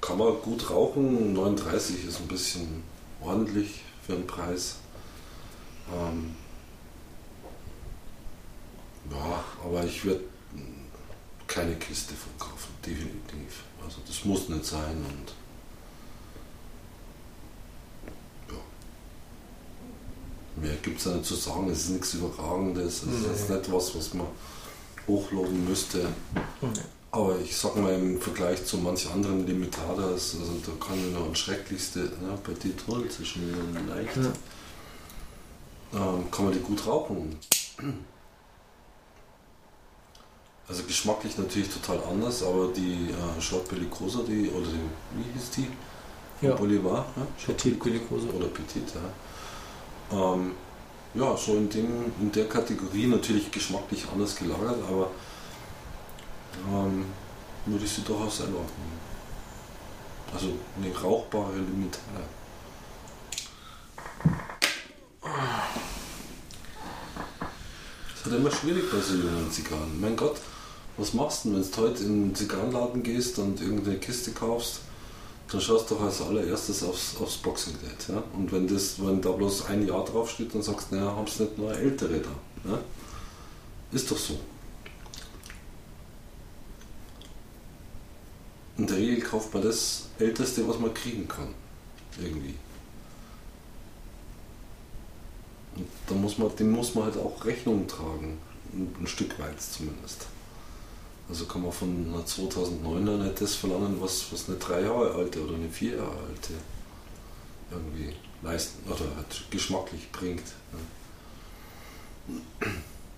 kann 0.00 0.18
man 0.18 0.40
gut 0.42 0.70
rauchen. 0.70 1.32
39 1.32 2.06
ist 2.06 2.20
ein 2.20 2.28
bisschen 2.28 2.82
ordentlich 3.20 3.80
für 4.06 4.12
den 4.12 4.26
Preis. 4.26 4.76
Ähm, 5.92 6.34
ja, 9.10 9.44
aber 9.64 9.84
ich 9.84 10.04
würde 10.04 10.24
keine 11.46 11.74
Kiste 11.76 12.14
verkaufen, 12.14 12.74
definitiv. 12.84 13.64
Also 13.82 13.98
das 14.06 14.24
muss 14.24 14.48
nicht 14.48 14.64
sein 14.64 14.96
und 14.96 15.34
ja. 18.52 18.60
Mehr 20.62 20.75
gibt 20.86 20.98
es 21.00 21.04
ja 21.06 21.12
nicht 21.12 21.24
zu 21.26 21.34
sagen, 21.34 21.68
es 21.68 21.80
ist 21.84 21.90
nichts 21.90 22.14
Überragendes, 22.14 23.02
es 23.02 23.02
ist 23.02 23.22
Nee. 23.22 23.28
jetzt 23.32 23.50
nicht 23.50 23.72
was, 23.72 23.94
was 23.96 24.14
man 24.14 24.26
hochloben 25.08 25.68
müsste. 25.68 25.98
Mhm. 26.62 26.72
Aber 27.10 27.38
ich 27.40 27.56
sag 27.56 27.74
mal 27.76 27.92
im 27.94 28.20
Vergleich 28.20 28.64
zu 28.64 28.78
manch 28.78 29.10
anderen 29.10 29.44
Limitadas, 29.46 30.36
also 30.40 30.52
da 30.64 30.72
kann 30.86 30.96
ich 30.98 31.12
noch 31.12 31.26
ein 31.26 31.34
schrecklichste, 31.34 32.00
ja, 32.00 32.38
bei 32.44 32.52
ist 32.52 33.26
schon 33.26 33.42
wieder 33.42 33.94
leicht, 33.96 34.16
Ja. 34.16 34.32
ähm, 36.14 36.30
kann 36.30 36.44
man 36.46 36.54
die 36.54 36.60
gut 36.60 36.86
rauchen. 36.86 37.36
Also 40.68 40.82
geschmacklich 40.84 41.36
natürlich 41.38 41.68
total 41.70 42.00
anders, 42.10 42.42
aber 42.44 42.68
die 42.68 43.10
äh, 43.10 43.40
Short 43.40 43.68
Bellicosa, 43.68 44.20
die, 44.26 44.50
oder 44.50 44.66
die, 44.66 45.18
wie 45.18 45.32
hieß 45.34 45.50
die? 45.56 45.68
Ja. 46.46 46.54
Bolivar, 46.54 47.06
ja? 47.16 47.26
Petit 47.46 47.82
Bellicosa. 47.82 48.26
oder 48.36 48.46
Petit, 48.48 48.84
ja. 48.94 50.34
Ähm, 50.34 50.52
ja, 51.16 51.36
so 51.36 51.54
in, 51.54 51.68
dem, 51.68 52.12
in 52.20 52.30
der 52.32 52.48
Kategorie 52.48 53.06
natürlich 53.06 53.50
geschmacklich 53.50 54.04
anders 54.12 54.36
gelagert, 54.36 54.78
aber 54.88 55.10
ähm, 56.70 57.06
würde 57.64 57.84
ich 57.84 57.90
sie 57.90 58.02
durchaus 58.02 58.42
einordnen. 58.42 59.06
Also 60.32 60.48
eine 60.76 60.94
rauchbare 60.94 61.54
Limitale. 61.54 62.24
Es 68.14 68.24
halt 68.24 68.36
immer 68.36 68.50
schwierig 68.50 68.90
bei 68.90 69.00
so 69.00 69.14
jungen 69.14 69.50
Zigarren. 69.50 70.00
Mein 70.00 70.16
Gott, 70.16 70.36
was 70.96 71.14
machst 71.14 71.44
du, 71.44 71.50
denn, 71.50 71.62
wenn 71.62 71.70
du 71.70 71.76
heute 71.78 72.04
in 72.04 72.10
einen 72.10 72.34
Zigarrenladen 72.34 73.02
gehst 73.02 73.38
und 73.38 73.60
irgendeine 73.60 73.98
Kiste 73.98 74.32
kaufst? 74.32 74.80
Dann 75.50 75.60
schaust 75.60 75.90
du 75.90 75.94
doch 75.94 76.02
als 76.02 76.20
allererstes 76.20 76.82
aufs, 76.82 77.16
aufs 77.20 77.36
Boxing 77.36 77.74
Date. 77.80 78.08
Ja? 78.08 78.22
Und 78.32 78.50
wenn, 78.50 78.66
das, 78.66 79.04
wenn 79.04 79.20
da 79.20 79.30
bloß 79.30 79.66
ein 79.66 79.86
Jahr 79.86 80.04
draufsteht, 80.04 80.52
dann 80.54 80.62
sagst 80.62 80.90
du, 80.90 80.96
naja, 80.96 81.14
haben 81.14 81.26
sie 81.26 81.44
nicht 81.44 81.58
nur 81.58 81.72
ältere 81.72 82.20
da. 82.20 82.70
Ja? 82.70 82.78
Ist 83.92 84.10
doch 84.10 84.18
so. 84.18 84.38
In 88.76 88.86
der 88.86 88.96
Regel 88.96 89.20
kauft 89.22 89.54
man 89.54 89.62
das 89.62 90.08
Älteste, 90.18 90.68
was 90.68 90.78
man 90.78 90.92
kriegen 90.92 91.26
kann. 91.28 91.54
Irgendwie. 92.20 92.54
Und 95.76 95.88
da 96.08 96.14
muss 96.14 96.38
man, 96.38 96.54
dem 96.56 96.72
muss 96.72 96.94
man 96.94 97.04
halt 97.04 97.16
auch 97.16 97.44
Rechnung 97.44 97.86
tragen. 97.86 98.38
Ein 98.72 99.06
Stück 99.06 99.38
weit 99.38 99.60
zumindest. 99.60 100.26
Also 101.28 101.46
kann 101.46 101.62
man 101.62 101.72
von 101.72 102.06
einer 102.08 102.24
2009er 102.24 103.16
nicht 103.24 103.40
das 103.40 103.56
verlangen, 103.56 104.00
was, 104.00 104.32
was 104.32 104.48
eine 104.48 104.58
drei 104.58 104.82
Jahre 104.82 105.12
alte 105.14 105.42
oder 105.44 105.54
eine 105.54 105.68
vier 105.68 105.96
Jahre 105.96 106.18
alte 106.28 106.54
irgendwie 107.70 108.14
leisten 108.42 108.88
oder 108.88 109.04
halt 109.16 109.50
geschmacklich 109.50 110.10
bringt. 110.12 110.52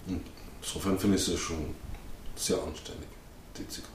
Und 0.07 0.23
insofern 0.61 0.99
finde 0.99 1.17
ich 1.17 1.29
es 1.29 1.39
schon 1.39 1.75
sehr 2.35 2.57
anständig, 2.63 3.09
die 3.59 3.69
Zigarre. 3.69 3.93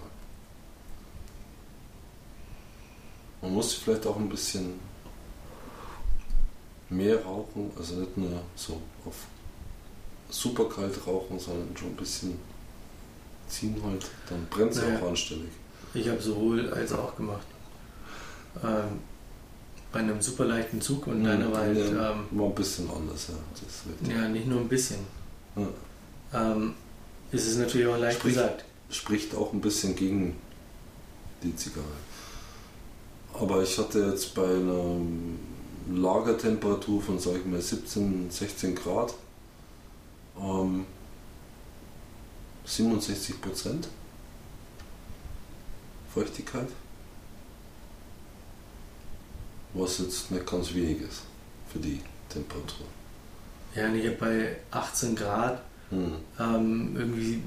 Man 3.41 3.53
muss 3.53 3.71
sie 3.71 3.77
vielleicht 3.77 4.05
auch 4.05 4.15
ein 4.15 4.29
bisschen 4.29 4.79
mehr 6.89 7.23
rauchen, 7.23 7.71
also 7.77 7.95
nicht 7.95 8.15
nur 8.17 8.41
so 8.55 8.79
auf 9.05 9.15
super 10.29 10.65
kalt 10.69 10.95
rauchen, 11.05 11.39
sondern 11.39 11.75
schon 11.75 11.89
ein 11.89 11.95
bisschen 11.95 12.39
ziehen 13.47 13.75
halt, 13.85 14.05
dann 14.29 14.45
brennt 14.49 14.73
sie 14.73 14.81
Naja. 14.81 14.99
auch 15.01 15.09
anständig. 15.09 15.49
Ich 15.93 16.07
habe 16.09 16.21
sowohl 16.21 16.71
als 16.73 16.91
auch 16.93 17.15
gemacht. 17.15 17.45
Ähm, 18.63 18.99
bei 19.91 19.99
einem 19.99 20.21
super 20.21 20.45
leichten 20.45 20.81
Zug 20.81 21.05
und 21.07 21.23
deiner 21.23 21.51
war 21.51 21.61
halt, 21.61 21.77
ähm, 21.77 21.95
war 22.31 22.47
ein 22.47 22.55
bisschen 22.55 22.89
anders, 22.89 23.27
ja. 23.29 23.35
Richtig. 23.91 24.15
ja, 24.15 24.27
nicht 24.27 24.47
nur 24.47 24.59
ein 24.61 24.67
bisschen. 24.67 24.99
Ja. 25.55 25.67
Ähm, 26.33 26.73
ist 27.31 27.45
es 27.47 27.57
natürlich 27.57 27.87
auch 27.87 27.97
leicht 27.97 28.17
Sprich- 28.19 28.33
gesagt. 28.33 28.65
Spricht 28.89 29.35
auch 29.35 29.53
ein 29.53 29.61
bisschen 29.61 29.95
gegen 29.95 30.35
die 31.43 31.55
Zigarre. 31.55 31.85
Aber 33.33 33.63
ich 33.63 33.77
hatte 33.77 33.99
jetzt 34.11 34.33
bei 34.35 34.45
einer 34.45 34.97
Lagertemperatur 35.91 37.01
von, 37.01 37.19
sag 37.19 37.35
ich 37.37 37.45
mal, 37.45 37.59
17, 37.61 38.29
16 38.29 38.75
Grad 38.75 39.13
ähm, 40.39 40.85
67 42.65 43.41
Prozent 43.41 43.87
Feuchtigkeit. 46.13 46.67
Was 49.73 49.97
jetzt 49.99 50.29
nicht 50.31 50.45
ganz 50.45 50.73
wenig 50.73 51.01
ist 51.01 51.23
für 51.71 51.79
die 51.79 51.99
Temperatur. 52.29 52.85
Ja, 53.75 53.87
und 53.87 53.95
ich 53.95 54.05
habe 54.05 54.17
bei 54.17 54.55
18 54.71 55.15
Grad 55.15 55.61
Hm. 55.89 56.13
ähm, 56.39 56.95
irgendwie 56.95 57.41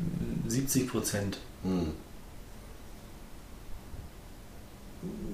70 0.48 0.88
Prozent. 0.88 1.38
Hm. 1.62 1.92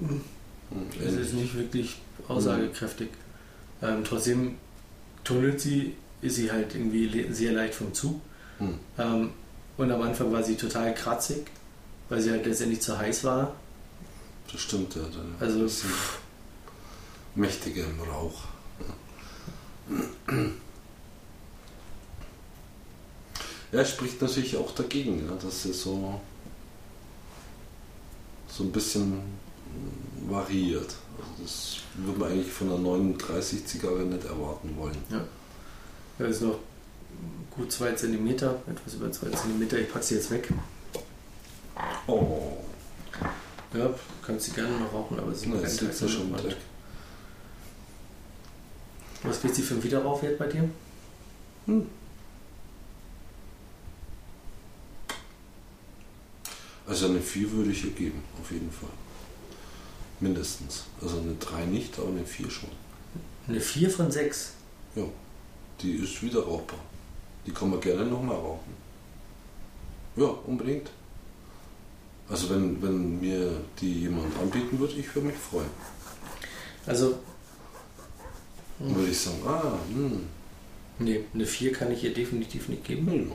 Hm. 0.07 0.21
Das 1.03 1.13
ist 1.13 1.33
nicht 1.33 1.53
wirklich 1.55 1.97
aussagekräftig. 2.27 3.09
Ähm, 3.81 4.03
trotzdem 4.03 4.55
tunnelt 5.23 5.59
sie, 5.61 5.95
ist 6.21 6.35
sie 6.35 6.51
halt 6.51 6.73
irgendwie 6.73 7.05
le- 7.07 7.33
sehr 7.33 7.53
leicht 7.53 7.75
vom 7.75 7.93
Zug. 7.93 8.19
Hm. 8.59 8.79
Ähm, 8.97 9.29
und 9.77 9.91
am 9.91 10.01
Anfang 10.01 10.31
war 10.31 10.43
sie 10.43 10.55
total 10.55 10.93
kratzig, 10.93 11.47
weil 12.09 12.21
sie 12.21 12.31
halt 12.31 12.45
letztendlich 12.45 12.81
zu 12.81 12.97
heiß 12.97 13.23
war. 13.23 13.55
Das 14.51 14.61
stimmt, 14.61 14.95
ja. 14.95 15.01
Dann 15.01 15.35
Also, 15.39 15.59
ein 15.59 15.63
bisschen 15.63 15.91
mächtiger 17.35 17.85
im 17.85 18.01
Rauch. 18.01 18.43
Ja, 23.71 23.83
spricht 23.83 24.21
natürlich 24.21 24.55
auch 24.55 24.71
dagegen, 24.75 25.25
ja, 25.27 25.35
dass 25.35 25.63
sie 25.63 25.73
so, 25.73 26.21
so 28.47 28.63
ein 28.63 28.71
bisschen 28.71 29.19
variiert. 30.27 30.95
Also 31.17 31.43
das 31.43 31.77
würde 31.95 32.19
man 32.19 32.31
eigentlich 32.31 32.51
von 32.51 32.69
einer 32.69 32.77
39 32.77 33.65
Zigarre 33.65 34.03
nicht 34.03 34.25
erwarten 34.25 34.75
wollen. 34.77 34.97
Da 36.19 36.25
ist 36.25 36.41
noch 36.41 36.59
gut 37.55 37.71
2 37.71 37.93
cm, 37.93 38.27
etwas 38.29 38.93
über 38.95 39.11
2 39.11 39.29
cm. 39.29 39.61
Ich 39.61 39.91
packe 39.91 40.05
sie 40.05 40.15
jetzt 40.15 40.31
weg. 40.31 40.49
Oh, 42.07 42.57
Ja, 43.73 43.89
kannst 44.25 44.45
sie 44.45 44.51
gerne 44.51 44.77
noch 44.77 44.93
rauchen, 44.93 45.19
aber 45.19 45.33
sie 45.33 45.47
brennt 45.47 45.81
jetzt 45.81 45.97
so 45.97 46.07
schon 46.07 46.31
weg. 46.43 46.55
Was 49.23 49.39
kriegt 49.41 49.55
sie 49.55 49.61
für 49.63 49.75
einen 49.75 49.83
Wiederrauchwert 49.83 50.37
bei 50.37 50.47
dir? 50.47 50.69
Also 56.85 57.07
eine 57.07 57.21
4 57.21 57.51
würde 57.51 57.71
ich 57.71 57.85
ihr 57.85 57.91
geben, 57.91 58.21
auf 58.41 58.51
jeden 58.51 58.71
Fall. 58.71 58.89
Mindestens. 60.19 60.83
Also 61.01 61.19
eine 61.19 61.35
3 61.35 61.65
nicht, 61.65 61.97
aber 61.97 62.09
eine 62.09 62.25
4 62.25 62.49
schon. 62.49 62.69
Eine 63.47 63.61
4 63.61 63.89
von 63.89 64.11
6. 64.11 64.53
Die 65.81 65.95
ist 65.95 66.21
wieder 66.21 66.43
rauchbar. 66.43 66.79
Die 67.45 67.51
kann 67.51 67.69
man 67.69 67.79
gerne 67.81 68.05
nochmal 68.05 68.37
rauchen. 68.37 68.73
Ja, 70.15 70.25
unbedingt. 70.45 70.89
Also 72.29 72.49
wenn, 72.49 72.81
wenn 72.81 73.19
mir 73.19 73.51
die 73.79 74.01
jemand 74.01 74.37
anbieten 74.39 74.79
würde, 74.79 74.93
ich 74.93 75.13
würde 75.13 75.27
mich 75.27 75.37
freuen. 75.37 75.69
Also, 76.85 77.17
Dann 78.79 78.95
würde 78.95 79.11
ich 79.11 79.19
sagen, 79.19 79.41
ah, 79.45 79.77
hm, 79.93 80.27
nee, 80.99 81.25
eine 81.33 81.45
4 81.45 81.71
kann 81.73 81.91
ich 81.91 82.03
ihr 82.03 82.13
definitiv 82.13 82.69
nicht 82.69 82.83
geben. 82.83 83.07
hm. 83.07 83.31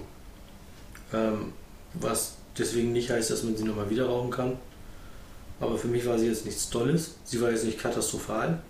Ähm, 1.12 1.52
was 1.94 2.36
deswegen 2.56 2.92
nicht 2.92 3.10
heißt, 3.10 3.30
dass 3.30 3.42
man 3.42 3.56
sie 3.56 3.64
nochmal 3.64 3.88
wieder 3.90 4.06
rauchen 4.06 4.30
kann. 4.30 4.58
Aber 5.60 5.76
für 5.78 5.88
mich 5.88 6.06
war 6.06 6.18
sie 6.18 6.26
jetzt 6.26 6.44
nichts 6.44 6.70
Tolles. 6.70 7.16
Sie 7.24 7.40
war 7.40 7.50
jetzt 7.50 7.64
nicht 7.64 7.78
katastrophal. 7.78 8.62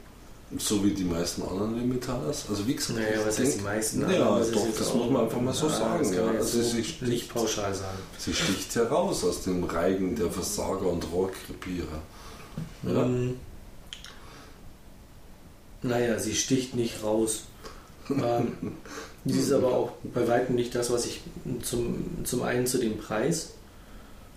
So 0.56 0.82
wie 0.82 0.92
die 0.92 1.04
meisten 1.04 1.42
anderen 1.42 1.78
Limitadas. 1.78 2.46
Also 2.48 2.66
wie 2.66 2.74
gesagt, 2.74 2.98
Naja, 2.98 3.18
was 3.26 3.38
heißt 3.38 3.48
die 3.48 3.52
denk- 3.52 3.64
meisten? 3.64 4.10
Ja, 4.10 4.26
Aber 4.28 4.40
ist 4.40 4.54
doch, 4.54 4.66
das 4.78 4.94
muss 4.94 5.10
man 5.10 5.24
einfach 5.24 5.40
mal 5.42 5.52
so 5.52 5.66
Ja, 5.66 5.72
sagen. 5.74 6.12
Ja. 6.14 6.26
Also 6.26 6.62
so 6.62 6.68
sie, 6.70 6.84
sticht, 6.84 7.02
nicht 7.02 7.28
pauschal 7.34 7.74
sagen. 7.74 7.98
sie 8.16 8.32
sticht 8.32 8.74
heraus 8.74 9.24
aus 9.24 9.42
dem 9.42 9.64
Reigen 9.64 10.16
der 10.16 10.30
Versager 10.30 10.86
und 10.86 11.04
Rohrkrepierer. 11.12 12.00
Ja. 12.82 13.02
Ähm, 13.04 13.36
naja, 15.82 16.18
sie 16.18 16.34
sticht 16.34 16.74
nicht 16.74 17.02
raus. 17.02 17.42
ähm, 18.10 18.56
sie 19.26 19.38
ist 19.40 19.52
aber 19.52 19.68
auch 19.68 19.92
bei 20.14 20.26
weitem 20.26 20.54
nicht 20.54 20.74
das, 20.74 20.90
was 20.90 21.04
ich 21.04 21.20
zum, 21.62 22.24
zum 22.24 22.42
einen 22.42 22.66
zu 22.66 22.78
dem 22.78 22.96
Preis 22.96 23.50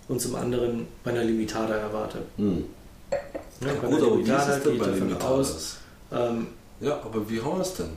und 0.08 0.20
zum 0.20 0.34
anderen 0.34 0.86
bei 1.04 1.12
einer 1.12 1.24
Limitada 1.24 1.74
erwarte. 1.74 2.18
Hm. 2.36 2.64
Ja, 3.10 3.68
Ja, 3.68 3.74
bei 3.80 3.88
gut, 3.88 4.02
aber 4.02 4.18
wie 4.18 4.22
ist 4.30 4.48
es 4.48 4.62
denn 4.62 4.78
bei 5.18 5.24
aus. 5.24 5.76
Ähm, 6.12 6.46
Ja, 6.80 6.96
aber 7.02 7.28
wie 7.28 7.40
haben 7.40 7.56
wir 7.58 7.62
es 7.62 7.74
denn? 7.74 7.90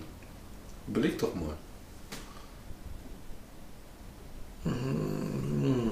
Überleg 0.88 1.18
doch 1.18 1.34
mal. 1.36 1.56
mm, 4.66 5.90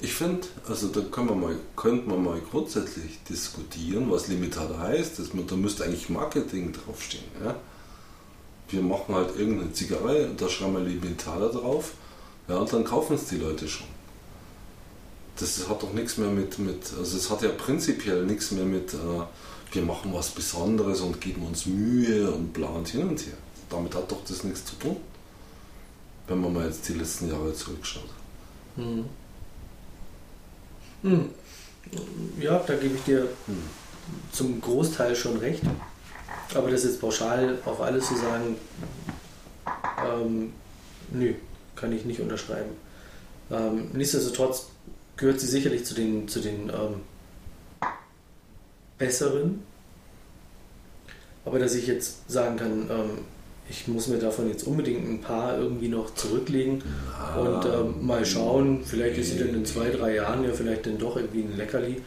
Ich 0.00 0.12
finde, 0.14 0.46
also 0.68 0.88
da 0.88 1.00
können 1.10 1.28
wir 1.30 1.34
mal, 1.36 1.56
könnte 1.74 2.08
man 2.08 2.22
mal 2.22 2.40
grundsätzlich 2.50 3.18
diskutieren, 3.28 4.10
was 4.10 4.28
Limitada 4.28 4.78
heißt. 4.78 5.18
Das, 5.18 5.30
da 5.46 5.56
müsste 5.56 5.84
eigentlich 5.84 6.08
Marketing 6.10 6.72
draufstehen. 6.72 7.24
Ja? 7.44 7.56
Wir 8.68 8.82
machen 8.82 9.14
halt 9.14 9.36
irgendeine 9.38 9.72
Zigarre 9.72 10.26
und 10.26 10.40
da 10.40 10.48
schreiben 10.48 10.74
wir 10.74 10.80
Limitada 10.80 11.48
drauf. 11.48 11.92
Ja, 12.48 12.58
und 12.58 12.72
dann 12.72 12.84
kaufen 12.84 13.14
es 13.14 13.26
die 13.26 13.38
Leute 13.38 13.66
schon. 13.68 13.86
Das 15.38 15.68
hat 15.68 15.82
doch 15.82 15.92
nichts 15.92 16.16
mehr 16.18 16.30
mit, 16.30 16.58
mit 16.58 16.92
also 16.98 17.16
es 17.16 17.30
hat 17.30 17.42
ja 17.42 17.50
prinzipiell 17.50 18.24
nichts 18.24 18.52
mehr 18.52 18.64
mit, 18.64 18.94
äh, 18.94 18.96
wir 19.76 19.82
machen 19.82 20.12
was 20.12 20.30
Besonderes 20.30 21.00
und 21.00 21.20
geben 21.20 21.46
uns 21.46 21.66
Mühe 21.66 22.30
und 22.30 22.52
bla 22.52 22.68
und 22.68 22.88
hin 22.88 23.08
und 23.08 23.20
her. 23.20 23.34
Damit 23.70 23.94
hat 23.94 24.10
doch 24.10 24.24
das 24.26 24.42
nichts 24.44 24.64
zu 24.64 24.74
tun. 24.76 24.96
Wenn 26.26 26.40
man 26.40 26.52
mal 26.52 26.66
jetzt 26.66 26.88
die 26.88 26.94
letzten 26.94 27.30
Jahre 27.30 27.54
zurückschaut. 27.54 28.08
hm. 28.76 29.04
Hm. 31.02 31.28
Ja, 32.40 32.58
da 32.66 32.74
gebe 32.74 32.96
ich 32.96 33.02
dir 33.04 33.28
Hm. 33.46 33.62
zum 34.32 34.60
Großteil 34.60 35.14
schon 35.14 35.36
recht. 35.36 35.62
Aber 36.54 36.70
das 36.70 36.84
jetzt 36.84 37.00
pauschal 37.00 37.58
auf 37.64 37.80
alles 37.80 38.08
zu 38.08 38.16
sagen, 38.16 38.56
ähm, 40.04 40.52
nö, 41.12 41.34
kann 41.74 41.92
ich 41.92 42.04
nicht 42.04 42.20
unterschreiben. 42.20 42.70
Ähm, 43.50 43.90
nichtsdestotrotz 43.92 44.66
gehört 45.16 45.40
sie 45.40 45.46
sicherlich 45.46 45.84
zu 45.84 45.94
den, 45.94 46.28
zu 46.28 46.40
den 46.40 46.68
ähm, 46.70 47.00
besseren. 48.98 49.62
Aber 51.44 51.58
dass 51.58 51.74
ich 51.74 51.86
jetzt 51.86 52.28
sagen 52.30 52.56
kann, 52.56 52.88
ähm, 52.90 53.10
ich 53.68 53.88
muss 53.88 54.06
mir 54.08 54.18
davon 54.18 54.48
jetzt 54.48 54.64
unbedingt 54.66 55.08
ein 55.08 55.20
paar 55.20 55.58
irgendwie 55.58 55.88
noch 55.88 56.14
zurücklegen 56.14 56.82
Ah, 57.18 57.38
und 57.40 57.64
ähm, 57.66 58.06
mal 58.06 58.24
schauen, 58.24 58.82
vielleicht 58.84 59.18
ist 59.18 59.32
sie 59.32 59.38
dann 59.38 59.54
in 59.54 59.64
zwei, 59.64 59.90
drei 59.90 60.14
Jahren 60.14 60.44
ja 60.44 60.52
vielleicht 60.52 60.86
dann 60.86 60.98
doch 60.98 61.16
irgendwie 61.16 61.42
ein 61.42 61.56
Leckerli. 61.56 62.00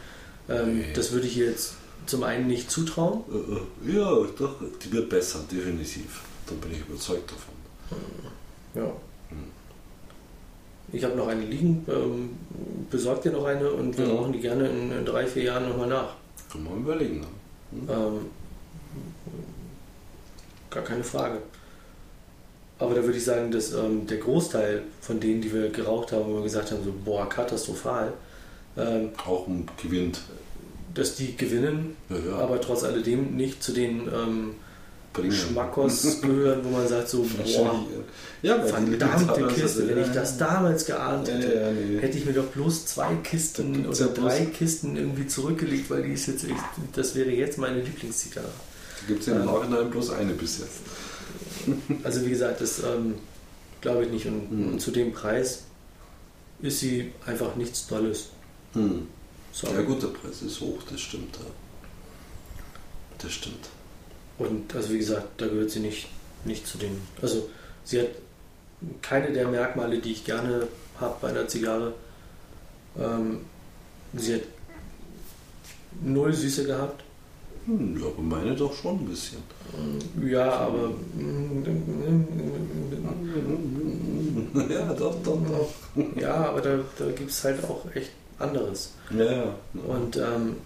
Ähm. 0.48 0.84
Das 0.94 1.12
würde 1.12 1.26
ich 1.26 1.36
jetzt 1.36 1.74
zum 2.06 2.22
einen 2.22 2.46
nicht 2.48 2.70
zutrauen. 2.70 3.20
Äh, 3.30 3.90
äh, 3.92 3.96
Ja, 3.96 4.10
doch, 4.38 4.56
die 4.82 4.92
wird 4.92 5.08
besser, 5.10 5.40
definitiv. 5.50 6.22
Da 6.46 6.54
bin 6.54 6.72
ich 6.72 6.80
überzeugt 6.80 7.30
davon. 7.30 7.54
Ja. 8.74 8.90
Hm. 9.28 9.44
Ich 10.92 11.04
habe 11.04 11.14
noch 11.16 11.28
eine 11.28 11.44
liegen, 11.44 11.84
ähm, 11.88 12.30
besorgt 12.90 13.24
dir 13.24 13.32
noch 13.32 13.44
eine 13.44 13.70
und 13.70 13.96
wir 13.96 14.06
Ja. 14.06 14.14
brauchen 14.14 14.32
die 14.32 14.40
gerne 14.40 14.68
in, 14.68 14.90
in 14.92 15.04
drei, 15.04 15.26
vier 15.26 15.44
Jahren 15.44 15.68
nochmal 15.68 15.88
nach. 15.88 16.16
Kann 16.50 16.64
man 16.64 16.78
überlegen. 16.80 17.20
Ne? 17.20 17.26
Ähm, 17.88 18.26
gar 20.70 20.82
keine 20.82 21.04
Frage. 21.04 21.38
Aber 22.78 22.94
da 22.94 23.02
würde 23.04 23.18
ich 23.18 23.24
sagen, 23.24 23.50
dass 23.50 23.72
ähm, 23.72 24.06
der 24.06 24.16
Großteil 24.18 24.82
von 25.00 25.20
denen, 25.20 25.42
die 25.42 25.52
wir 25.52 25.68
geraucht 25.68 26.12
haben, 26.12 26.24
wo 26.26 26.36
wir 26.36 26.42
gesagt 26.42 26.70
haben, 26.70 26.82
so, 26.82 26.92
boah, 27.04 27.28
katastrophal, 27.28 28.12
ähm, 28.76 29.10
Auch 29.26 29.46
ein 29.46 29.68
gewinnt. 29.80 30.20
dass 30.94 31.14
die 31.16 31.36
gewinnen, 31.36 31.96
Ja, 32.08 32.16
ja. 32.18 32.38
aber 32.38 32.60
trotz 32.60 32.82
alledem 32.84 33.36
nicht 33.36 33.62
zu 33.62 33.72
den 33.72 34.08
ähm, 34.08 34.54
Bringen. 35.12 35.32
Schmackos 35.32 36.20
gehören, 36.20 36.60
wo 36.64 36.68
man 36.70 36.86
sagt, 36.86 37.08
so, 37.08 37.22
boah, 37.22 37.84
Ja, 38.42 38.62
verdammte 38.62 39.48
Kiste, 39.48 39.88
wenn 39.88 40.02
ich 40.04 40.12
das 40.12 40.38
damals 40.38 40.84
geahnt 40.86 41.26
Ja, 41.26 41.34
hätte. 41.34 41.54
ja, 41.54 41.70
nee. 41.72 41.98
hätte 42.00 42.16
ich 42.18 42.24
mir 42.26 42.32
doch 42.32 42.46
bloß 42.46 42.86
zwei 42.86 43.16
Kisten 43.16 43.86
oder 43.86 43.98
ja 43.98 44.06
drei 44.06 44.46
Kisten 44.46 44.96
irgendwie 44.96 45.26
zurückgelegt, 45.26 45.90
weil 45.90 46.04
die 46.04 46.12
ist 46.12 46.28
jetzt 46.28 46.46
das 46.94 47.14
wäre 47.16 47.30
jetzt 47.30 47.58
meine 47.58 47.80
Lieblingszigarre. 47.82 48.46
Da 48.46 49.06
gibt 49.08 49.20
es 49.22 49.26
ja 49.26 49.36
im 49.40 49.46
Nachhinein 49.46 49.90
bloß 49.90 50.10
eine 50.10 50.32
bis 50.34 50.58
jetzt. 50.58 50.78
Also 52.04 52.24
wie 52.24 52.30
gesagt, 52.30 52.60
das 52.60 52.78
ähm, 52.84 53.14
glaube 53.80 54.04
ich 54.04 54.10
nicht. 54.12 54.26
Und, 54.26 54.50
Mhm. 54.52 54.72
und 54.74 54.80
zu 54.80 54.90
dem 54.92 55.12
Preis 55.12 55.64
ist 56.62 56.78
sie 56.80 57.10
einfach 57.26 57.56
nichts 57.56 57.86
Tolles. 57.88 58.26
Hm. 58.74 59.08
Ja 59.74 59.82
gut, 59.82 60.02
der 60.02 60.08
Preis 60.08 60.42
ist 60.42 60.60
hoch, 60.60 60.78
das 60.88 61.00
stimmt. 61.00 61.34
Ja. 61.36 61.46
Das 63.18 63.32
stimmt. 63.32 63.68
Und 64.40 64.74
also 64.74 64.90
wie 64.90 64.98
gesagt, 64.98 65.28
da 65.36 65.46
gehört 65.46 65.70
sie 65.70 65.80
nicht, 65.80 66.08
nicht 66.46 66.66
zu 66.66 66.78
den. 66.78 66.98
Also 67.20 67.50
sie 67.84 68.00
hat 68.00 68.08
keine 69.02 69.30
der 69.32 69.46
Merkmale, 69.46 69.98
die 69.98 70.12
ich 70.12 70.24
gerne 70.24 70.66
habe 70.98 71.14
bei 71.20 71.28
einer 71.28 71.46
Zigarre. 71.46 71.92
Ähm, 72.98 73.40
sie 74.14 74.36
hat 74.36 74.42
null 76.02 76.32
Süße 76.32 76.64
gehabt. 76.64 77.04
Hm, 77.66 78.00
ja, 78.00 78.06
aber 78.06 78.22
meine 78.22 78.56
doch 78.56 78.74
schon 78.74 79.00
ein 79.00 79.08
bisschen. 79.08 79.42
Ja, 80.26 80.50
aber 80.50 80.90
ja, 84.70 84.94
doch, 84.94 85.22
doch, 85.22 85.38
doch. 85.46 85.70
ja, 86.16 86.34
aber 86.46 86.62
da, 86.62 86.78
da 86.98 87.10
gibt 87.10 87.30
es 87.30 87.44
halt 87.44 87.62
auch 87.64 87.84
echt 87.94 88.12
anderes. 88.38 88.94
Ja, 89.10 89.24
ja. 89.24 89.54
Und 89.86 90.16
ähm, 90.16 90.56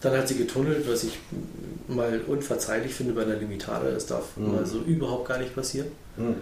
dann 0.00 0.16
hat 0.16 0.28
sie 0.28 0.36
getunnelt, 0.36 0.88
was 0.88 1.04
ich 1.04 1.18
mal 1.88 2.20
unverzeihlich 2.26 2.94
finde 2.94 3.14
bei 3.14 3.22
einer 3.22 3.36
Limitada. 3.36 3.90
Das 3.90 4.06
darf 4.06 4.36
Mhm. 4.36 4.52
mal 4.52 4.66
so 4.66 4.80
überhaupt 4.80 5.28
gar 5.28 5.38
nicht 5.38 5.54
passieren. 5.54 5.88
Hm. 6.16 6.36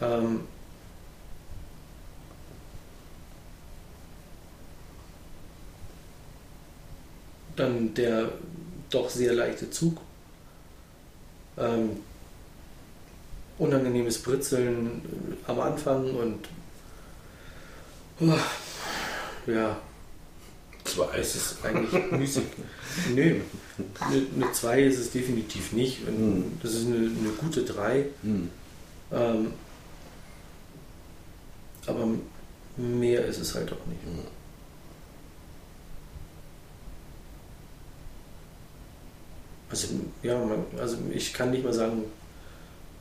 Ähm, 0.00 0.40
dann 7.56 7.94
der 7.94 8.30
doch 8.90 9.08
sehr 9.10 9.32
leichte 9.32 9.70
Zug. 9.70 9.98
Ähm, 11.56 11.98
unangenehmes 13.58 14.20
Britzeln 14.22 15.02
äh, 15.46 15.50
am 15.50 15.60
Anfang 15.60 16.10
und 16.16 16.48
oh, 18.20 19.50
ja, 19.50 19.76
Zwei. 20.84 21.18
es 21.18 21.34
ist 21.34 21.64
eigentlich 21.64 22.10
müßig. 22.10 22.44
Nö, 23.14 23.40
eine, 24.00 24.26
eine 24.36 24.52
2 24.52 24.82
ist 24.82 24.98
es 24.98 25.10
definitiv 25.10 25.72
nicht. 25.72 26.06
Und 26.06 26.18
Mhm. 26.18 26.58
Das 26.62 26.74
ist 26.74 26.86
eine, 26.86 26.96
eine 26.96 27.30
gute 27.40 27.62
3. 27.62 28.06
Hm. 28.22 28.50
Ähm, 29.12 29.52
aber 31.86 32.08
mehr 32.76 33.24
ist 33.26 33.38
es 33.38 33.54
halt 33.54 33.72
auch 33.72 33.86
nicht. 33.86 34.02
Hm. 34.04 34.26
Also, 39.70 39.88
ja, 40.22 40.38
man, 40.38 40.64
also 40.78 40.96
ich 41.12 41.32
kann 41.32 41.50
nicht 41.50 41.64
mal 41.64 41.72
sagen, 41.72 42.04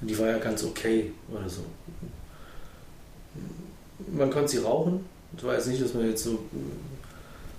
die 0.01 0.18
war 0.18 0.27
ja 0.27 0.38
ganz 0.39 0.64
okay 0.64 1.11
oder 1.31 1.47
so. 1.47 1.61
Man 4.11 4.31
konnte 4.31 4.49
sie 4.49 4.57
rauchen. 4.57 5.05
Es 5.38 5.43
war 5.43 5.53
jetzt 5.53 5.68
nicht, 5.68 5.81
dass 5.81 5.93
man 5.93 6.07
jetzt 6.07 6.23
so 6.23 6.39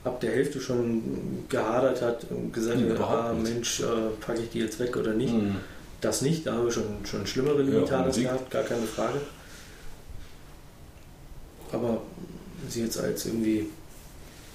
ab 0.04 0.20
der 0.20 0.32
Hälfte 0.32 0.60
schon 0.60 1.44
gehadert 1.48 2.00
hat 2.02 2.24
und 2.30 2.52
gesagt 2.52 2.78
hat, 2.78 3.00
ah. 3.00 3.32
Mensch, 3.32 3.80
äh, 3.80 3.84
packe 4.20 4.42
ich 4.42 4.50
die 4.50 4.58
jetzt 4.60 4.78
weg 4.78 4.96
oder 4.96 5.14
nicht. 5.14 5.32
Hm. 5.32 5.56
Das 6.00 6.20
nicht, 6.20 6.46
da 6.46 6.52
haben 6.52 6.64
wir 6.66 6.72
schon, 6.72 6.84
schon 7.04 7.26
schlimmere 7.26 7.62
Ja, 7.62 7.70
Limitadas 7.70 8.16
unbedingt. 8.16 8.26
gehabt, 8.26 8.50
gar 8.50 8.62
keine 8.64 8.86
Frage. 8.86 9.20
Aber 11.72 12.02
sie 12.68 12.82
jetzt 12.82 12.98
als 12.98 13.26
irgendwie 13.26 13.66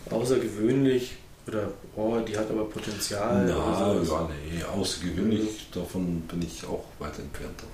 außergewöhnlich 0.09 1.17
oder 1.47 1.71
oh, 1.95 2.19
die 2.19 2.37
hat 2.37 2.49
aber 2.49 2.65
Potenzial 2.65 3.45
Na, 3.47 3.55
oder 3.55 4.03
ja, 4.03 4.29
nee, 4.29 4.63
außergewöhnlich, 4.63 5.67
davon 5.73 6.21
bin 6.21 6.41
ich 6.43 6.63
auch 6.65 6.85
weit 6.99 7.17
entfernt 7.19 7.55
davon. 7.57 7.69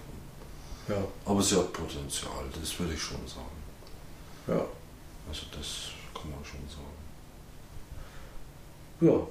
Ja, 0.87 1.03
Aber 1.25 1.41
sie 1.41 1.55
hat 1.57 1.73
Potenzial, 1.73 2.45
das 2.59 2.79
würde 2.79 2.93
ich 2.93 3.01
schon 3.01 3.17
sagen. 3.27 3.57
ja, 4.47 4.65
Also 5.27 5.41
das 5.57 5.89
kann 6.13 6.29
man 6.31 6.39
schon 6.45 6.61
sagen. 6.69 6.94
Ja. 9.05 9.27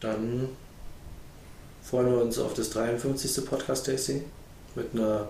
Dann 0.00 0.48
freuen 1.82 2.10
wir 2.10 2.22
uns 2.22 2.38
auf 2.38 2.54
das 2.54 2.70
53. 2.70 3.44
Podcast-Tasting 3.44 4.24
mit 4.74 4.92
einer 4.94 5.28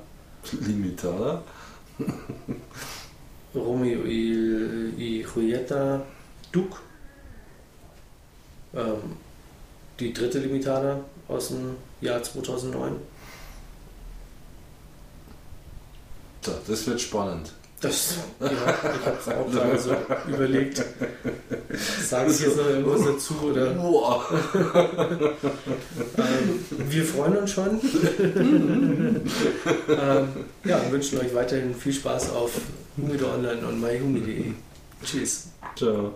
Limitada? 0.60 1.42
Romeo 3.54 4.04
y, 4.04 5.22
Julieta 5.22 6.02
Duke. 6.52 6.78
Ähm, 8.74 9.16
die 9.98 10.12
dritte 10.12 10.38
Limitada 10.38 11.00
aus 11.26 11.48
dem 11.48 11.76
Jahr 12.00 12.22
2009. 12.22 12.96
Da, 16.42 16.52
das 16.66 16.86
wird 16.86 17.00
spannend. 17.00 17.52
Das, 17.80 18.16
ja, 18.40 18.46
ich 18.50 18.58
habe 19.06 19.18
es 19.20 19.28
auch 19.28 19.50
gerade 19.50 19.78
so 19.78 19.96
überlegt. 20.28 20.84
Sage 22.02 22.32
ich 22.32 22.40
jetzt 22.40 22.56
noch 22.56 22.66
irgendwas 22.66 23.04
dazu 23.04 23.34
oder? 23.50 23.70
Boah. 23.70 24.24
Ähm, 26.18 26.64
wir 26.90 27.04
freuen 27.04 27.36
uns 27.36 27.52
schon. 27.52 27.80
ähm, 29.88 30.28
ja, 30.64 30.90
wünschen 30.90 31.20
euch 31.20 31.32
weiterhin 31.34 31.74
viel 31.74 31.92
Spaß 31.92 32.32
auf 32.32 32.52
Humido 32.96 33.32
Online 33.32 33.66
und 33.66 33.80
myhumi.de. 33.80 34.52
Tschüss. 35.04 35.48
Ciao. 35.76 36.14